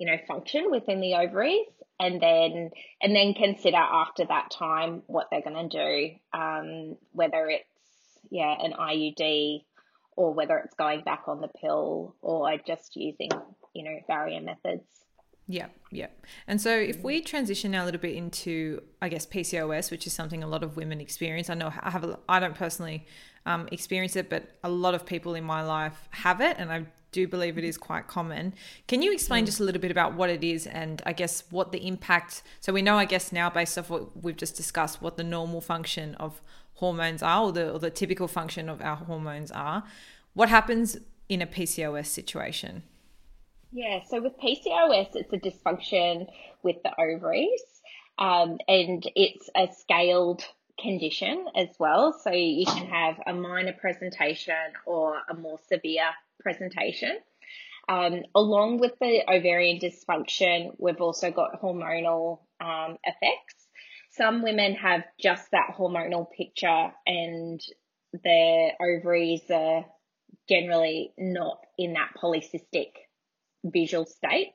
you 0.00 0.06
know, 0.06 0.16
function 0.26 0.70
within 0.70 1.02
the 1.02 1.14
ovaries 1.16 1.66
and 2.00 2.22
then 2.22 2.70
and 3.02 3.14
then 3.14 3.34
consider 3.34 3.76
after 3.76 4.24
that 4.24 4.50
time 4.50 5.02
what 5.08 5.26
they're 5.30 5.42
going 5.42 5.68
to 5.68 5.76
do, 5.76 6.38
um, 6.38 6.96
whether 7.12 7.46
it's 7.50 7.66
yeah 8.30 8.56
an 8.58 8.72
IUD 8.72 9.62
or 10.16 10.32
whether 10.32 10.56
it's 10.56 10.72
going 10.72 11.02
back 11.02 11.24
on 11.26 11.42
the 11.42 11.48
pill 11.60 12.16
or 12.22 12.56
just 12.66 12.96
using 12.96 13.28
you 13.74 13.84
know 13.84 13.98
barrier 14.08 14.40
methods. 14.40 14.88
Yeah, 15.50 15.66
yeah. 15.90 16.06
And 16.46 16.60
so 16.60 16.70
if 16.76 17.02
we 17.02 17.20
transition 17.20 17.72
now 17.72 17.82
a 17.82 17.86
little 17.86 18.00
bit 18.00 18.14
into, 18.14 18.82
I 19.02 19.08
guess, 19.08 19.26
PCOS, 19.26 19.90
which 19.90 20.06
is 20.06 20.12
something 20.12 20.44
a 20.44 20.46
lot 20.46 20.62
of 20.62 20.76
women 20.76 21.00
experience. 21.00 21.50
I 21.50 21.54
know 21.54 21.72
I 21.82 21.90
have, 21.90 22.04
a, 22.04 22.18
I 22.28 22.38
don't 22.38 22.54
personally 22.54 23.04
um, 23.46 23.68
experience 23.72 24.14
it, 24.14 24.30
but 24.30 24.44
a 24.62 24.70
lot 24.70 24.94
of 24.94 25.04
people 25.04 25.34
in 25.34 25.42
my 25.42 25.62
life 25.64 26.08
have 26.10 26.40
it, 26.40 26.56
and 26.58 26.70
I 26.70 26.86
do 27.10 27.26
believe 27.26 27.58
it 27.58 27.64
is 27.64 27.76
quite 27.76 28.06
common. 28.06 28.54
Can 28.86 29.02
you 29.02 29.12
explain 29.12 29.42
mm. 29.42 29.46
just 29.46 29.58
a 29.58 29.64
little 29.64 29.80
bit 29.80 29.90
about 29.90 30.14
what 30.14 30.30
it 30.30 30.44
is 30.44 30.68
and 30.68 31.02
I 31.04 31.12
guess 31.12 31.42
what 31.50 31.72
the 31.72 31.84
impact? 31.84 32.44
So 32.60 32.72
we 32.72 32.82
know, 32.82 32.96
I 32.96 33.04
guess, 33.04 33.32
now 33.32 33.50
based 33.50 33.76
off 33.76 33.90
what 33.90 34.22
we've 34.22 34.36
just 34.36 34.56
discussed, 34.56 35.02
what 35.02 35.16
the 35.16 35.24
normal 35.24 35.60
function 35.60 36.14
of 36.16 36.40
hormones 36.74 37.24
are, 37.24 37.42
or 37.42 37.52
the 37.52 37.72
or 37.72 37.80
the 37.80 37.90
typical 37.90 38.28
function 38.28 38.68
of 38.68 38.80
our 38.80 38.96
hormones 38.96 39.50
are. 39.50 39.82
What 40.34 40.48
happens 40.48 40.98
in 41.28 41.42
a 41.42 41.46
PCOS 41.46 42.06
situation? 42.06 42.84
Yeah, 43.72 44.00
so 44.08 44.20
with 44.20 44.36
PCOS, 44.38 45.14
it's 45.14 45.32
a 45.32 45.38
dysfunction 45.38 46.26
with 46.64 46.76
the 46.82 46.90
ovaries, 47.00 47.62
um, 48.18 48.58
and 48.66 49.04
it's 49.14 49.48
a 49.54 49.68
scaled 49.78 50.42
condition 50.80 51.46
as 51.54 51.68
well. 51.78 52.12
So 52.12 52.32
you 52.32 52.66
can 52.66 52.86
have 52.86 53.20
a 53.26 53.32
minor 53.32 53.72
presentation 53.72 54.54
or 54.86 55.18
a 55.28 55.34
more 55.34 55.58
severe 55.68 56.10
presentation. 56.40 57.16
Um, 57.88 58.22
along 58.34 58.78
with 58.78 58.98
the 59.00 59.22
ovarian 59.28 59.78
dysfunction, 59.78 60.74
we've 60.78 61.00
also 61.00 61.30
got 61.30 61.62
hormonal 61.62 62.40
um, 62.60 62.96
effects. 63.04 63.54
Some 64.10 64.42
women 64.42 64.74
have 64.74 65.04
just 65.20 65.48
that 65.52 65.74
hormonal 65.78 66.26
picture 66.36 66.92
and 67.06 67.60
their 68.24 68.72
ovaries 68.82 69.42
are 69.48 69.84
generally 70.48 71.12
not 71.16 71.58
in 71.78 71.92
that 71.92 72.10
polycystic 72.20 72.90
visual 73.64 74.06
state. 74.06 74.52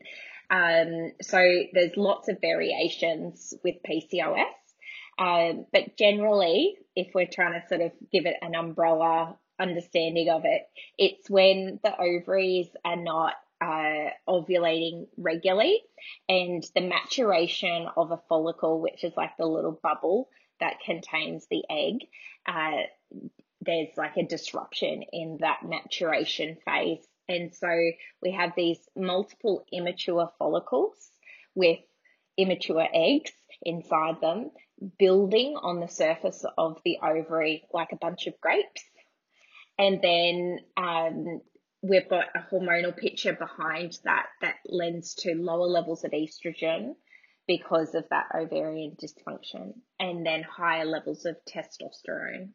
Um, 0.49 1.11
so 1.21 1.39
there's 1.73 1.97
lots 1.97 2.29
of 2.29 2.39
variations 2.41 3.53
with 3.63 3.75
PCOS. 3.87 4.45
Um, 5.17 5.65
but 5.71 5.97
generally, 5.97 6.75
if 6.95 7.13
we're 7.13 7.27
trying 7.27 7.59
to 7.59 7.67
sort 7.67 7.81
of 7.81 7.91
give 8.11 8.25
it 8.25 8.35
an 8.41 8.55
umbrella 8.55 9.37
understanding 9.59 10.29
of 10.29 10.43
it, 10.45 10.63
it's 10.97 11.29
when 11.29 11.79
the 11.83 11.93
ovaries 11.97 12.67
are 12.83 12.97
not 12.97 13.33
uh, 13.61 14.09
ovulating 14.27 15.07
regularly 15.17 15.81
and 16.27 16.63
the 16.75 16.81
maturation 16.81 17.87
of 17.95 18.11
a 18.11 18.19
follicle, 18.27 18.81
which 18.81 19.03
is 19.03 19.13
like 19.15 19.37
the 19.37 19.45
little 19.45 19.79
bubble 19.81 20.29
that 20.59 20.79
contains 20.85 21.47
the 21.49 21.63
egg, 21.69 22.07
uh, 22.45 22.83
there's 23.61 23.95
like 23.97 24.17
a 24.17 24.23
disruption 24.23 25.03
in 25.11 25.37
that 25.41 25.59
maturation 25.63 26.57
phase. 26.65 27.05
And 27.27 27.53
so 27.53 27.69
we 28.21 28.31
have 28.31 28.51
these 28.55 28.79
multiple 28.95 29.65
immature 29.71 30.29
follicles 30.37 31.11
with 31.55 31.79
immature 32.37 32.87
eggs 32.93 33.31
inside 33.61 34.21
them 34.21 34.51
building 34.99 35.55
on 35.61 35.79
the 35.79 35.87
surface 35.87 36.45
of 36.57 36.79
the 36.83 36.97
ovary 37.01 37.63
like 37.73 37.91
a 37.91 37.97
bunch 37.97 38.27
of 38.27 38.39
grapes. 38.41 38.83
And 39.77 40.01
then 40.01 40.59
um, 40.77 41.41
we've 41.81 42.09
got 42.09 42.25
a 42.35 42.45
hormonal 42.51 42.95
picture 42.95 43.33
behind 43.33 43.97
that 44.03 44.27
that 44.41 44.55
lends 44.67 45.15
to 45.15 45.35
lower 45.35 45.67
levels 45.67 46.03
of 46.03 46.11
estrogen 46.11 46.95
because 47.47 47.93
of 47.93 48.05
that 48.09 48.25
ovarian 48.35 48.95
dysfunction, 48.99 49.73
and 49.99 50.25
then 50.25 50.41
higher 50.41 50.85
levels 50.85 51.25
of 51.25 51.35
testosterone. 51.47 52.49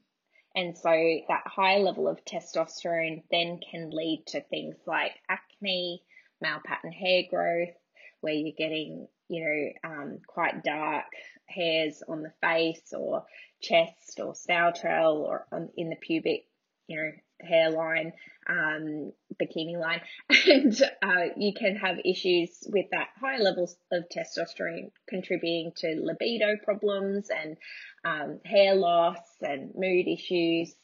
And 0.55 0.76
so 0.76 0.90
that 1.28 1.46
high 1.46 1.78
level 1.78 2.09
of 2.09 2.24
testosterone 2.24 3.22
then 3.30 3.61
can 3.70 3.90
lead 3.90 4.24
to 4.28 4.40
things 4.40 4.76
like 4.86 5.12
acne, 5.28 6.03
male 6.40 6.61
pattern 6.64 6.92
hair 6.92 7.22
growth, 7.30 7.74
where 8.20 8.34
you're 8.34 8.55
getting, 8.57 9.07
you 9.28 9.44
know, 9.44 9.90
um, 9.90 10.18
quite 10.26 10.64
dark 10.64 11.07
hairs 11.46 12.03
on 12.09 12.22
the 12.22 12.32
face 12.40 12.92
or 12.92 13.24
chest 13.62 14.20
or 14.20 14.34
trail 14.72 15.24
or 15.26 15.46
in 15.76 15.90
the 15.90 15.96
pubic, 15.96 16.46
you 16.91 16.97
know, 16.97 17.11
hairline, 17.41 18.12
um, 18.49 19.12
bikini 19.41 19.78
line, 19.78 20.01
and 20.47 20.82
uh, 21.03 21.32
you 21.36 21.53
can 21.55 21.76
have 21.76 21.99
issues 22.05 22.51
with 22.66 22.86
that 22.91 23.09
high 23.20 23.38
levels 23.38 23.76
of 23.93 24.05
testosterone 24.14 24.91
contributing 25.09 25.72
to 25.76 26.01
libido 26.03 26.57
problems 26.64 27.28
and 27.30 27.57
um, 28.05 28.41
hair 28.45 28.74
loss 28.74 29.18
and 29.41 29.70
mood 29.74 30.09
issues. 30.09 30.74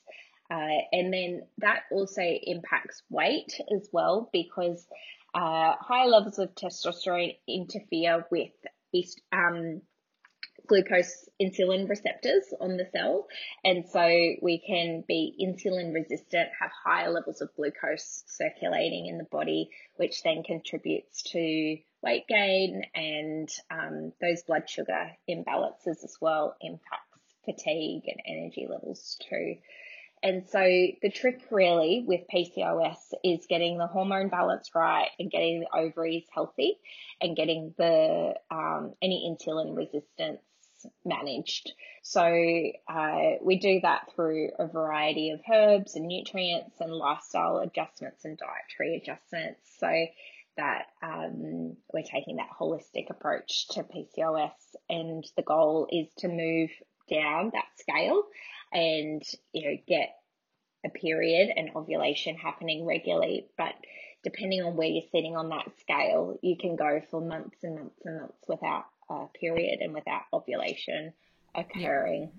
Uh, 0.49 0.79
and 0.93 1.13
then 1.13 1.43
that 1.59 1.81
also 1.91 2.23
impacts 2.23 3.03
weight 3.11 3.61
as 3.75 3.89
well 3.93 4.31
because 4.33 4.87
uh, 5.35 5.75
high 5.81 6.07
levels 6.07 6.39
of 6.39 6.55
testosterone 6.55 7.37
interfere 7.49 8.25
with 8.31 8.53
um, 9.33 9.83
glucose 10.67 11.29
insulin 11.41 11.89
receptors 11.89 12.53
on 12.61 12.77
the 12.77 12.87
cell. 12.93 13.27
And 13.65 13.85
so 13.89 14.07
we 14.43 14.63
can 14.67 15.05
be 15.07 15.35
insulin 15.41 15.95
resistant, 15.95 16.49
have 16.61 16.71
higher 16.85 17.11
levels 17.11 17.41
of 17.41 17.55
glucose 17.57 18.25
circulating 18.27 19.07
in 19.07 19.19
the 19.19 19.25
body, 19.25 19.71
which 19.97 20.23
then 20.23 20.43
contributes 20.43 21.23
to 21.33 21.79
weight 22.03 22.27
gain 22.29 22.83
and 22.95 23.49
um, 23.71 24.13
those 24.21 24.43
blood 24.43 24.69
sugar 24.69 25.11
imbalances 25.29 26.05
as 26.05 26.17
well 26.21 26.57
impacts 26.61 27.07
fatigue 27.45 28.03
and 28.07 28.21
energy 28.27 28.67
levels 28.69 29.17
too. 29.29 29.57
And 30.23 30.49
so 30.49 30.61
the 31.03 31.11
trick 31.11 31.43
really 31.51 32.05
with 32.07 32.23
PCOS 32.35 32.97
is 33.23 33.47
getting 33.49 33.79
the 33.79 33.87
hormone 33.87 34.29
balance 34.29 34.71
right 34.75 35.09
and 35.19 35.31
getting 35.31 35.61
the 35.61 35.79
ovaries 35.79 36.25
healthy 36.33 36.79
and 37.21 37.37
getting 37.37 37.75
the 37.79 38.35
um, 38.51 38.95
any 39.03 39.31
insulin 39.31 39.77
resistance 39.77 40.41
managed. 41.05 41.73
So 42.03 42.23
uh, 42.89 43.33
we 43.43 43.59
do 43.59 43.81
that 43.83 44.09
through 44.15 44.51
a 44.59 44.67
variety 44.67 45.31
of 45.31 45.41
herbs 45.53 45.97
and 45.97 46.07
nutrients 46.07 46.81
and 46.81 46.93
lifestyle 46.93 47.59
adjustments 47.59 48.25
and 48.25 48.39
dietary 48.39 48.97
adjustments. 48.97 49.61
So 49.79 50.07
that 50.57 50.87
um, 51.03 51.77
we're 51.93 52.03
taking 52.03 52.37
that 52.37 52.49
holistic 52.59 53.11
approach 53.11 53.69
to 53.69 53.83
PCOS, 53.83 54.53
and 54.89 55.25
the 55.37 55.43
goal 55.43 55.87
is 55.91 56.09
to 56.19 56.29
move 56.29 56.71
down 57.11 57.51
that 57.53 57.67
scale 57.77 58.23
and 58.73 59.23
you 59.53 59.69
know 59.69 59.77
get 59.87 60.17
a 60.85 60.89
period 60.89 61.51
and 61.55 61.71
ovulation 61.77 62.37
happening 62.37 62.85
regularly. 62.85 63.47
But 63.57 63.75
depending 64.25 64.63
on 64.63 64.77
where 64.77 64.89
you're 64.89 65.03
sitting 65.13 65.37
on 65.37 65.51
that 65.51 65.71
scale, 65.81 66.37
you 66.43 66.57
can 66.59 66.77
go 66.77 67.01
for 67.11 67.21
months 67.21 67.59
and 67.63 67.77
months 67.77 68.01
and 68.05 68.21
months 68.21 68.45
without 68.49 68.85
uh, 69.11 69.27
period 69.39 69.81
and 69.81 69.93
without 69.93 70.23
ovulation 70.33 71.13
occurring. 71.55 72.31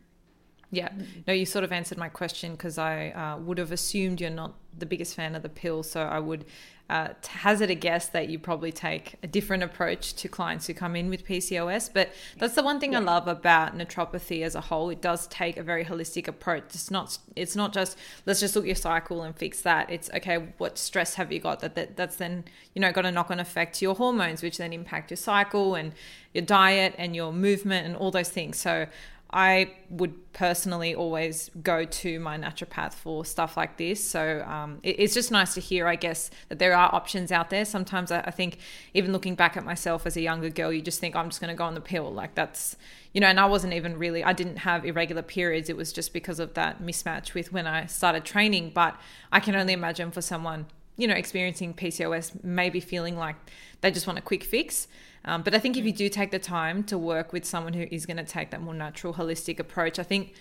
Yeah. 0.71 0.89
yeah. 0.97 1.05
No, 1.27 1.33
you 1.33 1.45
sort 1.45 1.63
of 1.63 1.71
answered 1.71 1.97
my 1.97 2.09
question 2.09 2.51
because 2.51 2.77
I 2.77 3.09
uh, 3.09 3.39
would 3.39 3.57
have 3.57 3.71
assumed 3.71 4.19
you're 4.19 4.29
not 4.29 4.55
the 4.77 4.85
biggest 4.85 5.15
fan 5.15 5.35
of 5.35 5.43
the 5.43 5.49
pill. 5.49 5.83
So 5.83 6.01
I 6.01 6.19
would 6.19 6.45
uh, 6.89 7.09
hazard 7.27 7.69
a 7.69 7.75
guess 7.75 8.07
that 8.07 8.29
you 8.29 8.39
probably 8.39 8.71
take 8.71 9.15
a 9.21 9.27
different 9.27 9.61
approach 9.61 10.13
to 10.13 10.29
clients 10.29 10.67
who 10.67 10.73
come 10.73 10.95
in 10.95 11.09
with 11.09 11.25
PCOS. 11.25 11.89
But 11.93 12.11
that's 12.37 12.55
the 12.55 12.63
one 12.63 12.79
thing 12.79 12.93
yeah. 12.93 12.99
I 12.99 13.01
love 13.01 13.27
about 13.27 13.77
naturopathy 13.77 14.41
as 14.43 14.55
a 14.55 14.61
whole. 14.61 14.89
It 14.89 15.01
does 15.01 15.27
take 15.27 15.57
a 15.57 15.63
very 15.63 15.83
holistic 15.83 16.27
approach. 16.27 16.63
It's 16.69 16.89
not 16.89 17.17
it's 17.35 17.55
not 17.55 17.73
just 17.73 17.97
let's 18.25 18.39
just 18.39 18.55
look 18.55 18.63
at 18.63 18.67
your 18.67 18.75
cycle 18.75 19.21
and 19.21 19.35
fix 19.35 19.61
that. 19.61 19.89
It's 19.89 20.09
okay, 20.15 20.47
what 20.57 20.77
stress 20.77 21.15
have 21.15 21.31
you 21.31 21.39
got 21.39 21.59
that, 21.59 21.75
that 21.75 21.97
that's 21.97 22.15
then 22.15 22.45
you 22.73 22.81
know 22.81 22.91
got 22.93 23.05
a 23.05 23.11
knock 23.11 23.31
on 23.31 23.39
effect 23.39 23.75
to 23.79 23.85
your 23.85 23.95
hormones, 23.95 24.41
which 24.41 24.57
then 24.57 24.71
impact 24.71 25.11
your 25.11 25.17
cycle 25.17 25.75
and 25.75 25.91
your 26.33 26.45
diet 26.45 26.95
and 26.97 27.15
your 27.15 27.33
movement 27.33 27.85
and 27.85 27.97
all 27.97 28.11
those 28.11 28.29
things. 28.29 28.57
So 28.57 28.87
I 29.29 29.71
would 29.89 30.31
personally 30.31 30.95
always 30.95 31.51
go 31.61 31.83
to 31.83 32.19
my 32.19 32.37
naturopath 32.37 32.93
for 32.93 33.25
stuff 33.25 33.57
like 33.57 33.77
this. 33.77 34.01
So 34.01 34.41
um, 34.47 34.79
it, 34.83 34.99
it's 34.99 35.13
just 35.13 35.31
nice 35.31 35.53
to 35.55 35.59
hear, 35.59 35.87
I 35.87 35.95
guess, 35.95 36.31
that 36.47 36.59
there 36.59 36.73
are 36.73 36.93
options 36.95 37.31
out 37.31 37.49
there. 37.49 37.65
Sometimes 37.65 38.09
I, 38.11 38.21
I 38.21 38.31
think, 38.31 38.59
even 38.93 39.11
looking 39.11 39.35
back 39.35 39.57
at 39.57 39.65
myself 39.65 40.05
as 40.05 40.15
a 40.15 40.21
younger 40.21 40.49
girl, 40.49 40.71
you 40.71 40.81
just 40.81 41.01
think, 41.01 41.15
I'm 41.15 41.29
just 41.29 41.41
going 41.41 41.49
to 41.49 41.57
go 41.57 41.65
on 41.65 41.73
the 41.73 41.81
pill. 41.81 42.11
Like 42.13 42.35
that's, 42.35 42.77
you 43.13 43.19
know, 43.19 43.27
and 43.27 43.39
I 43.39 43.47
wasn't 43.47 43.73
even 43.73 43.97
really, 43.97 44.23
I 44.23 44.31
didn't 44.31 44.57
have 44.57 44.85
irregular 44.85 45.23
periods. 45.23 45.69
It 45.69 45.75
was 45.75 45.91
just 45.91 46.13
because 46.13 46.39
of 46.39 46.53
that 46.53 46.81
mismatch 46.81 47.33
with 47.33 47.51
when 47.51 47.67
I 47.67 47.85
started 47.87 48.23
training. 48.23 48.71
But 48.73 48.95
I 49.31 49.41
can 49.41 49.55
only 49.55 49.73
imagine 49.73 50.11
for 50.11 50.21
someone, 50.21 50.67
you 50.95 51.05
know, 51.05 51.15
experiencing 51.15 51.73
PCOS, 51.73 52.43
maybe 52.45 52.79
feeling 52.79 53.17
like 53.17 53.35
they 53.81 53.91
just 53.91 54.07
want 54.07 54.19
a 54.19 54.21
quick 54.21 54.45
fix. 54.45 54.87
Um, 55.27 55.43
but 55.43 55.53
I 55.53 55.59
think 55.59 55.75
if 55.75 55.85
you 55.85 55.91
do 55.91 56.07
take 56.07 56.31
the 56.31 56.39
time 56.39 56.83
to 56.85 56.97
work 56.97 57.33
with 57.33 57.43
someone 57.43 57.73
who 57.73 57.85
is 57.91 58.05
going 58.05 58.17
to 58.17 58.23
take 58.23 58.49
that 58.51 58.61
more 58.61 58.73
natural, 58.73 59.13
holistic 59.13 59.59
approach, 59.59 59.99
I 59.99 60.03
think 60.03 60.33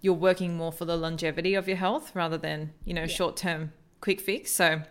you're 0.00 0.12
working 0.12 0.56
more 0.56 0.72
for 0.72 0.84
the 0.84 0.96
longevity 0.96 1.54
of 1.54 1.68
your 1.68 1.76
health 1.76 2.14
rather 2.14 2.36
than 2.36 2.72
you 2.84 2.94
know 2.94 3.02
yeah. 3.02 3.06
short 3.06 3.36
term 3.36 3.72
quick 4.00 4.20
fix. 4.20 4.50
So 4.50 4.82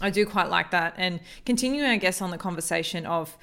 I 0.00 0.10
do 0.10 0.26
quite 0.26 0.48
like 0.48 0.72
that. 0.72 0.94
And 0.96 1.20
continuing, 1.46 1.88
I 1.88 1.96
guess, 1.96 2.20
on 2.20 2.30
the 2.30 2.38
conversation 2.38 3.06
of 3.06 3.38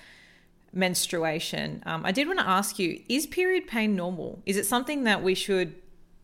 menstruation, 0.73 1.81
um, 1.85 2.05
I 2.05 2.11
did 2.11 2.27
want 2.27 2.39
to 2.39 2.47
ask 2.47 2.77
you: 2.77 3.01
Is 3.07 3.25
period 3.25 3.65
pain 3.65 3.95
normal? 3.95 4.41
Is 4.45 4.57
it 4.57 4.65
something 4.65 5.05
that 5.05 5.23
we 5.23 5.35
should, 5.35 5.75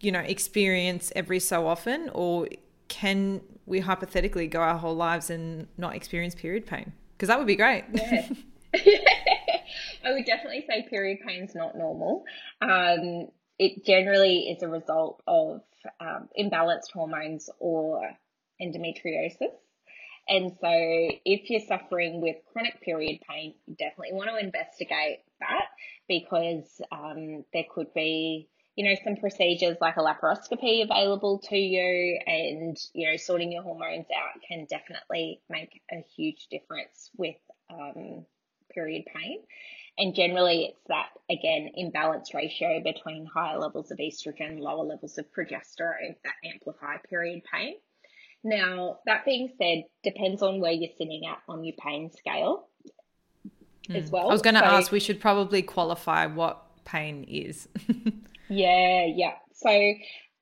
you 0.02 0.12
know, 0.12 0.20
experience 0.20 1.12
every 1.16 1.40
so 1.40 1.68
often, 1.68 2.10
or 2.14 2.50
can 2.90 3.40
we 3.66 3.80
hypothetically 3.80 4.48
go 4.48 4.60
our 4.60 4.78
whole 4.78 4.96
lives 4.96 5.30
and 5.30 5.68
not 5.78 5.96
experience 5.96 6.36
period 6.36 6.66
pain? 6.66 6.92
Because 7.16 7.28
that 7.30 7.38
would 7.38 7.48
be 7.48 7.56
great. 7.56 7.86
Yeah. 7.94 8.28
I 8.74 10.12
would 10.12 10.26
definitely 10.26 10.66
say 10.68 10.88
period 10.90 11.20
pain 11.26 11.44
is 11.44 11.56
not 11.56 11.78
normal. 11.78 12.26
Um, 12.62 13.28
it 13.60 13.86
generally 13.86 14.50
is 14.50 14.64
a 14.64 14.68
result 14.68 15.22
of 15.28 15.62
um, 16.00 16.30
imbalanced 16.40 16.92
hormones 16.94 17.50
or 17.60 18.02
endometriosis. 18.62 19.54
And 20.28 20.54
so, 20.62 20.70
if 20.70 21.50
you're 21.50 21.60
suffering 21.60 22.22
with 22.22 22.38
chronic 22.52 22.82
period 22.82 23.20
pain, 23.30 23.56
you 23.68 23.76
definitely 23.76 24.14
want 24.14 24.30
to 24.30 24.38
investigate 24.38 25.20
that 25.42 25.66
because 26.08 26.82
um, 26.94 27.44
there 27.52 27.66
could 27.70 27.94
be, 27.94 28.48
you 28.78 28.86
know, 28.86 28.96
some 29.04 29.18
procedures 29.18 29.78
like 29.82 29.98
a 29.98 30.00
laparoscopy 30.00 30.82
available 30.82 31.40
to 31.50 31.58
you, 31.58 32.20
and 32.26 32.78
you 32.94 33.12
know, 33.12 33.18
sorting 33.18 33.52
your 33.52 33.64
hormones 33.64 34.06
out 34.16 34.42
can 34.48 34.66
definitely 34.70 35.42
make 35.50 35.82
a 35.92 35.98
huge 36.16 36.48
difference 36.50 37.12
with 37.18 37.36
um, 37.70 38.26
period 38.74 39.04
pain. 39.14 39.40
And 39.98 40.16
generally, 40.16 40.74
it's 40.74 40.88
that 40.88 41.10
again 41.30 41.70
imbalance 41.76 42.34
ratio 42.34 42.82
between 42.84 43.26
higher 43.26 43.60
levels 43.60 43.92
of 43.92 44.00
estrogen, 44.00 44.60
lower 44.60 44.84
levels 44.84 45.18
of 45.18 45.26
progesterone 45.38 46.16
that 46.24 46.34
amplify 46.52 46.98
period 47.10 47.42
pain. 47.52 47.76
Now, 48.44 49.00
that 49.06 49.24
being 49.24 49.50
said, 49.58 49.86
depends 50.04 50.42
on 50.42 50.60
where 50.60 50.72
you're 50.72 50.92
sitting 50.98 51.24
at 51.30 51.38
on 51.48 51.64
your 51.64 51.76
pain 51.80 52.12
scale 52.12 52.68
mm. 53.88 53.96
as 53.96 54.12
well. 54.12 54.30
I 54.30 54.34
was 54.34 54.42
going 54.42 54.56
to 54.56 54.60
so, 54.60 54.66
ask, 54.66 54.92
we 54.92 55.00
should 55.00 55.22
probably 55.22 55.62
qualify 55.62 56.26
what 56.26 56.62
pain 56.84 57.24
is. 57.24 57.70
yeah, 58.50 59.06
yeah. 59.06 59.36
So, 59.54 59.94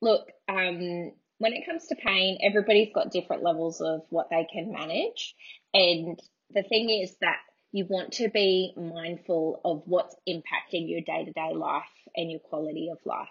look, 0.01 0.32
um, 0.49 1.11
when 1.38 1.53
it 1.53 1.65
comes 1.65 1.88
to 1.88 1.95
pain, 1.95 2.39
everybody's 2.41 2.93
got 2.93 3.11
different 3.11 3.43
levels 3.43 3.82
of 3.82 4.01
what 4.09 4.29
they 4.32 4.47
can 4.51 4.71
manage. 4.71 5.36
And 5.73 6.19
the 6.51 6.63
thing 6.63 6.89
is 6.89 7.15
that 7.21 7.38
you 7.72 7.86
want 7.89 8.13
to 8.13 8.30
be 8.30 8.74
mindful 8.76 9.61
of 9.63 9.84
what's 9.86 10.15
impacting 10.28 10.89
your 10.89 11.01
day 11.01 11.26
to 11.26 11.32
day 11.32 11.53
life 11.53 11.84
and 12.15 12.30
your 12.30 12.39
quality 12.39 12.89
of 12.91 12.97
life. 13.05 13.28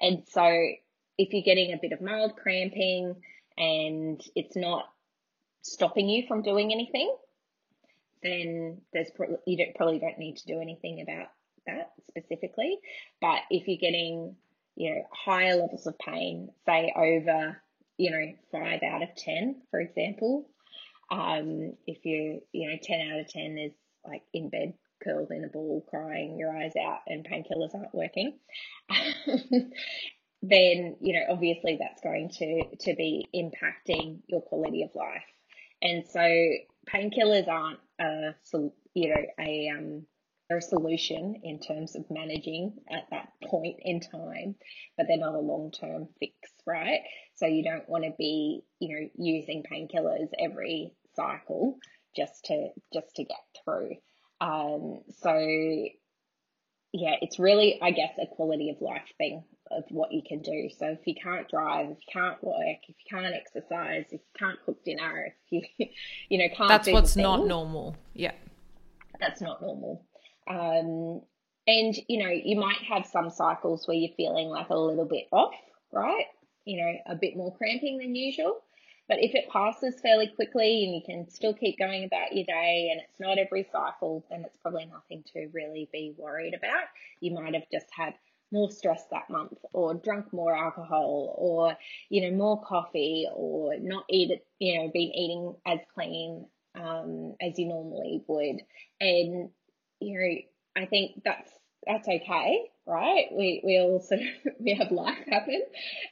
And 0.00 0.22
so 0.28 0.44
if 1.18 1.32
you're 1.32 1.42
getting 1.42 1.72
a 1.72 1.78
bit 1.80 1.92
of 1.92 2.00
mild 2.00 2.36
cramping 2.36 3.16
and 3.56 4.20
it's 4.34 4.56
not 4.56 4.86
stopping 5.62 6.08
you 6.08 6.26
from 6.26 6.42
doing 6.42 6.72
anything, 6.72 7.14
then 8.22 8.80
there's 8.92 9.10
you 9.46 9.56
don't, 9.56 9.74
probably 9.74 9.98
don't 9.98 10.18
need 10.18 10.36
to 10.38 10.46
do 10.46 10.60
anything 10.60 11.00
about 11.00 11.28
that 11.66 11.92
specifically. 12.08 12.78
But 13.20 13.40
if 13.50 13.68
you're 13.68 13.78
getting 13.78 14.36
you 14.74 14.94
know 14.94 15.02
higher 15.12 15.56
levels 15.56 15.86
of 15.86 15.98
pain, 15.98 16.50
say 16.64 16.92
over 16.96 17.60
you 17.98 18.10
know 18.10 18.32
five 18.52 18.80
out 18.82 19.02
of 19.02 19.14
ten, 19.16 19.62
for 19.70 19.80
example, 19.80 20.48
um, 21.10 21.74
if 21.86 22.04
you, 22.04 22.40
you 22.52 22.70
know, 22.70 22.76
10 22.82 23.00
out 23.12 23.20
of 23.20 23.28
10 23.28 23.58
is 23.58 23.72
like 24.04 24.22
in 24.32 24.50
bed, 24.50 24.74
curled 25.02 25.30
in 25.30 25.44
a 25.44 25.48
ball, 25.48 25.84
crying 25.88 26.38
your 26.38 26.56
eyes 26.56 26.72
out, 26.76 27.00
and 27.06 27.26
painkillers 27.26 27.74
aren't 27.74 27.94
working, 27.94 28.38
then, 30.42 30.96
you 31.00 31.12
know, 31.12 31.22
obviously 31.30 31.78
that's 31.80 32.02
going 32.02 32.30
to, 32.30 32.76
to 32.80 32.94
be 32.96 33.26
impacting 33.34 34.20
your 34.26 34.40
quality 34.40 34.82
of 34.82 34.90
life. 34.94 35.24
And 35.82 36.04
so 36.08 36.20
painkillers 36.92 37.48
aren't 37.48 37.80
a, 38.00 38.34
you 38.94 39.08
know, 39.10 39.22
a, 39.40 39.70
um, 39.76 40.06
a 40.50 40.60
solution 40.60 41.40
in 41.42 41.58
terms 41.58 41.96
of 41.96 42.04
managing 42.10 42.74
at 42.90 43.04
that 43.10 43.28
point 43.44 43.76
in 43.80 44.00
time, 44.00 44.54
but 44.96 45.06
they're 45.08 45.18
not 45.18 45.34
a 45.34 45.40
long 45.40 45.72
term 45.72 46.08
fix, 46.20 46.34
right? 46.66 47.00
So 47.34 47.46
you 47.46 47.64
don't 47.64 47.88
want 47.88 48.04
to 48.04 48.12
be, 48.16 48.62
you 48.78 48.94
know, 48.94 49.08
using 49.16 49.64
painkillers 49.64 50.28
every 50.38 50.92
cycle 51.14 51.78
just 52.14 52.44
to 52.46 52.68
just 52.92 53.16
to 53.16 53.24
get 53.24 53.44
through. 53.64 53.96
Um, 54.40 55.00
so 55.18 55.36
yeah, 56.92 57.16
it's 57.20 57.38
really, 57.38 57.78
I 57.82 57.90
guess, 57.90 58.16
a 58.20 58.26
quality 58.26 58.70
of 58.70 58.80
life 58.80 59.02
thing 59.18 59.44
of 59.70 59.84
what 59.90 60.12
you 60.12 60.22
can 60.26 60.40
do. 60.40 60.68
So 60.78 60.86
if 60.86 61.00
you 61.06 61.14
can't 61.20 61.48
drive, 61.48 61.90
if 61.90 61.98
you 61.98 62.12
can't 62.12 62.42
work, 62.42 62.78
if 62.88 62.96
you 62.98 63.18
can't 63.18 63.34
exercise, 63.34 64.04
if 64.06 64.12
you 64.12 64.38
can't 64.38 64.58
cook 64.64 64.82
dinner, 64.84 65.34
if 65.50 65.68
you, 65.78 65.88
you 66.28 66.38
know, 66.38 66.54
can't. 66.54 66.68
That's 66.68 66.88
what's 66.88 67.16
not 67.16 67.46
normal. 67.46 67.96
Yeah. 68.14 68.32
That's 69.20 69.40
not 69.40 69.60
normal. 69.60 70.04
Um, 70.48 71.22
and 71.66 71.96
you 72.08 72.22
know, 72.22 72.30
you 72.30 72.56
might 72.58 72.82
have 72.88 73.06
some 73.06 73.30
cycles 73.30 73.86
where 73.86 73.96
you're 73.96 74.14
feeling 74.16 74.48
like 74.48 74.70
a 74.70 74.78
little 74.78 75.04
bit 75.04 75.26
off, 75.32 75.54
right? 75.92 76.26
You 76.64 76.78
know, 76.78 76.92
a 77.06 77.16
bit 77.16 77.36
more 77.36 77.54
cramping 77.56 77.98
than 77.98 78.14
usual. 78.14 78.60
But 79.08 79.18
if 79.22 79.34
it 79.34 79.48
passes 79.50 80.00
fairly 80.00 80.28
quickly 80.28 80.84
and 80.84 80.94
you 80.94 81.00
can 81.04 81.30
still 81.30 81.54
keep 81.54 81.78
going 81.78 82.04
about 82.04 82.34
your 82.34 82.44
day 82.44 82.88
and 82.90 83.00
it's 83.00 83.20
not 83.20 83.38
every 83.38 83.64
cycle, 83.70 84.26
then 84.30 84.44
it's 84.44 84.56
probably 84.56 84.86
nothing 84.86 85.22
to 85.32 85.48
really 85.52 85.88
be 85.92 86.14
worried 86.16 86.54
about. 86.54 86.86
You 87.20 87.32
might 87.32 87.54
have 87.54 87.70
just 87.70 87.86
had 87.96 88.14
more 88.52 88.70
stress 88.70 89.04
that 89.10 89.30
month 89.30 89.58
or 89.72 89.94
drunk 89.94 90.32
more 90.32 90.54
alcohol 90.54 91.34
or, 91.38 91.76
you 92.08 92.22
know, 92.22 92.36
more 92.36 92.60
coffee 92.62 93.26
or 93.32 93.76
not 93.78 94.04
eat 94.08 94.30
you 94.58 94.78
know, 94.78 94.90
been 94.92 95.12
eating 95.14 95.54
as 95.64 95.78
clean 95.94 96.46
um, 96.74 97.34
as 97.40 97.58
you 97.58 97.66
normally 97.68 98.22
would. 98.26 98.60
And, 99.00 99.50
you 100.00 100.18
know, 100.18 100.82
I 100.82 100.86
think 100.86 101.22
that's 101.24 101.50
that's 101.86 102.08
okay, 102.08 102.70
right? 102.86 103.26
We 103.32 103.60
we 103.64 103.78
all 103.78 104.00
sort 104.00 104.20
of 104.20 104.52
we 104.60 104.74
have 104.74 104.90
life 104.90 105.18
happen, 105.28 105.62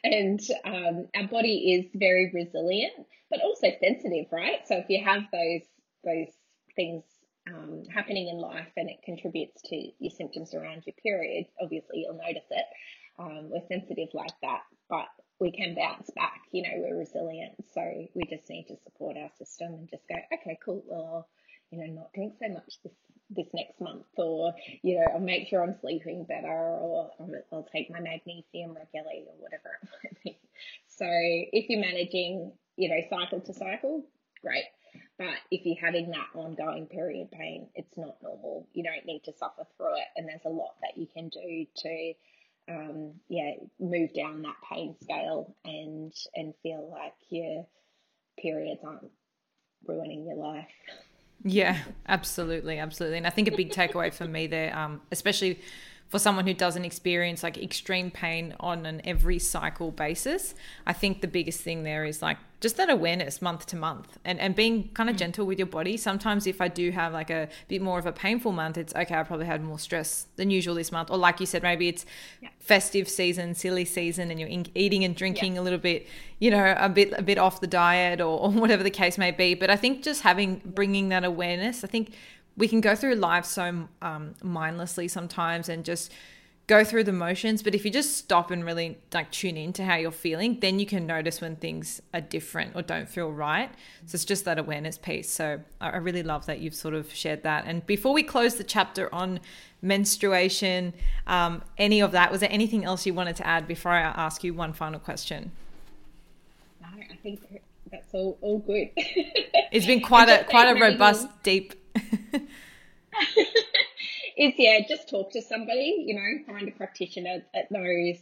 and 0.02 0.40
um, 0.64 1.08
our 1.14 1.28
body 1.28 1.74
is 1.74 1.90
very 1.94 2.30
resilient, 2.32 2.94
but 3.30 3.40
also 3.42 3.68
sensitive, 3.80 4.26
right? 4.32 4.66
So 4.66 4.76
if 4.76 4.86
you 4.88 5.04
have 5.04 5.22
those 5.32 5.62
those 6.04 6.32
things 6.76 7.04
um, 7.48 7.82
happening 7.92 8.28
in 8.28 8.38
life 8.38 8.72
and 8.76 8.88
it 8.88 9.02
contributes 9.04 9.60
to 9.62 9.76
your 9.98 10.10
symptoms 10.10 10.54
around 10.54 10.84
your 10.86 10.94
period, 11.02 11.46
obviously 11.60 12.00
you'll 12.00 12.14
notice 12.14 12.48
it. 12.50 12.64
Um, 13.18 13.50
we're 13.50 13.66
sensitive 13.68 14.08
like 14.12 14.34
that, 14.42 14.62
but 14.88 15.06
we 15.40 15.52
can 15.52 15.74
bounce 15.74 16.10
back. 16.16 16.40
You 16.52 16.62
know, 16.62 16.70
we're 16.76 16.98
resilient, 16.98 17.54
so 17.72 17.82
we 18.14 18.24
just 18.28 18.48
need 18.48 18.66
to 18.68 18.76
support 18.84 19.16
our 19.16 19.30
system 19.38 19.74
and 19.74 19.88
just 19.90 20.08
go, 20.08 20.16
okay, 20.32 20.58
cool. 20.64 20.82
Well, 20.86 21.28
you 21.74 21.86
know, 21.86 21.92
not 21.92 22.12
drink 22.12 22.34
so 22.40 22.48
much 22.52 22.78
this 22.82 22.92
this 23.30 23.46
next 23.54 23.80
month, 23.80 24.04
or 24.16 24.54
you 24.82 24.96
know, 24.96 25.06
I'll 25.12 25.20
make 25.20 25.48
sure 25.48 25.62
I'm 25.62 25.76
sleeping 25.80 26.24
better, 26.24 26.46
or 26.46 27.10
I'll 27.52 27.68
take 27.72 27.90
my 27.90 28.00
magnesium 28.00 28.74
regularly, 28.74 29.24
or 29.26 29.34
whatever 29.38 29.70
it 29.82 29.88
might 30.04 30.22
be. 30.22 30.38
So 30.86 31.06
if 31.08 31.68
you're 31.68 31.80
managing, 31.80 32.52
you 32.76 32.88
know, 32.88 33.00
cycle 33.10 33.40
to 33.40 33.52
cycle, 33.52 34.04
great. 34.42 34.64
But 35.18 35.34
if 35.50 35.64
you're 35.64 35.84
having 35.84 36.10
that 36.10 36.28
ongoing 36.34 36.86
period 36.86 37.30
pain, 37.32 37.68
it's 37.74 37.96
not 37.96 38.22
normal. 38.22 38.68
You 38.72 38.84
don't 38.84 39.06
need 39.06 39.24
to 39.24 39.32
suffer 39.32 39.66
through 39.76 39.94
it, 39.94 40.08
and 40.16 40.28
there's 40.28 40.44
a 40.44 40.50
lot 40.50 40.74
that 40.82 41.00
you 41.00 41.06
can 41.06 41.28
do 41.28 41.66
to, 41.76 42.12
um, 42.68 43.14
yeah, 43.28 43.52
move 43.80 44.12
down 44.14 44.42
that 44.42 44.56
pain 44.70 44.94
scale 45.02 45.56
and 45.64 46.12
and 46.36 46.54
feel 46.62 46.88
like 46.90 47.14
your 47.30 47.66
periods 48.38 48.82
aren't 48.84 49.10
ruining 49.86 50.26
your 50.26 50.36
life. 50.36 50.66
Yeah, 51.44 51.78
absolutely, 52.08 52.78
absolutely. 52.78 53.18
And 53.18 53.26
I 53.26 53.30
think 53.30 53.48
a 53.48 53.52
big 53.56 53.70
takeaway 53.70 54.12
for 54.12 54.26
me 54.26 54.46
there, 54.46 54.76
um, 54.76 55.02
especially 55.12 55.60
for 56.14 56.20
someone 56.20 56.46
who 56.46 56.54
doesn't 56.54 56.84
experience 56.84 57.42
like 57.42 57.58
extreme 57.58 58.08
pain 58.08 58.54
on 58.60 58.86
an 58.86 59.00
every 59.04 59.40
cycle 59.40 59.90
basis, 59.90 60.54
I 60.86 60.92
think 60.92 61.22
the 61.22 61.26
biggest 61.26 61.62
thing 61.62 61.82
there 61.82 62.04
is 62.04 62.22
like 62.22 62.36
just 62.60 62.76
that 62.76 62.88
awareness 62.88 63.42
month 63.42 63.66
to 63.66 63.76
month 63.76 64.16
and, 64.24 64.38
and 64.38 64.54
being 64.54 64.90
kind 64.94 65.10
of 65.10 65.16
mm. 65.16 65.18
gentle 65.18 65.44
with 65.44 65.58
your 65.58 65.66
body. 65.66 65.96
Sometimes 65.96 66.46
if 66.46 66.60
I 66.60 66.68
do 66.68 66.92
have 66.92 67.12
like 67.12 67.30
a 67.30 67.48
bit 67.66 67.82
more 67.82 67.98
of 67.98 68.06
a 68.06 68.12
painful 68.12 68.52
month, 68.52 68.78
it's 68.78 68.94
okay, 68.94 69.16
I 69.16 69.24
probably 69.24 69.46
had 69.46 69.64
more 69.64 69.76
stress 69.76 70.26
than 70.36 70.50
usual 70.50 70.76
this 70.76 70.92
month. 70.92 71.10
Or 71.10 71.18
like 71.18 71.40
you 71.40 71.46
said, 71.46 71.64
maybe 71.64 71.88
it's 71.88 72.06
yeah. 72.40 72.50
festive 72.60 73.08
season, 73.08 73.56
silly 73.56 73.84
season, 73.84 74.30
and 74.30 74.38
you're 74.38 74.48
in, 74.48 74.66
eating 74.76 75.02
and 75.02 75.16
drinking 75.16 75.56
yeah. 75.56 75.62
a 75.62 75.62
little 75.62 75.80
bit, 75.80 76.06
you 76.38 76.52
know, 76.52 76.76
a 76.78 76.88
bit, 76.88 77.12
a 77.18 77.22
bit 77.22 77.38
off 77.38 77.60
the 77.60 77.66
diet 77.66 78.20
or, 78.20 78.38
or 78.38 78.50
whatever 78.62 78.84
the 78.84 78.90
case 78.90 79.18
may 79.18 79.32
be. 79.32 79.54
But 79.54 79.68
I 79.68 79.74
think 79.74 80.04
just 80.04 80.22
having, 80.22 80.62
bringing 80.64 81.08
that 81.08 81.24
awareness, 81.24 81.82
I 81.82 81.88
think 81.88 82.12
we 82.56 82.68
can 82.68 82.80
go 82.80 82.94
through 82.94 83.14
life 83.14 83.44
so 83.44 83.88
um, 84.02 84.34
mindlessly 84.42 85.08
sometimes 85.08 85.68
and 85.68 85.84
just 85.84 86.12
go 86.66 86.82
through 86.82 87.04
the 87.04 87.12
motions 87.12 87.62
but 87.62 87.74
if 87.74 87.84
you 87.84 87.90
just 87.90 88.16
stop 88.16 88.50
and 88.50 88.64
really 88.64 88.96
like 89.12 89.30
tune 89.30 89.56
in 89.56 89.72
to 89.72 89.84
how 89.84 89.96
you're 89.96 90.10
feeling 90.10 90.58
then 90.60 90.78
you 90.78 90.86
can 90.86 91.06
notice 91.06 91.40
when 91.40 91.56
things 91.56 92.00
are 92.14 92.22
different 92.22 92.74
or 92.74 92.80
don't 92.80 93.08
feel 93.08 93.30
right 93.30 93.70
so 94.06 94.16
it's 94.16 94.24
just 94.24 94.46
that 94.46 94.58
awareness 94.58 94.96
piece 94.96 95.28
so 95.28 95.60
i 95.80 95.96
really 95.98 96.22
love 96.22 96.46
that 96.46 96.60
you've 96.60 96.74
sort 96.74 96.94
of 96.94 97.12
shared 97.12 97.42
that 97.42 97.64
and 97.66 97.86
before 97.86 98.14
we 98.14 98.22
close 98.22 98.54
the 98.54 98.64
chapter 98.64 99.14
on 99.14 99.38
menstruation 99.82 100.94
um, 101.26 101.62
any 101.76 102.00
of 102.00 102.12
that 102.12 102.30
was 102.30 102.40
there 102.40 102.52
anything 102.52 102.82
else 102.82 103.04
you 103.04 103.12
wanted 103.12 103.36
to 103.36 103.46
add 103.46 103.68
before 103.68 103.92
i 103.92 104.00
ask 104.00 104.42
you 104.42 104.54
one 104.54 104.72
final 104.72 104.98
question 104.98 105.52
no 106.80 106.88
i 107.10 107.16
think 107.16 107.40
that's 107.94 108.12
all, 108.12 108.36
all 108.40 108.58
good. 108.58 108.90
it's 108.96 109.86
been 109.86 110.00
quite 110.00 110.28
a 110.28 110.44
quite 110.44 110.68
a 110.68 110.80
robust, 110.80 111.28
deep. 111.42 111.74
is 114.36 114.54
yeah, 114.56 114.80
just 114.88 115.08
talk 115.08 115.32
to 115.32 115.42
somebody. 115.42 116.04
You 116.06 116.14
know, 116.14 116.52
find 116.52 116.68
a 116.68 116.72
practitioner 116.72 117.44
that 117.54 117.70
knows 117.70 118.16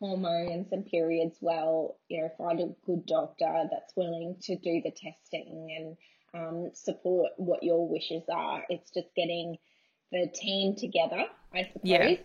hormones 0.00 0.72
and 0.72 0.86
periods 0.86 1.36
well. 1.40 1.96
You 2.08 2.22
know, 2.22 2.30
find 2.38 2.60
a 2.60 2.74
good 2.86 3.06
doctor 3.06 3.68
that's 3.70 3.96
willing 3.96 4.36
to 4.42 4.56
do 4.56 4.82
the 4.82 4.92
testing 4.92 5.68
and 5.76 5.96
um, 6.34 6.70
support 6.74 7.32
what 7.36 7.62
your 7.62 7.88
wishes 7.88 8.22
are. 8.32 8.62
It's 8.68 8.90
just 8.90 9.14
getting 9.16 9.58
the 10.12 10.30
team 10.34 10.76
together, 10.76 11.24
I 11.54 11.64
suppose. 11.64 11.80
Yeah. 11.82 12.16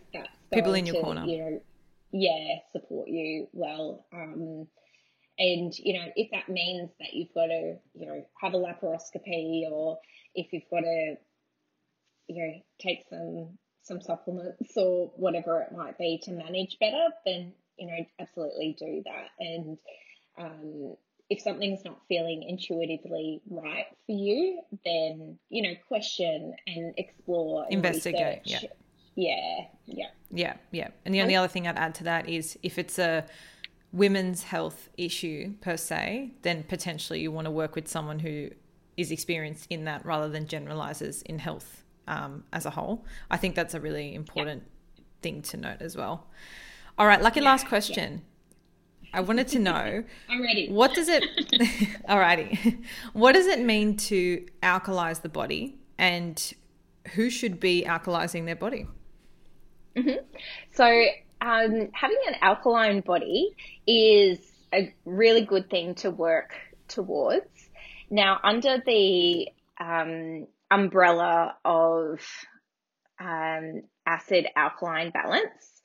People 0.53 0.73
in 0.73 0.85
your 0.85 0.95
to, 0.97 1.01
corner. 1.01 1.25
You 1.25 1.37
know, 1.37 1.61
yeah, 2.11 2.59
support 2.71 3.09
you 3.09 3.47
well. 3.53 4.05
Um, 4.13 4.67
and, 5.39 5.73
you 5.77 5.93
know, 5.93 6.05
if 6.15 6.29
that 6.31 6.47
means 6.47 6.91
that 6.99 7.13
you've 7.13 7.33
got 7.33 7.47
to, 7.47 7.75
you 7.95 8.05
know, 8.05 8.23
have 8.39 8.53
a 8.53 8.57
laparoscopy 8.57 9.63
or 9.71 9.97
if 10.35 10.51
you've 10.51 10.69
got 10.69 10.81
to, 10.81 11.15
you 12.27 12.47
know, 12.47 12.53
take 12.79 13.03
some 13.09 13.57
some 13.83 14.01
supplements 14.01 14.71
or 14.77 15.11
whatever 15.17 15.61
it 15.61 15.75
might 15.75 15.97
be 15.97 16.19
to 16.23 16.31
manage 16.31 16.77
better, 16.79 17.07
then, 17.25 17.51
you 17.77 17.87
know, 17.87 18.05
absolutely 18.19 18.75
do 18.79 19.03
that. 19.03 19.27
And 19.39 19.77
um, 20.39 20.95
if 21.29 21.41
something's 21.41 21.83
not 21.83 21.99
feeling 22.07 22.43
intuitively 22.47 23.41
right 23.49 23.85
for 24.05 24.11
you, 24.13 24.61
then, 24.85 25.37
you 25.49 25.63
know, 25.63 25.73
question 25.87 26.53
and 26.65 26.93
explore 26.97 27.65
and 27.65 27.73
investigate. 27.73 28.41
Research. 28.45 28.63
Yeah. 28.63 28.69
Yeah. 29.15 29.65
Yeah. 29.85 30.07
Yeah. 30.31 30.53
Yeah. 30.71 30.87
And 31.05 31.13
the 31.13 31.21
only 31.21 31.35
other 31.35 31.49
thing 31.49 31.67
I'd 31.67 31.77
add 31.77 31.95
to 31.95 32.05
that 32.05 32.29
is 32.29 32.57
if 32.63 32.77
it's 32.77 32.97
a 32.97 33.25
women's 33.91 34.43
health 34.43 34.89
issue 34.97 35.53
per 35.61 35.75
se, 35.77 36.31
then 36.41 36.63
potentially 36.63 37.19
you 37.19 37.31
want 37.31 37.45
to 37.45 37.51
work 37.51 37.75
with 37.75 37.87
someone 37.87 38.19
who 38.19 38.49
is 38.97 39.11
experienced 39.11 39.67
in 39.69 39.85
that 39.85 40.05
rather 40.05 40.29
than 40.29 40.47
generalizes 40.47 41.21
in 41.23 41.39
health 41.39 41.83
um, 42.07 42.43
as 42.53 42.65
a 42.65 42.69
whole. 42.69 43.05
I 43.29 43.37
think 43.37 43.55
that's 43.55 43.73
a 43.73 43.79
really 43.79 44.13
important 44.13 44.63
yeah. 44.95 45.03
thing 45.21 45.41
to 45.43 45.57
note 45.57 45.81
as 45.81 45.95
well. 45.95 46.27
All 46.97 47.07
right, 47.07 47.21
lucky 47.21 47.39
yeah, 47.39 47.47
last 47.47 47.67
question. 47.67 48.21
Yeah. 49.03 49.19
I 49.19 49.21
wanted 49.21 49.47
to 49.49 49.59
know. 49.59 50.03
I'm 50.29 50.41
ready. 50.41 50.69
What 50.69 50.93
does 50.93 51.07
it? 51.07 51.23
alrighty. 52.09 52.83
What 53.13 53.33
does 53.33 53.47
it 53.47 53.59
mean 53.59 53.97
to 53.97 54.45
alkalize 54.61 55.21
the 55.21 55.29
body, 55.29 55.77
and 55.97 56.53
who 57.13 57.29
should 57.29 57.59
be 57.59 57.85
alkalizing 57.87 58.45
their 58.45 58.55
body? 58.55 58.87
Mm-hmm. 59.95 60.25
So, 60.73 60.85
um, 61.41 61.89
having 61.93 62.17
an 62.27 62.35
alkaline 62.41 63.01
body 63.01 63.55
is 63.85 64.39
a 64.73 64.93
really 65.05 65.41
good 65.41 65.69
thing 65.69 65.93
to 65.95 66.09
work 66.09 66.55
towards. 66.87 67.69
Now, 68.13 68.39
under 68.43 68.77
the 68.85 69.47
um, 69.79 70.45
umbrella 70.69 71.55
of 71.65 72.19
um, 73.19 73.81
acid 74.05 74.45
alkaline 74.55 75.09
balance, 75.09 75.81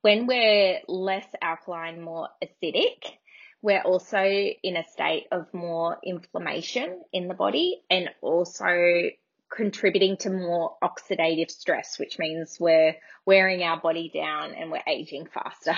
when 0.00 0.28
we're 0.28 0.78
less 0.86 1.26
alkaline, 1.42 2.00
more 2.00 2.28
acidic, 2.40 3.02
we're 3.60 3.82
also 3.82 4.22
in 4.22 4.76
a 4.76 4.84
state 4.84 5.24
of 5.32 5.52
more 5.52 5.98
inflammation 6.04 7.02
in 7.12 7.26
the 7.26 7.34
body 7.34 7.82
and 7.90 8.08
also 8.22 9.10
contributing 9.52 10.16
to 10.18 10.30
more 10.30 10.76
oxidative 10.80 11.50
stress, 11.50 11.98
which 11.98 12.20
means 12.20 12.56
we're 12.60 12.94
wearing 13.26 13.64
our 13.64 13.80
body 13.80 14.12
down 14.14 14.54
and 14.54 14.70
we're 14.70 14.82
aging 14.86 15.26
faster. 15.26 15.74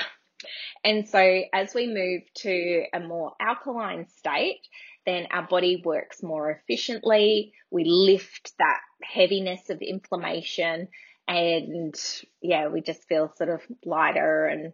And 0.84 1.09
so 1.09 1.42
as 1.55 1.74
we 1.74 1.86
move 1.86 2.22
to 2.42 2.84
a 2.92 3.01
more 3.01 3.32
alkaline 3.40 4.07
state, 4.18 4.61
then 5.07 5.28
our 5.30 5.46
body 5.46 5.80
works 5.84 6.22
more 6.22 6.50
efficiently. 6.50 7.52
We 7.70 7.84
lift 7.84 8.52
that 8.59 8.80
heaviness 9.02 9.70
of 9.70 9.80
inflammation 9.80 10.88
and 11.28 11.94
yeah, 12.40 12.68
we 12.68 12.80
just 12.80 13.04
feel 13.09 13.32
sort 13.36 13.50
of 13.50 13.61
lighter 13.84 14.46
and 14.46 14.72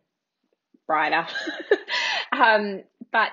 brighter. 0.87 1.27
um, 2.33 2.83
but 3.11 3.31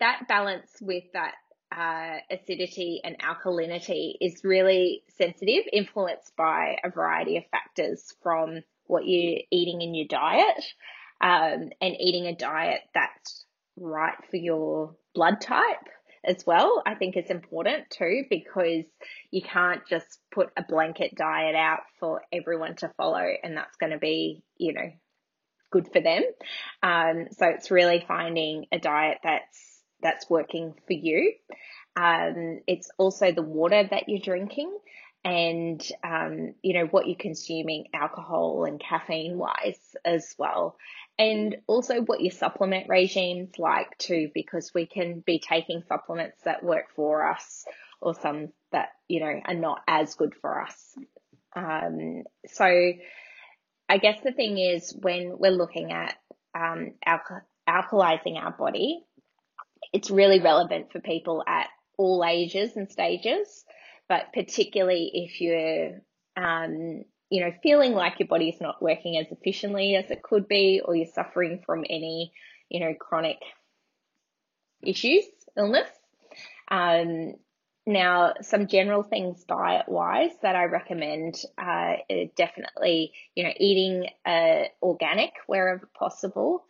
that 0.00 0.28
balance 0.28 0.70
with 0.80 1.04
that 1.12 1.34
uh, 1.74 2.18
acidity 2.30 3.00
and 3.04 3.16
alkalinity 3.18 4.14
is 4.20 4.42
really 4.44 5.02
sensitive, 5.16 5.64
influenced 5.72 6.34
by 6.36 6.76
a 6.82 6.90
variety 6.90 7.36
of 7.36 7.44
factors 7.50 8.14
from 8.22 8.62
what 8.86 9.06
you're 9.06 9.40
eating 9.50 9.82
in 9.82 9.94
your 9.94 10.06
diet 10.08 10.64
um, 11.20 11.70
and 11.80 11.94
eating 12.00 12.26
a 12.26 12.34
diet 12.34 12.80
that's 12.94 13.44
right 13.76 14.16
for 14.30 14.36
your 14.36 14.94
blood 15.14 15.40
type 15.40 15.88
as 16.24 16.44
well. 16.46 16.82
I 16.84 16.94
think 16.94 17.16
it's 17.16 17.30
important 17.30 17.90
too 17.90 18.24
because 18.28 18.84
you 19.30 19.42
can't 19.42 19.82
just 19.88 20.18
put 20.32 20.50
a 20.56 20.62
blanket 20.62 21.14
diet 21.16 21.54
out 21.54 21.80
for 22.00 22.22
everyone 22.32 22.76
to 22.76 22.92
follow 22.96 23.26
and 23.42 23.56
that's 23.56 23.76
going 23.76 23.92
to 23.92 23.98
be, 23.98 24.42
you 24.56 24.72
know, 24.72 24.90
good 25.70 25.88
for 25.92 26.00
them. 26.00 26.22
Um, 26.82 27.26
so 27.32 27.46
it's 27.46 27.70
really 27.70 28.04
finding 28.06 28.66
a 28.72 28.78
diet 28.78 29.18
that's 29.22 29.82
that's 30.00 30.30
working 30.30 30.74
for 30.86 30.92
you. 30.92 31.34
Um, 31.96 32.60
it's 32.66 32.90
also 32.98 33.32
the 33.32 33.42
water 33.42 33.86
that 33.90 34.08
you're 34.08 34.20
drinking 34.20 34.76
and, 35.24 35.84
um, 36.04 36.54
you 36.62 36.74
know, 36.74 36.86
what 36.86 37.08
you're 37.08 37.16
consuming 37.18 37.86
alcohol 37.92 38.64
and 38.64 38.80
caffeine 38.80 39.36
wise 39.36 39.96
as 40.04 40.34
well. 40.38 40.76
And 41.18 41.56
also 41.66 42.00
what 42.00 42.20
your 42.20 42.30
supplement 42.30 42.88
regime's 42.88 43.58
like 43.58 43.98
too, 43.98 44.30
because 44.32 44.72
we 44.72 44.86
can 44.86 45.20
be 45.26 45.40
taking 45.40 45.82
supplements 45.88 46.40
that 46.44 46.62
work 46.62 46.86
for 46.94 47.28
us 47.28 47.64
or 48.00 48.14
some 48.14 48.52
that, 48.70 48.90
you 49.08 49.20
know, 49.20 49.40
are 49.44 49.54
not 49.54 49.80
as 49.88 50.14
good 50.14 50.34
for 50.40 50.62
us. 50.62 50.94
Um, 51.56 52.22
so 52.46 52.64
I 53.88 53.98
guess 53.98 54.20
the 54.22 54.30
thing 54.32 54.58
is 54.58 54.96
when 54.96 55.38
we're 55.38 55.50
looking 55.50 55.90
at, 55.90 56.14
um, 56.54 56.92
alka- 57.04 57.44
alkalizing 57.68 58.36
our 58.36 58.52
body, 58.52 59.04
it's 59.92 60.10
really 60.10 60.40
relevant 60.40 60.92
for 60.92 61.00
people 61.00 61.42
at 61.46 61.66
all 61.96 62.24
ages 62.24 62.76
and 62.76 62.88
stages, 62.88 63.64
but 64.08 64.32
particularly 64.32 65.10
if 65.14 65.40
you're, 65.40 66.00
um, 66.36 67.04
you 67.30 67.44
know, 67.44 67.52
feeling 67.62 67.92
like 67.92 68.18
your 68.18 68.28
body 68.28 68.48
is 68.48 68.60
not 68.60 68.82
working 68.82 69.16
as 69.16 69.26
efficiently 69.30 69.96
as 69.96 70.10
it 70.10 70.22
could 70.22 70.48
be, 70.48 70.80
or 70.84 70.94
you're 70.94 71.06
suffering 71.06 71.62
from 71.64 71.84
any, 71.88 72.32
you 72.68 72.80
know, 72.80 72.94
chronic 72.94 73.38
issues, 74.82 75.24
illness. 75.56 75.88
Um, 76.70 77.34
now, 77.86 78.34
some 78.42 78.66
general 78.66 79.02
things 79.02 79.44
diet 79.44 79.88
wise 79.88 80.32
that 80.42 80.54
I 80.54 80.64
recommend 80.64 81.36
uh, 81.56 81.94
definitely, 82.36 83.12
you 83.34 83.44
know, 83.44 83.52
eating 83.58 84.06
uh, 84.26 84.64
organic 84.82 85.32
wherever 85.46 85.88
possible 85.98 86.64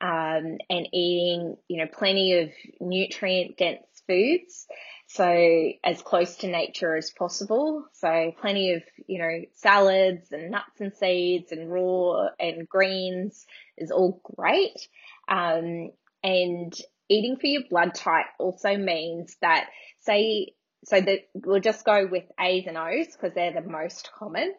um, 0.00 0.56
and 0.70 0.88
eating, 0.92 1.56
you 1.68 1.76
know, 1.76 1.86
plenty 1.92 2.38
of 2.38 2.50
nutrient 2.80 3.58
dense 3.58 3.84
foods. 4.06 4.66
So 5.14 5.72
as 5.84 6.00
close 6.00 6.36
to 6.36 6.46
nature 6.46 6.96
as 6.96 7.10
possible. 7.10 7.84
So 7.92 8.32
plenty 8.40 8.72
of, 8.72 8.82
you 9.06 9.18
know, 9.18 9.42
salads 9.52 10.32
and 10.32 10.50
nuts 10.50 10.80
and 10.80 10.94
seeds 10.94 11.52
and 11.52 11.70
raw 11.70 12.28
and 12.40 12.66
greens 12.66 13.44
is 13.76 13.90
all 13.90 14.22
great. 14.24 14.88
Um, 15.28 15.90
and 16.24 16.74
eating 17.10 17.36
for 17.38 17.46
your 17.46 17.64
blood 17.68 17.94
type 17.94 18.24
also 18.38 18.78
means 18.78 19.36
that 19.42 19.66
say, 20.00 20.54
so 20.86 20.98
that 20.98 21.28
we'll 21.34 21.60
just 21.60 21.84
go 21.84 22.08
with 22.10 22.24
A's 22.40 22.66
and 22.66 22.78
O's 22.78 23.08
because 23.08 23.34
they're 23.34 23.52
the 23.52 23.68
most 23.68 24.08
common. 24.18 24.54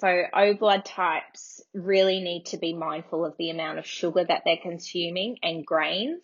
So 0.00 0.22
O 0.34 0.54
blood 0.54 0.84
types 0.84 1.62
really 1.74 2.18
need 2.18 2.46
to 2.46 2.56
be 2.56 2.74
mindful 2.74 3.24
of 3.24 3.36
the 3.38 3.50
amount 3.50 3.78
of 3.78 3.86
sugar 3.86 4.24
that 4.24 4.42
they're 4.44 4.56
consuming 4.60 5.36
and 5.44 5.64
grains 5.64 6.22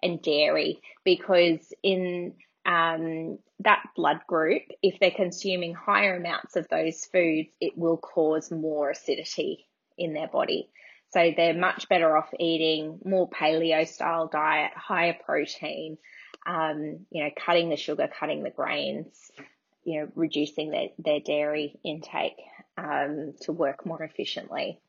and 0.00 0.22
dairy 0.22 0.80
because 1.02 1.72
in 1.82 2.34
um, 2.66 3.38
that 3.60 3.82
blood 3.94 4.20
group, 4.26 4.62
if 4.82 4.98
they're 5.00 5.10
consuming 5.10 5.74
higher 5.74 6.16
amounts 6.16 6.56
of 6.56 6.66
those 6.68 7.04
foods, 7.06 7.48
it 7.60 7.78
will 7.78 7.96
cause 7.96 8.50
more 8.50 8.90
acidity 8.90 9.66
in 9.96 10.12
their 10.12 10.28
body. 10.28 10.68
So 11.10 11.32
they're 11.36 11.54
much 11.54 11.88
better 11.88 12.16
off 12.16 12.28
eating 12.38 12.98
more 13.04 13.30
paleo 13.30 13.86
style 13.86 14.28
diet, 14.30 14.72
higher 14.74 15.16
protein, 15.24 15.96
um, 16.44 17.06
you 17.10 17.24
know, 17.24 17.30
cutting 17.36 17.70
the 17.70 17.76
sugar, 17.76 18.08
cutting 18.08 18.42
the 18.42 18.50
grains, 18.50 19.30
you 19.84 20.00
know, 20.00 20.08
reducing 20.14 20.70
their, 20.70 20.88
their 20.98 21.20
dairy 21.20 21.78
intake 21.84 22.36
um, 22.76 23.34
to 23.42 23.52
work 23.52 23.86
more 23.86 24.02
efficiently. 24.02 24.80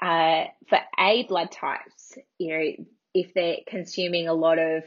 Uh, 0.00 0.44
for 0.68 0.78
A 0.98 1.24
blood 1.26 1.50
types, 1.50 2.18
you 2.38 2.52
know, 2.52 2.84
if 3.14 3.32
they're 3.32 3.56
consuming 3.66 4.28
a 4.28 4.34
lot 4.34 4.58
of 4.58 4.82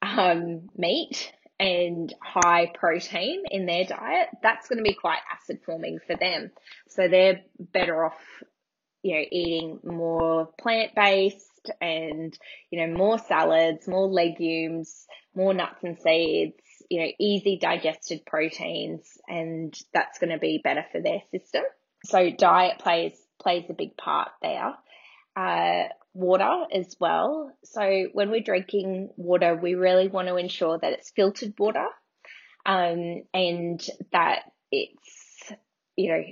um, 0.00 0.68
meat 0.76 1.32
and 1.58 2.12
high 2.20 2.72
protein 2.74 3.44
in 3.50 3.66
their 3.66 3.84
diet, 3.84 4.28
that's 4.42 4.68
going 4.68 4.78
to 4.78 4.82
be 4.82 4.94
quite 4.94 5.20
acid 5.32 5.60
forming 5.64 5.98
for 6.06 6.16
them. 6.16 6.50
So 6.88 7.08
they're 7.08 7.42
better 7.58 8.04
off, 8.04 8.18
you 9.02 9.14
know, 9.14 9.24
eating 9.30 9.80
more 9.84 10.48
plant 10.60 10.92
based 10.94 11.70
and, 11.80 12.36
you 12.70 12.80
know, 12.80 12.96
more 12.96 13.18
salads, 13.18 13.86
more 13.86 14.08
legumes, 14.08 15.06
more 15.34 15.54
nuts 15.54 15.82
and 15.82 15.98
seeds, 15.98 16.60
you 16.90 17.00
know, 17.00 17.08
easy 17.18 17.58
digested 17.58 18.26
proteins, 18.26 19.18
and 19.28 19.74
that's 19.92 20.18
going 20.18 20.30
to 20.30 20.38
be 20.38 20.60
better 20.62 20.84
for 20.92 21.00
their 21.00 21.22
system. 21.30 21.62
So 22.04 22.30
diet 22.30 22.78
plays 22.78 23.14
plays 23.40 23.64
a 23.68 23.74
big 23.74 23.96
part 23.96 24.28
there. 24.42 24.74
Uh, 25.36 25.88
water 26.14 26.64
as 26.72 26.96
well. 26.98 27.52
So 27.64 28.08
when 28.12 28.30
we're 28.30 28.40
drinking 28.40 29.10
water, 29.16 29.54
we 29.54 29.74
really 29.74 30.08
want 30.08 30.28
to 30.28 30.36
ensure 30.36 30.78
that 30.78 30.92
it's 30.92 31.10
filtered 31.10 31.54
water, 31.58 31.86
um, 32.64 33.22
and 33.34 33.86
that 34.12 34.44
it's 34.70 35.52
you 35.96 36.12
know 36.12 36.24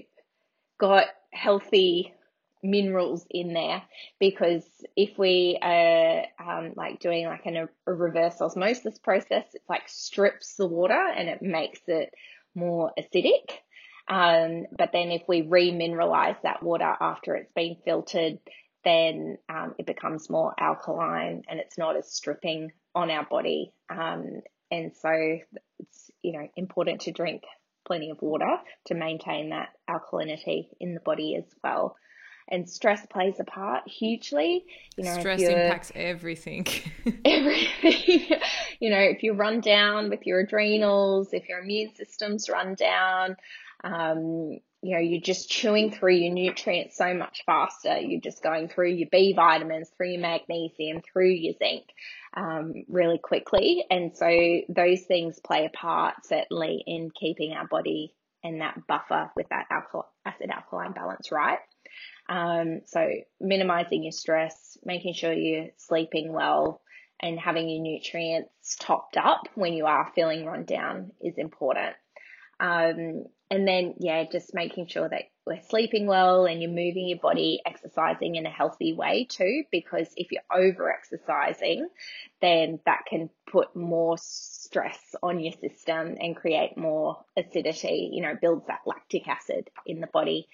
got 0.78 1.06
healthy 1.32 2.14
minerals 2.62 3.26
in 3.28 3.52
there 3.52 3.82
because 4.20 4.64
if 4.96 5.18
we 5.18 5.58
are 5.60 6.24
um, 6.38 6.72
like 6.76 7.00
doing 7.00 7.26
like 7.26 7.44
an, 7.46 7.56
a 7.56 7.92
reverse 7.92 8.40
osmosis 8.40 8.98
process, 8.98 9.44
it's 9.54 9.68
like 9.68 9.88
strips 9.88 10.54
the 10.54 10.66
water 10.66 11.06
and 11.16 11.28
it 11.28 11.42
makes 11.42 11.80
it 11.88 12.12
more 12.54 12.92
acidic. 12.98 13.58
Um, 14.08 14.66
but 14.76 14.90
then 14.92 15.10
if 15.10 15.22
we 15.28 15.42
remineralize 15.42 16.40
that 16.42 16.62
water 16.62 16.94
after 17.00 17.34
it's 17.34 17.52
been 17.52 17.76
filtered, 17.84 18.38
then 18.84 19.38
um, 19.48 19.74
it 19.78 19.86
becomes 19.86 20.28
more 20.28 20.54
alkaline 20.58 21.42
and 21.48 21.60
it's 21.60 21.78
not 21.78 21.96
as 21.96 22.12
stripping 22.12 22.72
on 22.94 23.10
our 23.10 23.24
body. 23.24 23.72
Um, 23.88 24.42
and 24.70 24.92
so 24.96 25.10
it's 25.78 26.10
you 26.22 26.32
know 26.32 26.48
important 26.56 27.02
to 27.02 27.12
drink 27.12 27.42
plenty 27.86 28.10
of 28.10 28.22
water 28.22 28.56
to 28.86 28.94
maintain 28.94 29.50
that 29.50 29.70
alkalinity 29.90 30.68
in 30.80 30.94
the 30.94 31.00
body 31.00 31.36
as 31.36 31.44
well 31.62 31.96
and 32.48 32.68
stress 32.68 33.04
plays 33.06 33.40
a 33.40 33.44
part 33.44 33.88
hugely. 33.88 34.64
You 34.96 35.04
know, 35.04 35.18
stress 35.18 35.40
impacts 35.40 35.92
everything. 35.94 36.66
everything. 37.24 38.40
you 38.80 38.90
know, 38.90 38.98
if 38.98 39.22
you 39.22 39.32
run 39.32 39.60
down 39.60 40.10
with 40.10 40.26
your 40.26 40.40
adrenals, 40.40 41.32
if 41.32 41.48
your 41.48 41.60
immune 41.60 41.94
system's 41.94 42.48
run 42.48 42.74
down, 42.74 43.36
um, 43.84 44.58
you 44.82 44.94
know, 44.94 45.00
you're 45.00 45.20
just 45.20 45.48
chewing 45.48 45.92
through 45.92 46.14
your 46.14 46.32
nutrients 46.32 46.96
so 46.96 47.14
much 47.14 47.44
faster. 47.46 47.98
You're 47.98 48.20
just 48.20 48.42
going 48.42 48.68
through 48.68 48.90
your 48.90 49.08
B 49.12 49.32
vitamins, 49.32 49.88
through 49.96 50.10
your 50.10 50.20
magnesium, 50.20 51.00
through 51.00 51.30
your 51.30 51.54
zinc, 51.56 51.84
um, 52.36 52.74
really 52.88 53.18
quickly. 53.18 53.84
And 53.88 54.16
so 54.16 54.28
those 54.68 55.02
things 55.02 55.38
play 55.38 55.66
a 55.66 55.70
part 55.70 56.26
certainly 56.26 56.82
in 56.84 57.10
keeping 57.18 57.52
our 57.52 57.68
body 57.68 58.14
and 58.42 58.60
that 58.60 58.86
buffer 58.88 59.30
with 59.36 59.48
that 59.50 59.66
acid 60.26 60.50
alkaline 60.50 60.92
balance 60.92 61.30
right. 61.30 61.60
Um, 62.28 62.80
so 62.86 63.08
minimizing 63.40 64.02
your 64.02 64.12
stress, 64.12 64.76
making 64.84 65.14
sure 65.14 65.32
you're 65.32 65.68
sleeping 65.76 66.32
well 66.32 66.80
and 67.20 67.38
having 67.38 67.68
your 67.68 67.82
nutrients 67.82 68.76
topped 68.80 69.16
up 69.16 69.42
when 69.54 69.74
you 69.74 69.86
are 69.86 70.10
feeling 70.14 70.44
run 70.44 70.64
down 70.64 71.12
is 71.20 71.38
important. 71.38 71.94
Um, 72.58 73.26
and 73.52 73.68
then, 73.68 73.96
yeah, 73.98 74.24
just 74.32 74.54
making 74.54 74.86
sure 74.86 75.06
that 75.06 75.24
we're 75.46 75.60
sleeping 75.68 76.06
well 76.06 76.46
and 76.46 76.62
you're 76.62 76.70
moving 76.70 77.06
your 77.06 77.18
body, 77.18 77.60
exercising 77.66 78.36
in 78.36 78.46
a 78.46 78.50
healthy 78.50 78.94
way 78.94 79.26
too, 79.28 79.64
because 79.70 80.08
if 80.16 80.32
you're 80.32 80.40
over 80.50 80.90
exercising, 80.90 81.86
then 82.40 82.80
that 82.86 83.00
can 83.06 83.28
put 83.46 83.76
more 83.76 84.16
stress 84.18 85.14
on 85.22 85.38
your 85.38 85.52
system 85.52 86.16
and 86.18 86.34
create 86.34 86.78
more 86.78 87.26
acidity, 87.36 88.08
you 88.14 88.22
know, 88.22 88.34
builds 88.40 88.66
that 88.68 88.80
lactic 88.86 89.28
acid 89.28 89.68
in 89.84 90.00
the 90.00 90.06
body 90.06 90.48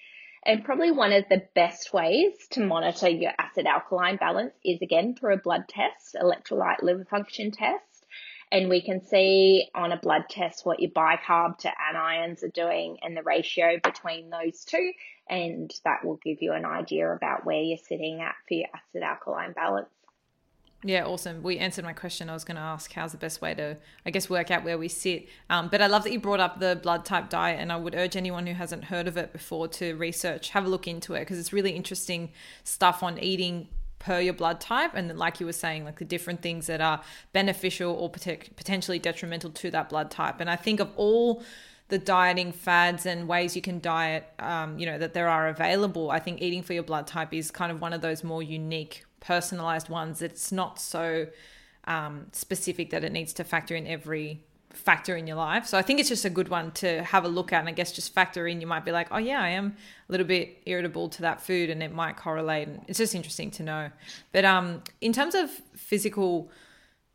and 0.45 0.63
probably 0.63 0.91
one 0.91 1.11
of 1.11 1.25
the 1.29 1.43
best 1.53 1.93
ways 1.93 2.33
to 2.51 2.65
monitor 2.65 3.09
your 3.09 3.31
acid 3.37 3.65
alkaline 3.65 4.17
balance 4.17 4.53
is 4.63 4.81
again 4.81 5.15
through 5.15 5.35
a 5.35 5.37
blood 5.37 5.67
test, 5.67 6.15
electrolyte 6.15 6.81
liver 6.81 7.05
function 7.05 7.51
test. 7.51 7.83
And 8.51 8.67
we 8.67 8.81
can 8.81 9.05
see 9.05 9.69
on 9.75 9.91
a 9.91 9.97
blood 9.97 10.23
test 10.29 10.65
what 10.65 10.79
your 10.79 10.89
bicarb 10.91 11.59
to 11.59 11.71
anions 11.93 12.43
are 12.43 12.49
doing 12.49 12.97
and 13.03 13.15
the 13.15 13.21
ratio 13.21 13.79
between 13.83 14.31
those 14.31 14.65
two. 14.65 14.91
And 15.29 15.71
that 15.85 16.03
will 16.03 16.19
give 16.23 16.41
you 16.41 16.53
an 16.53 16.65
idea 16.65 17.11
about 17.13 17.45
where 17.45 17.61
you're 17.61 17.77
sitting 17.77 18.21
at 18.21 18.33
for 18.47 18.55
your 18.55 18.67
acid 18.73 19.03
alkaline 19.03 19.53
balance. 19.53 19.89
Yeah, 20.83 21.05
awesome. 21.05 21.43
We 21.43 21.57
answered 21.57 21.83
my 21.83 21.91
question. 21.91 22.29
I 22.29 22.33
was 22.33 22.45
going 22.45 22.55
to 22.55 22.61
ask 22.61 22.93
how's 22.93 23.11
the 23.11 23.17
best 23.17 23.41
way 23.41 23.53
to, 23.53 23.77
I 24.05 24.11
guess, 24.11 24.29
work 24.29 24.49
out 24.49 24.63
where 24.63 24.77
we 24.77 24.87
sit. 24.87 25.27
Um, 25.49 25.67
but 25.67 25.81
I 25.81 25.87
love 25.87 26.03
that 26.05 26.13
you 26.13 26.21
brought 26.21 26.39
up 26.39 26.61
the 26.61 26.79
blood 26.81 27.03
type 27.03 27.29
diet, 27.29 27.59
and 27.59 27.69
I 27.69 27.75
would 27.75 27.95
urge 27.95 28.15
anyone 28.15 28.47
who 28.47 28.53
hasn't 28.53 28.85
heard 28.85 29.05
of 29.05 29.17
it 29.17 29.33
before 29.33 29.67
to 29.67 29.95
research, 29.95 30.51
have 30.51 30.65
a 30.65 30.69
look 30.69 30.87
into 30.87 31.15
it, 31.15 31.19
because 31.19 31.37
it's 31.37 31.51
really 31.51 31.71
interesting 31.71 32.31
stuff 32.63 33.03
on 33.03 33.19
eating 33.19 33.67
per 33.99 34.19
your 34.19 34.33
blood 34.33 34.59
type. 34.59 34.91
And 34.95 35.15
like 35.17 35.39
you 35.39 35.45
were 35.45 35.53
saying, 35.53 35.85
like 35.85 35.99
the 35.99 36.05
different 36.05 36.41
things 36.41 36.67
that 36.67 36.81
are 36.81 37.01
beneficial 37.33 37.91
or 37.91 38.09
potentially 38.09 38.99
detrimental 38.99 39.51
to 39.51 39.71
that 39.71 39.89
blood 39.89 40.09
type. 40.09 40.39
And 40.39 40.49
I 40.49 40.55
think 40.55 40.79
of 40.79 40.89
all 40.95 41.43
the 41.89 41.97
dieting 41.97 42.51
fads 42.51 43.05
and 43.05 43.27
ways 43.27 43.55
you 43.55 43.61
can 43.61 43.79
diet, 43.79 44.27
um, 44.39 44.79
you 44.79 44.85
know, 44.85 44.97
that 44.97 45.13
there 45.13 45.27
are 45.27 45.47
available, 45.47 46.11
I 46.11 46.19
think 46.19 46.41
eating 46.41 46.63
for 46.63 46.73
your 46.73 46.83
blood 46.83 47.07
type 47.07 47.33
is 47.33 47.51
kind 47.51 47.71
of 47.71 47.81
one 47.81 47.93
of 47.93 48.01
those 48.01 48.23
more 48.23 48.43
unique 48.43 49.05
personalized 49.19 49.89
ones. 49.89 50.21
It's 50.21 50.51
not 50.51 50.79
so 50.79 51.27
um, 51.85 52.27
specific 52.31 52.91
that 52.91 53.03
it 53.03 53.11
needs 53.11 53.33
to 53.33 53.43
factor 53.43 53.75
in 53.75 53.87
every 53.87 54.43
factor 54.73 55.15
in 55.15 55.27
your 55.27 55.37
life. 55.37 55.65
So 55.65 55.77
I 55.77 55.81
think 55.81 55.99
it's 55.99 56.09
just 56.09 56.25
a 56.25 56.29
good 56.29 56.49
one 56.49 56.71
to 56.73 57.03
have 57.03 57.25
a 57.25 57.27
look 57.27 57.51
at 57.51 57.59
and 57.59 57.69
I 57.69 57.71
guess 57.71 57.91
just 57.91 58.13
factor 58.13 58.47
in. 58.47 58.61
You 58.61 58.67
might 58.67 58.85
be 58.85 58.91
like, 58.91 59.07
oh 59.11 59.17
yeah, 59.17 59.41
I 59.41 59.49
am 59.49 59.75
a 60.07 60.11
little 60.11 60.27
bit 60.27 60.61
irritable 60.65 61.09
to 61.09 61.21
that 61.23 61.41
food 61.41 61.69
and 61.69 61.81
it 61.81 61.93
might 61.93 62.17
correlate. 62.17 62.67
And 62.67 62.81
it's 62.87 62.99
just 62.99 63.15
interesting 63.15 63.51
to 63.51 63.63
know. 63.63 63.89
But 64.31 64.45
um, 64.45 64.83
in 65.01 65.13
terms 65.13 65.35
of 65.35 65.49
physical 65.75 66.51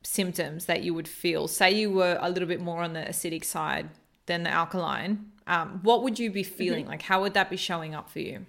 symptoms 0.02 0.66
that 0.66 0.82
you 0.82 0.94
would 0.94 1.08
feel, 1.08 1.48
say 1.48 1.72
you 1.72 1.90
were 1.90 2.18
a 2.20 2.28
little 2.28 2.48
bit 2.48 2.60
more 2.60 2.82
on 2.82 2.92
the 2.92 3.00
acidic 3.00 3.44
side 3.44 3.88
than 4.26 4.42
the 4.42 4.50
alkaline, 4.50 5.30
um, 5.46 5.80
what 5.82 6.02
would 6.02 6.18
you 6.18 6.30
be 6.30 6.42
feeling? 6.42 6.84
Mm-hmm. 6.84 6.90
Like 6.90 7.02
how 7.02 7.22
would 7.22 7.34
that 7.34 7.50
be 7.50 7.56
showing 7.56 7.94
up 7.94 8.10
for 8.10 8.20
you? 8.20 8.46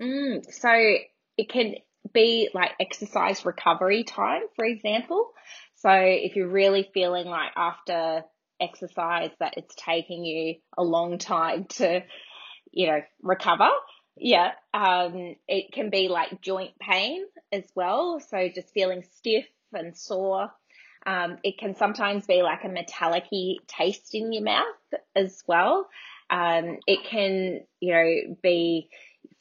Mm, 0.00 0.44
so 0.52 0.70
it 1.36 1.48
can 1.48 1.74
be 2.12 2.48
like 2.54 2.72
exercise 2.80 3.44
recovery 3.44 4.04
time, 4.04 4.42
for 4.56 4.64
example. 4.64 5.32
So 5.84 5.90
if 5.92 6.34
you're 6.34 6.48
really 6.48 6.88
feeling 6.94 7.26
like 7.26 7.50
after 7.56 8.22
exercise 8.58 9.30
that 9.38 9.58
it's 9.58 9.74
taking 9.74 10.24
you 10.24 10.54
a 10.78 10.82
long 10.82 11.18
time 11.18 11.66
to, 11.66 12.02
you 12.72 12.86
know, 12.86 13.00
recover, 13.22 13.68
yeah, 14.16 14.52
um, 14.72 15.36
it 15.46 15.72
can 15.74 15.90
be 15.90 16.08
like 16.08 16.40
joint 16.40 16.78
pain 16.80 17.24
as 17.52 17.64
well. 17.76 18.18
So 18.18 18.48
just 18.48 18.72
feeling 18.72 19.04
stiff 19.16 19.44
and 19.74 19.94
sore. 19.94 20.50
Um, 21.04 21.36
it 21.42 21.58
can 21.58 21.74
sometimes 21.74 22.24
be 22.24 22.40
like 22.40 22.64
a 22.64 22.68
metallic 22.70 23.24
taste 23.66 24.14
in 24.14 24.32
your 24.32 24.42
mouth 24.42 24.64
as 25.14 25.42
well. 25.46 25.86
Um, 26.30 26.78
it 26.86 27.00
can, 27.04 27.60
you 27.80 27.92
know, 27.92 28.36
be 28.42 28.88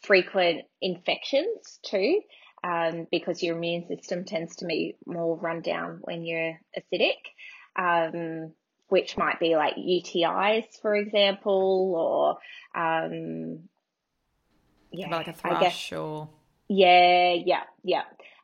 frequent 0.01 0.65
infections 0.81 1.79
too 1.83 2.19
um, 2.63 3.07
because 3.11 3.43
your 3.43 3.57
immune 3.57 3.87
system 3.87 4.23
tends 4.23 4.57
to 4.57 4.65
be 4.65 4.95
more 5.05 5.37
run 5.37 5.61
down 5.61 5.99
when 6.01 6.25
you're 6.25 6.59
acidic, 6.77 7.17
um, 7.75 8.53
which 8.87 9.17
might 9.17 9.39
be 9.39 9.55
like 9.55 9.75
UTIs, 9.75 10.65
for 10.81 10.95
example, 10.95 12.39
or 12.75 12.81
um, 12.81 13.69
yeah, 14.91 15.09
like 15.09 15.27
a 15.27 15.33
thrush 15.33 15.91
or 15.93 16.29
yeah, 16.69 17.33
yeah, 17.33 17.63
yeah. 17.83 18.03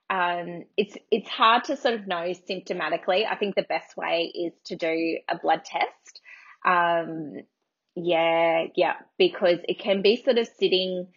Um, 0.10 0.64
it's 0.76 0.98
it's 1.12 1.30
hard 1.30 1.66
to 1.66 1.78
sort 1.78 1.94
of 1.94 2.08
know 2.08 2.34
symptomatically. 2.50 3.26
I 3.30 3.36
think 3.36 3.56
the 3.56 3.64
best 3.64 3.96
way 3.96 4.32
is 4.34 4.54
to 4.66 4.76
do 4.76 5.20
a 5.30 5.38
blood 5.38 5.64
test. 5.64 6.22
Um, 6.66 7.36
yeah, 7.96 8.66
yeah, 8.76 8.96
because 9.18 9.60
it 9.68 9.80
can 9.80 10.02
be 10.02 10.22
sort 10.24 10.38
of 10.38 10.48
sitting 10.60 11.08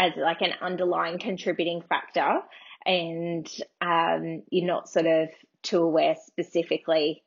as 0.00 0.12
like 0.16 0.40
an 0.40 0.52
underlying 0.62 1.18
contributing 1.18 1.82
factor 1.86 2.40
and 2.86 3.46
um, 3.82 4.42
you're 4.50 4.66
not 4.66 4.88
sort 4.88 5.06
of 5.06 5.28
too 5.62 5.82
aware 5.82 6.16
specifically 6.26 7.22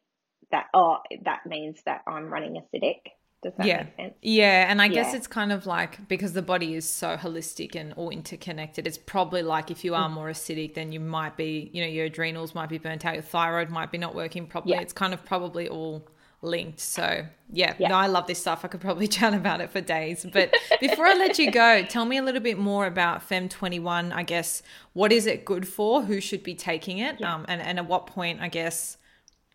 that 0.52 0.66
oh 0.74 0.98
that 1.24 1.46
means 1.46 1.82
that 1.86 2.02
I'm 2.08 2.26
running 2.34 2.56
acidic. 2.62 3.12
Does 3.44 3.54
that 3.58 3.68
yeah. 3.68 3.84
make 3.84 3.96
sense? 3.98 4.14
Yeah, 4.22 4.72
and 4.72 4.82
I 4.82 4.86
yeah. 4.86 4.94
guess 4.94 5.14
it's 5.14 5.28
kind 5.28 5.52
of 5.52 5.66
like 5.66 6.08
because 6.08 6.34
the 6.34 6.42
body 6.42 6.76
is 6.76 6.90
so 6.90 7.18
holistic 7.18 7.76
and 7.76 7.94
all 7.94 8.10
interconnected. 8.10 8.88
It's 8.88 8.98
probably 8.98 9.44
like 9.44 9.70
if 9.70 9.84
you 9.84 9.94
are 9.96 10.10
mm. 10.10 10.14
more 10.14 10.30
acidic, 10.30 10.74
then 10.76 10.92
you 10.92 11.00
might 11.00 11.36
be, 11.36 11.70
you 11.74 11.82
know, 11.82 11.90
your 11.90 12.06
adrenals 12.06 12.56
might 12.56 12.70
be 12.70 12.78
burnt 12.78 13.06
out, 13.06 13.16
your 13.16 13.24
thyroid 13.24 13.70
might 13.70 13.92
be 13.92 13.98
not 13.98 14.16
working 14.16 14.48
properly. 14.48 14.76
Yeah. 14.76 14.82
It's 14.82 14.94
kind 14.94 15.14
of 15.14 15.26
probably 15.26 15.68
all 15.68 16.08
linked. 16.44 16.80
So 16.80 17.26
yeah, 17.52 17.74
yeah. 17.78 17.88
No, 17.90 17.96
I 17.96 18.08
love 18.08 18.28
this 18.28 18.40
stuff. 18.40 18.64
I 18.64 18.68
could 18.68 18.82
probably 18.82 19.08
chat 19.18 19.34
about 19.34 19.62
it 19.62 19.72
for 19.72 19.82
days. 19.82 20.26
But 20.32 20.54
before 20.80 21.06
I 21.06 21.14
let 21.14 21.40
you 21.40 21.52
go, 21.52 21.84
tell 21.84 22.06
me 22.06 22.18
a 22.18 22.24
little 22.24 22.42
bit 22.42 22.58
more 22.58 22.86
about 22.86 23.24
Fem 23.24 23.50
Twenty 23.50 23.80
One. 23.80 24.12
I 24.12 24.24
guess 24.24 24.62
what 24.94 25.12
is 25.12 25.26
it 25.26 25.46
good 25.46 25.68
for? 25.68 26.04
Who 26.04 26.22
should 26.22 26.44
be 26.44 26.56
taking 26.56 27.00
it? 27.00 27.18
Yeah. 27.20 27.34
Um, 27.34 27.46
and 27.48 27.62
and 27.62 27.80
at 27.80 27.88
what 27.88 28.08
point, 28.08 28.42
I 28.42 28.50
guess, 28.50 28.98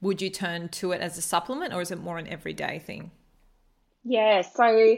would 0.00 0.22
you 0.22 0.30
turn 0.30 0.68
to 0.70 0.92
it 0.92 1.00
as 1.00 1.18
a 1.18 1.22
supplement, 1.22 1.74
or 1.74 1.80
is 1.80 1.90
it 1.90 2.00
more 2.00 2.18
an 2.18 2.26
everyday 2.26 2.78
thing? 2.78 3.10
Yeah. 4.04 4.42
So, 4.42 4.96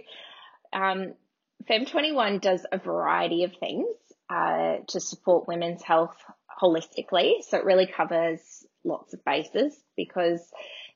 um, 0.72 1.14
Fem 1.66 1.84
Twenty 1.86 2.12
One 2.12 2.38
does 2.38 2.64
a 2.70 2.78
variety 2.78 3.44
of 3.44 3.52
things 3.58 3.86
uh, 4.30 4.76
to 4.88 5.00
support 5.00 5.48
women's 5.48 5.82
health 5.82 6.16
holistically. 6.60 7.42
So 7.42 7.58
it 7.58 7.64
really 7.64 7.86
covers 7.86 8.66
lots 8.84 9.12
of 9.14 9.24
bases 9.24 9.74
because 9.96 10.50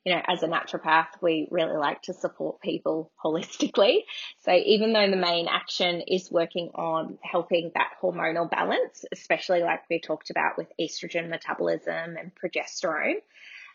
you 0.05 0.13
know, 0.13 0.21
as 0.27 0.43
a 0.43 0.47
naturopath, 0.47 1.07
we 1.19 1.47
really 1.49 1.75
like 1.77 2.03
to 2.03 2.13
support 2.13 2.61
people 2.61 3.11
holistically. 3.23 4.03
So 4.41 4.51
even 4.53 4.93
though 4.93 5.09
the 5.09 5.17
main 5.17 5.47
action 5.47 6.01
is 6.07 6.31
working 6.31 6.69
on 6.75 7.17
helping 7.23 7.71
that 7.73 7.93
hormonal 8.01 8.49
balance, 8.49 9.03
especially 9.11 9.61
like 9.61 9.81
we 9.89 9.99
talked 9.99 10.29
about 10.29 10.57
with 10.57 10.67
estrogen 10.79 11.29
metabolism 11.29 12.17
and 12.17 12.31
progesterone, 12.35 13.15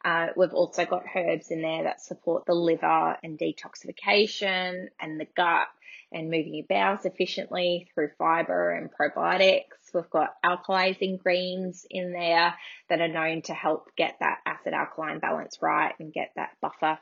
uh, 0.05 0.29
we've 0.37 0.55
also 0.55 0.87
got 0.87 1.03
herbs 1.15 1.51
in 1.51 1.61
there 1.61 1.85
that 1.85 2.01
support 2.01 2.47
the 2.47 2.55
liver 2.55 3.17
and 3.23 3.39
detoxification 3.39 4.87
and 4.99 5.21
the 5.21 5.27
gut 5.37 5.67
and 6.13 6.31
moving 6.31 6.55
your 6.55 6.67
bowels 6.69 7.05
efficiently 7.05 7.89
through 7.95 8.11
fiber 8.19 8.73
and 8.73 8.91
probiotics. 8.91 9.95
We've 9.95 10.11
got 10.11 10.35
alkalizing 10.45 11.19
greens 11.19 11.87
in 11.89 12.13
there 12.13 12.55
that 12.89 13.01
are 13.01 13.09
known 13.09 13.43
to 13.43 13.55
help 13.55 13.91
get 13.97 14.17
that 14.21 14.39
acid 14.45 14.73
alkaline 14.73 15.21
balance 15.21 15.59
right 15.63 15.95
and 16.01 16.13
get 16.13 16.33
that 16.37 16.51
buffer, 16.61 16.99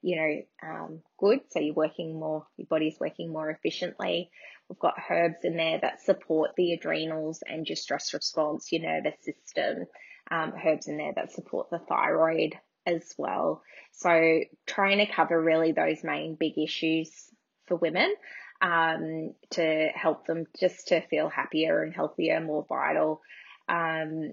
you 0.00 0.16
know, 0.16 0.42
um, 0.62 1.02
good. 1.18 1.40
So 1.50 1.60
you're 1.60 1.74
working 1.74 2.18
more, 2.18 2.46
your 2.56 2.66
body's 2.66 2.98
working 2.98 3.30
more 3.32 3.50
efficiently. 3.50 4.30
We've 4.68 4.78
got 4.78 5.00
herbs 5.10 5.44
in 5.44 5.56
there 5.56 5.78
that 5.80 6.02
support 6.02 6.50
the 6.56 6.72
adrenals 6.72 7.42
and 7.46 7.66
your 7.66 7.76
stress 7.76 8.14
response, 8.14 8.72
your 8.72 8.82
nervous 8.82 9.16
system. 9.22 9.86
Um, 10.30 10.52
herbs 10.62 10.88
in 10.88 10.98
there 10.98 11.14
that 11.16 11.32
support 11.32 11.70
the 11.70 11.78
thyroid 11.78 12.54
as 12.86 13.14
well. 13.16 13.62
So 13.92 14.40
trying 14.66 14.98
to 14.98 15.10
cover 15.10 15.40
really 15.40 15.72
those 15.72 16.04
main 16.04 16.34
big 16.34 16.58
issues 16.58 17.10
for 17.68 17.76
women 17.76 18.14
um, 18.60 19.34
to 19.50 19.88
help 19.94 20.26
them 20.26 20.46
just 20.58 20.88
to 20.88 21.00
feel 21.08 21.28
happier 21.28 21.82
and 21.82 21.94
healthier, 21.94 22.40
more 22.40 22.66
vital. 22.68 23.20
Um, 23.68 24.32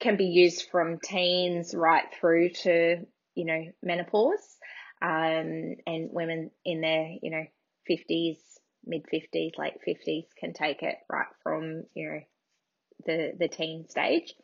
can 0.00 0.16
be 0.16 0.26
used 0.26 0.66
from 0.70 0.98
teens 1.00 1.74
right 1.74 2.04
through 2.20 2.50
to 2.50 3.04
you 3.34 3.44
know 3.44 3.64
menopause, 3.82 4.56
um, 5.02 5.76
and 5.86 6.10
women 6.12 6.50
in 6.64 6.80
their 6.80 7.14
you 7.20 7.30
know 7.30 7.44
fifties, 7.86 8.38
mid 8.86 9.04
fifties, 9.10 9.52
late 9.58 9.80
fifties 9.84 10.24
can 10.38 10.52
take 10.52 10.82
it 10.82 10.96
right 11.10 11.26
from 11.42 11.84
you 11.94 12.08
know 12.08 12.20
the 13.06 13.32
the 13.38 13.48
teen 13.48 13.88
stage. 13.88 14.34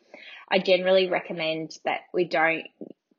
I 0.51 0.59
generally 0.59 1.09
recommend 1.09 1.77
that 1.85 2.01
we 2.13 2.25
don't 2.25 2.63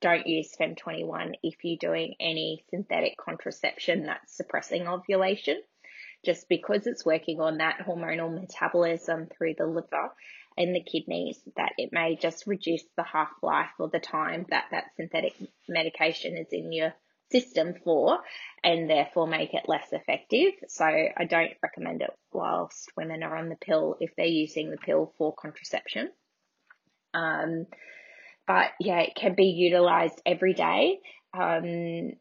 don't 0.01 0.27
use 0.27 0.55
FEM21 0.61 1.35
if 1.43 1.57
you're 1.63 1.79
doing 1.79 2.15
any 2.21 2.65
synthetic 2.71 3.17
contraception 3.17 4.07
that's 4.07 4.37
suppressing 4.37 4.87
ovulation, 4.87 5.61
just 6.25 6.49
because 6.49 6.87
it's 6.87 7.07
working 7.07 7.41
on 7.41 7.59
that 7.59 7.79
hormonal 7.87 8.33
metabolism 8.33 9.27
through 9.27 9.55
the 9.57 9.67
liver 9.67 10.13
and 10.59 10.75
the 10.75 10.83
kidneys, 10.83 11.39
that 11.57 11.73
it 11.79 11.91
may 11.93 12.17
just 12.17 12.47
reduce 12.47 12.85
the 12.97 13.03
half 13.03 13.31
life 13.43 13.71
or 13.79 13.89
the 13.89 14.01
time 14.01 14.47
that 14.51 14.65
that 14.71 14.85
synthetic 14.97 15.35
medication 15.69 16.37
is 16.37 16.49
in 16.53 16.73
your 16.73 16.93
system 17.31 17.75
for 17.85 18.19
and 18.63 18.89
therefore 18.89 19.27
make 19.27 19.55
it 19.55 19.69
less 19.69 19.89
effective. 19.93 20.53
So 20.69 20.85
I 20.85 21.25
don't 21.29 21.53
recommend 21.63 22.03
it 22.03 22.11
whilst 22.33 22.91
women 22.97 23.23
are 23.23 23.37
on 23.37 23.49
the 23.49 23.57
pill 23.57 23.97
if 24.01 24.15
they're 24.17 24.27
using 24.27 24.71
the 24.71 24.77
pill 24.77 25.13
for 25.19 25.35
contraception. 25.35 26.11
Um, 27.15 27.67
but 28.47 28.71
yeah, 28.81 29.01
it 29.01 29.15
can 29.17 29.35
be 29.35 29.47
utilized 29.47 30.21
every 30.25 30.55
day. 30.55 31.01
Um, 31.37 32.13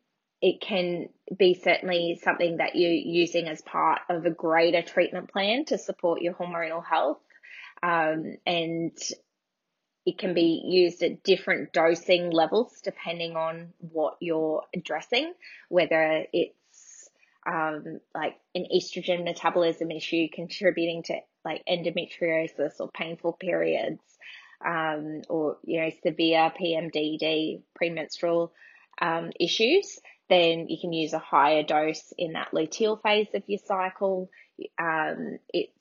it 0.41 0.61
can 0.61 1.09
be 1.35 1.53
certainly 1.55 2.19
something 2.23 2.57
that 2.57 2.75
you're 2.75 2.91
using 2.91 3.47
as 3.47 3.61
part 3.61 4.01
of 4.09 4.25
a 4.25 4.31
greater 4.31 4.81
treatment 4.81 5.31
plan 5.31 5.65
to 5.65 5.77
support 5.77 6.21
your 6.21 6.33
hormonal 6.33 6.83
health. 6.85 7.19
Um, 7.81 8.37
and 8.45 8.97
it 10.05 10.17
can 10.17 10.33
be 10.33 10.61
used 10.65 11.01
at 11.01 11.23
different 11.23 11.73
dosing 11.73 12.29
levels 12.29 12.79
depending 12.83 13.35
on 13.35 13.73
what 13.79 14.17
you're 14.19 14.63
addressing, 14.75 15.33
whether 15.69 16.25
it's 16.31 17.09
um, 17.51 17.99
like 18.13 18.35
an 18.53 18.65
estrogen 18.75 19.23
metabolism 19.23 19.91
issue 19.91 20.27
contributing 20.31 21.03
to 21.03 21.15
like 21.43 21.63
endometriosis 21.69 22.79
or 22.79 22.89
painful 22.91 23.33
periods, 23.33 24.01
um, 24.65 25.21
or 25.29 25.57
you 25.63 25.81
know 25.81 25.91
severe 26.03 26.51
PMDD 26.59 27.61
premenstrual 27.75 28.53
um, 29.01 29.31
issues, 29.39 29.99
then 30.29 30.67
you 30.69 30.77
can 30.79 30.93
use 30.93 31.13
a 31.13 31.19
higher 31.19 31.63
dose 31.63 32.13
in 32.17 32.33
that 32.33 32.51
luteal 32.51 33.01
phase 33.01 33.27
of 33.33 33.43
your 33.47 33.59
cycle. 33.65 34.29
Um, 34.79 35.37
it's 35.53 35.75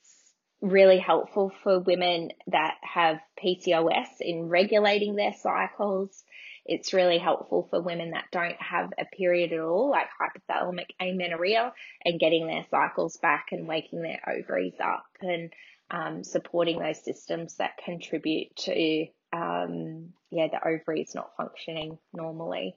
really 0.61 0.99
helpful 0.99 1.51
for 1.63 1.79
women 1.79 2.29
that 2.47 2.75
have 2.81 3.19
PCOS 3.43 4.07
in 4.19 4.49
regulating 4.49 5.15
their 5.15 5.33
cycles. 5.33 6.23
It's 6.65 6.93
really 6.93 7.19
helpful 7.19 7.67
for 7.69 7.81
women 7.81 8.11
that 8.11 8.25
don't 8.31 8.59
have 8.59 8.91
a 8.97 9.05
period 9.05 9.53
at 9.53 9.59
all, 9.59 9.91
like 9.91 10.07
hypothalamic 10.19 10.89
amenorrhea, 10.99 11.71
and 12.03 12.19
getting 12.19 12.47
their 12.47 12.65
cycles 12.71 13.17
back 13.17 13.47
and 13.51 13.67
waking 13.67 14.01
their 14.01 14.21
ovaries 14.27 14.79
up 14.83 15.05
and 15.21 15.53
um, 15.91 16.23
supporting 16.23 16.79
those 16.79 17.03
systems 17.03 17.55
that 17.55 17.77
contribute 17.83 18.55
to 18.55 19.07
um, 19.33 20.13
yeah 20.31 20.47
the 20.47 20.65
ovaries 20.65 21.13
not 21.13 21.31
functioning 21.37 21.97
normally. 22.13 22.75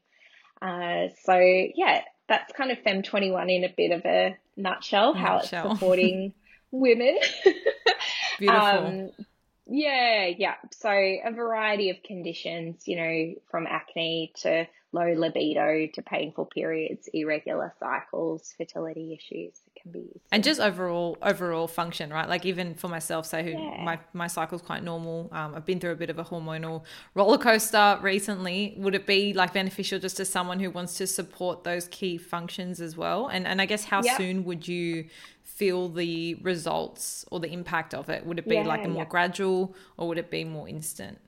Uh, 0.60 1.08
so 1.24 1.36
yeah, 1.36 2.02
that's 2.28 2.52
kind 2.52 2.70
of 2.70 2.78
Fem 2.80 3.02
21 3.02 3.50
in 3.50 3.64
a 3.64 3.72
bit 3.74 3.92
of 3.92 4.04
a 4.04 4.36
nutshell, 4.56 5.14
how 5.14 5.36
nutshell. 5.36 5.70
it's 5.70 5.74
supporting 5.80 6.34
women. 6.70 7.18
Beautiful. 8.38 8.66
Um, 8.66 9.10
yeah, 9.66 10.26
yeah. 10.26 10.54
So 10.72 10.90
a 10.90 11.30
variety 11.32 11.90
of 11.90 12.02
conditions, 12.02 12.82
you 12.86 12.96
know, 12.96 13.34
from 13.50 13.66
acne 13.66 14.32
to 14.42 14.66
low 14.92 15.12
libido 15.12 15.86
to 15.94 16.02
painful 16.02 16.46
periods, 16.46 17.08
irregular 17.12 17.74
cycles, 17.78 18.54
fertility 18.56 19.14
issues 19.14 19.60
can 19.80 19.92
be. 19.92 20.20
And 20.32 20.44
just 20.44 20.60
overall 20.60 21.16
overall 21.22 21.68
function, 21.68 22.10
right? 22.10 22.28
Like 22.28 22.44
even 22.44 22.74
for 22.74 22.88
myself, 22.88 23.26
say 23.26 23.42
who 23.42 23.50
yeah. 23.50 23.82
my 23.84 23.98
my 24.12 24.26
cycle's 24.26 24.62
quite 24.62 24.82
normal. 24.82 25.28
Um, 25.32 25.54
I've 25.54 25.64
been 25.64 25.80
through 25.80 25.92
a 25.92 25.96
bit 25.96 26.10
of 26.10 26.18
a 26.18 26.24
hormonal 26.24 26.84
roller 27.14 27.38
coaster 27.38 27.98
recently. 28.02 28.74
Would 28.78 28.94
it 28.94 29.06
be 29.06 29.32
like 29.32 29.52
beneficial 29.52 29.98
just 29.98 30.16
to 30.18 30.24
someone 30.24 30.60
who 30.60 30.70
wants 30.70 30.96
to 30.98 31.06
support 31.06 31.64
those 31.64 31.88
key 31.88 32.18
functions 32.18 32.80
as 32.80 32.96
well? 32.96 33.28
And 33.28 33.46
and 33.46 33.60
I 33.60 33.66
guess 33.66 33.84
how 33.84 34.02
yep. 34.02 34.16
soon 34.16 34.44
would 34.44 34.66
you 34.66 35.08
feel 35.42 35.88
the 35.88 36.34
results 36.36 37.24
or 37.30 37.40
the 37.40 37.52
impact 37.52 37.94
of 37.94 38.08
it? 38.08 38.24
Would 38.24 38.38
it 38.38 38.48
be 38.48 38.54
yeah, 38.54 38.62
like 38.62 38.84
a 38.84 38.88
more 38.88 39.02
yeah. 39.02 39.08
gradual 39.08 39.74
or 39.96 40.08
would 40.08 40.18
it 40.18 40.30
be 40.30 40.44
more 40.44 40.68
instant? 40.68 41.18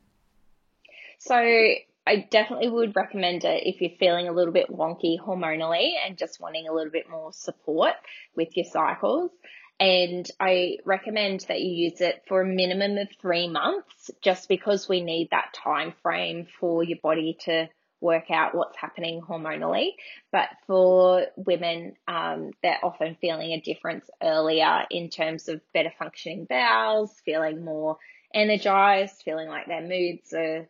So 1.19 1.75
I 2.07 2.27
definitely 2.31 2.69
would 2.69 2.97
recommend 2.97 3.45
it 3.45 3.67
if 3.67 3.81
you're 3.81 3.99
feeling 3.99 4.29
a 4.29 4.33
little 4.33 4.53
bit 4.53 4.71
wonky 4.71 5.19
hormonally 5.19 5.93
and 6.05 6.17
just 6.17 6.41
wanting 6.41 6.67
a 6.67 6.73
little 6.73 6.91
bit 6.91 7.09
more 7.09 7.33
support 7.33 7.95
with 8.35 8.57
your 8.57 8.65
cycles. 8.65 9.31
And 9.79 10.31
I 10.39 10.79
recommend 10.85 11.41
that 11.49 11.61
you 11.61 11.71
use 11.71 12.01
it 12.01 12.23
for 12.29 12.43
a 12.43 12.47
minimum 12.47 12.99
of 12.99 13.09
three 13.21 13.49
months 13.49 14.11
just 14.21 14.49
because 14.49 14.89
we 14.89 15.01
need 15.01 15.29
that 15.31 15.55
time 15.55 15.95
frame 16.03 16.47
for 16.59 16.83
your 16.83 16.99
body 17.03 17.39
to 17.45 17.69
work 18.01 18.31
out 18.31 18.55
what's 18.55 18.77
happening 18.77 19.21
hormonally. 19.23 19.91
But 20.33 20.49
for 20.67 21.27
women, 21.37 21.95
um, 22.09 22.51
they're 22.63 22.83
often 22.83 23.17
feeling 23.21 23.53
a 23.53 23.61
difference 23.61 24.09
earlier 24.23 24.85
in 24.91 25.09
terms 25.09 25.49
of 25.49 25.61
better 25.73 25.93
functioning 25.99 26.47
bowels, 26.49 27.15
feeling 27.25 27.65
more 27.65 27.99
energized, 28.35 29.23
feeling 29.25 29.49
like 29.49 29.67
their 29.67 29.87
moods 29.87 30.33
are, 30.33 30.69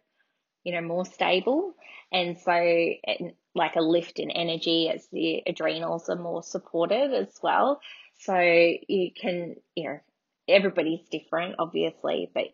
you 0.65 0.73
know, 0.73 0.81
more 0.81 1.05
stable. 1.05 1.75
And 2.13 2.39
so, 2.39 2.53
it, 2.55 3.37
like 3.55 3.77
a 3.77 3.81
lift 3.81 4.19
in 4.19 4.31
energy 4.31 4.89
as 4.89 5.07
the 5.13 5.43
adrenals 5.47 6.09
are 6.09 6.17
more 6.17 6.43
supported 6.43 7.13
as 7.13 7.39
well. 7.43 7.81
So 8.21 8.39
you 8.39 9.11
can, 9.13 9.57
you 9.75 9.85
know, 9.85 10.01
everybody's 10.49 11.09
different, 11.11 11.57
obviously, 11.59 12.31
but 12.35 12.45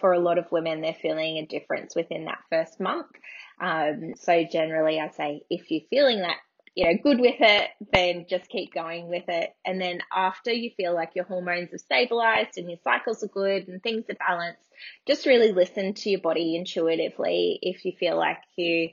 for 0.00 0.12
a 0.12 0.18
lot 0.18 0.38
of 0.38 0.50
women, 0.52 0.80
they're 0.80 0.94
feeling 0.94 1.38
a 1.38 1.46
difference 1.46 1.94
within 1.94 2.26
that 2.26 2.38
first 2.50 2.78
month. 2.80 3.06
Um, 3.60 4.14
so 4.16 4.44
generally, 4.44 5.00
I'd 5.00 5.14
say 5.14 5.42
if 5.50 5.70
you're 5.70 5.82
feeling 5.90 6.20
that, 6.20 6.36
you 6.78 6.84
know, 6.84 6.96
good 7.02 7.18
with 7.18 7.40
it, 7.40 7.70
then 7.92 8.26
just 8.30 8.48
keep 8.48 8.72
going 8.72 9.08
with 9.08 9.24
it. 9.26 9.52
And 9.66 9.80
then 9.80 9.98
after 10.14 10.52
you 10.52 10.70
feel 10.76 10.94
like 10.94 11.10
your 11.16 11.24
hormones 11.24 11.72
have 11.72 11.80
stabilized 11.80 12.56
and 12.56 12.70
your 12.70 12.78
cycles 12.84 13.24
are 13.24 13.26
good 13.26 13.66
and 13.66 13.82
things 13.82 14.04
are 14.08 14.14
balanced, 14.14 14.62
just 15.04 15.26
really 15.26 15.50
listen 15.50 15.94
to 15.94 16.08
your 16.08 16.20
body 16.20 16.54
intuitively. 16.54 17.58
If 17.62 17.84
you 17.84 17.90
feel 17.98 18.16
like 18.16 18.38
you 18.54 18.90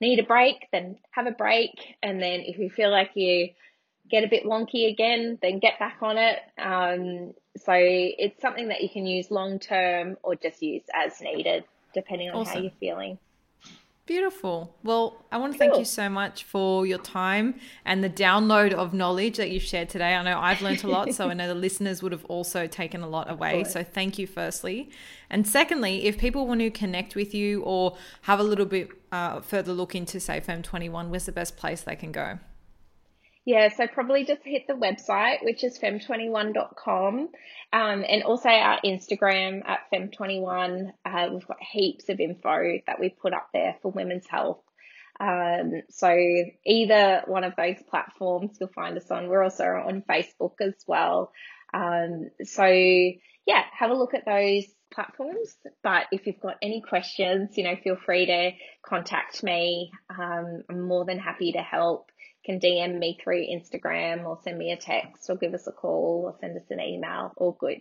need 0.00 0.20
a 0.20 0.22
break, 0.22 0.68
then 0.70 0.96
have 1.10 1.26
a 1.26 1.32
break. 1.32 1.96
And 2.04 2.22
then 2.22 2.42
if 2.42 2.56
you 2.58 2.70
feel 2.70 2.92
like 2.92 3.10
you 3.16 3.48
get 4.08 4.22
a 4.22 4.28
bit 4.28 4.44
wonky 4.44 4.88
again, 4.88 5.36
then 5.42 5.58
get 5.58 5.80
back 5.80 5.96
on 6.02 6.16
it. 6.18 6.38
Um, 6.56 7.34
so 7.56 7.72
it's 7.74 8.40
something 8.40 8.68
that 8.68 8.80
you 8.80 8.88
can 8.88 9.06
use 9.06 9.28
long 9.32 9.58
term 9.58 10.18
or 10.22 10.36
just 10.36 10.62
use 10.62 10.84
as 10.94 11.20
needed, 11.20 11.64
depending 11.94 12.30
on 12.30 12.42
awesome. 12.42 12.54
how 12.54 12.60
you're 12.60 12.72
feeling. 12.78 13.18
Beautiful. 14.06 14.76
Well, 14.82 15.24
I 15.32 15.38
want 15.38 15.54
to 15.54 15.58
cool. 15.58 15.68
thank 15.68 15.78
you 15.78 15.86
so 15.86 16.10
much 16.10 16.44
for 16.44 16.84
your 16.84 16.98
time 16.98 17.54
and 17.86 18.04
the 18.04 18.10
download 18.10 18.74
of 18.74 18.92
knowledge 18.92 19.38
that 19.38 19.50
you've 19.50 19.62
shared 19.62 19.88
today. 19.88 20.14
I 20.14 20.22
know 20.22 20.38
I've 20.38 20.60
learned 20.60 20.84
a 20.84 20.88
lot, 20.88 21.14
so 21.14 21.30
I 21.30 21.34
know 21.34 21.48
the 21.48 21.54
listeners 21.68 22.02
would 22.02 22.12
have 22.12 22.26
also 22.26 22.66
taken 22.66 23.02
a 23.02 23.08
lot 23.08 23.30
away. 23.30 23.64
So 23.64 23.82
thank 23.82 24.18
you, 24.18 24.26
firstly. 24.26 24.90
And 25.30 25.48
secondly, 25.48 26.04
if 26.04 26.18
people 26.18 26.46
want 26.46 26.60
to 26.60 26.70
connect 26.70 27.14
with 27.14 27.34
you 27.34 27.62
or 27.62 27.96
have 28.22 28.40
a 28.40 28.42
little 28.42 28.66
bit 28.66 28.90
uh, 29.10 29.40
further 29.40 29.72
look 29.72 29.94
into, 29.94 30.20
say, 30.20 30.38
Fem21, 30.38 31.08
where's 31.08 31.24
the 31.24 31.32
best 31.32 31.56
place 31.56 31.80
they 31.80 31.96
can 31.96 32.12
go? 32.12 32.38
Yeah, 33.46 33.68
so 33.68 33.86
probably 33.86 34.24
just 34.24 34.40
hit 34.42 34.66
the 34.66 34.74
website, 34.74 35.44
which 35.44 35.64
is 35.64 35.78
fem21.com, 35.78 37.28
um, 37.74 38.04
and 38.08 38.22
also 38.22 38.48
our 38.48 38.80
Instagram 38.82 39.60
at 39.66 39.80
fem21. 39.92 40.92
Uh, 41.04 41.28
we've 41.30 41.46
got 41.46 41.58
heaps 41.60 42.08
of 42.08 42.20
info 42.20 42.78
that 42.86 42.98
we 42.98 43.10
put 43.10 43.34
up 43.34 43.48
there 43.52 43.76
for 43.82 43.90
women's 43.90 44.26
health. 44.26 44.62
Um, 45.20 45.82
so 45.90 46.16
either 46.66 47.22
one 47.26 47.44
of 47.44 47.52
those 47.56 47.76
platforms 47.88 48.56
you'll 48.58 48.70
find 48.70 48.96
us 48.96 49.10
on. 49.10 49.28
We're 49.28 49.44
also 49.44 49.64
on 49.64 50.02
Facebook 50.08 50.54
as 50.60 50.74
well. 50.86 51.30
Um, 51.72 52.30
so 52.44 52.66
yeah, 52.66 53.62
have 53.78 53.90
a 53.90 53.94
look 53.94 54.14
at 54.14 54.24
those 54.24 54.64
platforms. 54.92 55.56
But 55.82 56.06
if 56.12 56.26
you've 56.26 56.40
got 56.40 56.56
any 56.62 56.80
questions, 56.80 57.56
you 57.56 57.64
know, 57.64 57.76
feel 57.82 57.96
free 57.96 58.26
to 58.26 58.50
contact 58.84 59.42
me. 59.42 59.90
Um, 60.10 60.62
I'm 60.70 60.82
more 60.82 61.04
than 61.04 61.18
happy 61.18 61.52
to 61.52 61.60
help 61.60 62.10
can 62.44 62.60
DM 62.60 62.98
me 62.98 63.18
through 63.22 63.46
Instagram 63.46 64.24
or 64.24 64.38
send 64.42 64.58
me 64.58 64.72
a 64.72 64.76
text 64.76 65.28
or 65.28 65.36
give 65.36 65.54
us 65.54 65.66
a 65.66 65.72
call 65.72 66.24
or 66.26 66.36
send 66.40 66.56
us 66.56 66.64
an 66.70 66.80
email. 66.80 67.32
All 67.36 67.56
good. 67.58 67.80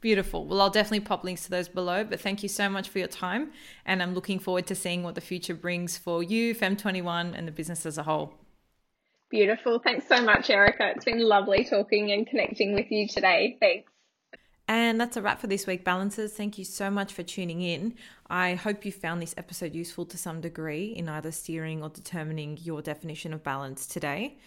Beautiful. 0.00 0.46
Well, 0.46 0.60
I'll 0.60 0.70
definitely 0.70 1.00
pop 1.00 1.24
links 1.24 1.44
to 1.44 1.50
those 1.50 1.68
below. 1.68 2.04
But 2.04 2.20
thank 2.20 2.42
you 2.42 2.48
so 2.48 2.68
much 2.68 2.88
for 2.88 2.98
your 2.98 3.08
time. 3.08 3.52
And 3.84 4.02
I'm 4.02 4.14
looking 4.14 4.38
forward 4.38 4.66
to 4.66 4.74
seeing 4.74 5.02
what 5.02 5.14
the 5.14 5.20
future 5.20 5.54
brings 5.54 5.96
for 5.96 6.22
you, 6.22 6.54
Fem21, 6.54 7.36
and 7.36 7.48
the 7.48 7.52
business 7.52 7.86
as 7.86 7.96
a 7.98 8.02
whole. 8.02 8.34
Beautiful. 9.30 9.80
Thanks 9.82 10.06
so 10.06 10.22
much, 10.22 10.50
Erica. 10.50 10.92
It's 10.94 11.04
been 11.04 11.20
lovely 11.20 11.64
talking 11.64 12.12
and 12.12 12.26
connecting 12.26 12.74
with 12.74 12.90
you 12.90 13.08
today. 13.08 13.56
Thanks. 13.58 13.90
And 14.68 15.00
that's 15.00 15.16
a 15.16 15.22
wrap 15.22 15.40
for 15.40 15.46
this 15.46 15.66
week, 15.66 15.84
Balancers. 15.84 16.32
Thank 16.32 16.58
you 16.58 16.64
so 16.64 16.90
much 16.90 17.12
for 17.12 17.22
tuning 17.22 17.62
in. 17.62 17.94
I 18.28 18.54
hope 18.54 18.84
you 18.84 18.90
found 18.90 19.22
this 19.22 19.34
episode 19.36 19.74
useful 19.74 20.04
to 20.06 20.18
some 20.18 20.40
degree 20.40 20.86
in 20.86 21.08
either 21.08 21.30
steering 21.30 21.84
or 21.84 21.88
determining 21.88 22.58
your 22.60 22.82
definition 22.82 23.32
of 23.32 23.44
balance 23.44 23.86
today. 23.86 24.38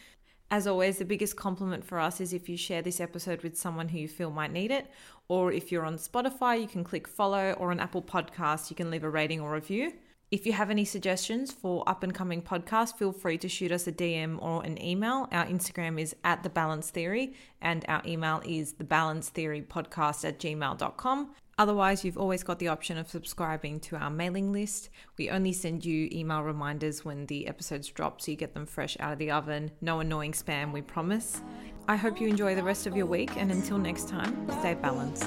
As 0.51 0.67
always, 0.67 0.97
the 0.97 1.05
biggest 1.05 1.37
compliment 1.37 1.85
for 1.85 1.99
us 1.99 2.19
is 2.19 2.33
if 2.33 2.49
you 2.49 2.57
share 2.57 2.81
this 2.81 2.99
episode 2.99 3.43
with 3.43 3.57
someone 3.57 3.87
who 3.87 3.99
you 3.99 4.09
feel 4.09 4.29
might 4.29 4.51
need 4.51 4.71
it. 4.71 4.87
Or 5.29 5.53
if 5.53 5.71
you're 5.71 5.85
on 5.85 5.97
Spotify, 5.97 6.59
you 6.59 6.67
can 6.67 6.83
click 6.83 7.07
follow, 7.07 7.53
or 7.53 7.71
on 7.71 7.79
Apple 7.79 8.01
Podcasts, 8.01 8.69
you 8.69 8.75
can 8.75 8.89
leave 8.89 9.03
a 9.03 9.09
rating 9.09 9.39
or 9.39 9.53
review. 9.53 9.93
If 10.31 10.45
you 10.45 10.53
have 10.53 10.69
any 10.69 10.85
suggestions 10.85 11.51
for 11.51 11.83
up 11.89 12.03
and 12.03 12.13
coming 12.13 12.43
podcasts, 12.43 12.95
feel 12.95 13.11
free 13.11 13.39
to 13.39 13.49
shoot 13.49 13.71
us 13.71 13.87
a 13.87 13.91
DM 13.91 14.39
or 14.39 14.63
an 14.63 14.79
email. 14.79 15.27
Our 15.31 15.45
Instagram 15.47 15.99
is 15.99 16.15
at 16.23 16.43
the 16.43 16.49
balance 16.51 16.91
theory 16.91 17.33
and 17.61 17.83
our 17.87 18.03
email 18.05 18.39
is 18.45 18.73
the 18.73 18.83
balance 18.83 19.29
theory 19.29 19.63
podcast 19.63 20.23
at 20.23 20.39
gmail.com. 20.39 21.31
Otherwise, 21.57 22.05
you've 22.05 22.17
always 22.17 22.43
got 22.43 22.59
the 22.59 22.67
option 22.67 22.99
of 22.99 23.09
subscribing 23.09 23.79
to 23.79 23.95
our 23.95 24.11
mailing 24.11 24.53
list. 24.53 24.91
We 25.17 25.31
only 25.31 25.51
send 25.51 25.83
you 25.83 26.07
email 26.11 26.43
reminders 26.43 27.03
when 27.03 27.25
the 27.25 27.47
episodes 27.47 27.87
drop 27.87 28.21
so 28.21 28.29
you 28.29 28.37
get 28.37 28.53
them 28.53 28.67
fresh 28.67 28.95
out 28.99 29.13
of 29.13 29.17
the 29.17 29.31
oven. 29.31 29.71
No 29.81 29.99
annoying 29.99 30.33
spam, 30.33 30.71
we 30.71 30.83
promise. 30.83 31.41
I 31.87 31.95
hope 31.95 32.21
you 32.21 32.27
enjoy 32.27 32.53
the 32.53 32.63
rest 32.63 32.85
of 32.85 32.95
your 32.95 33.07
week 33.07 33.35
and 33.35 33.51
until 33.51 33.79
next 33.79 34.07
time, 34.07 34.47
stay 34.59 34.75
balanced. 34.75 35.25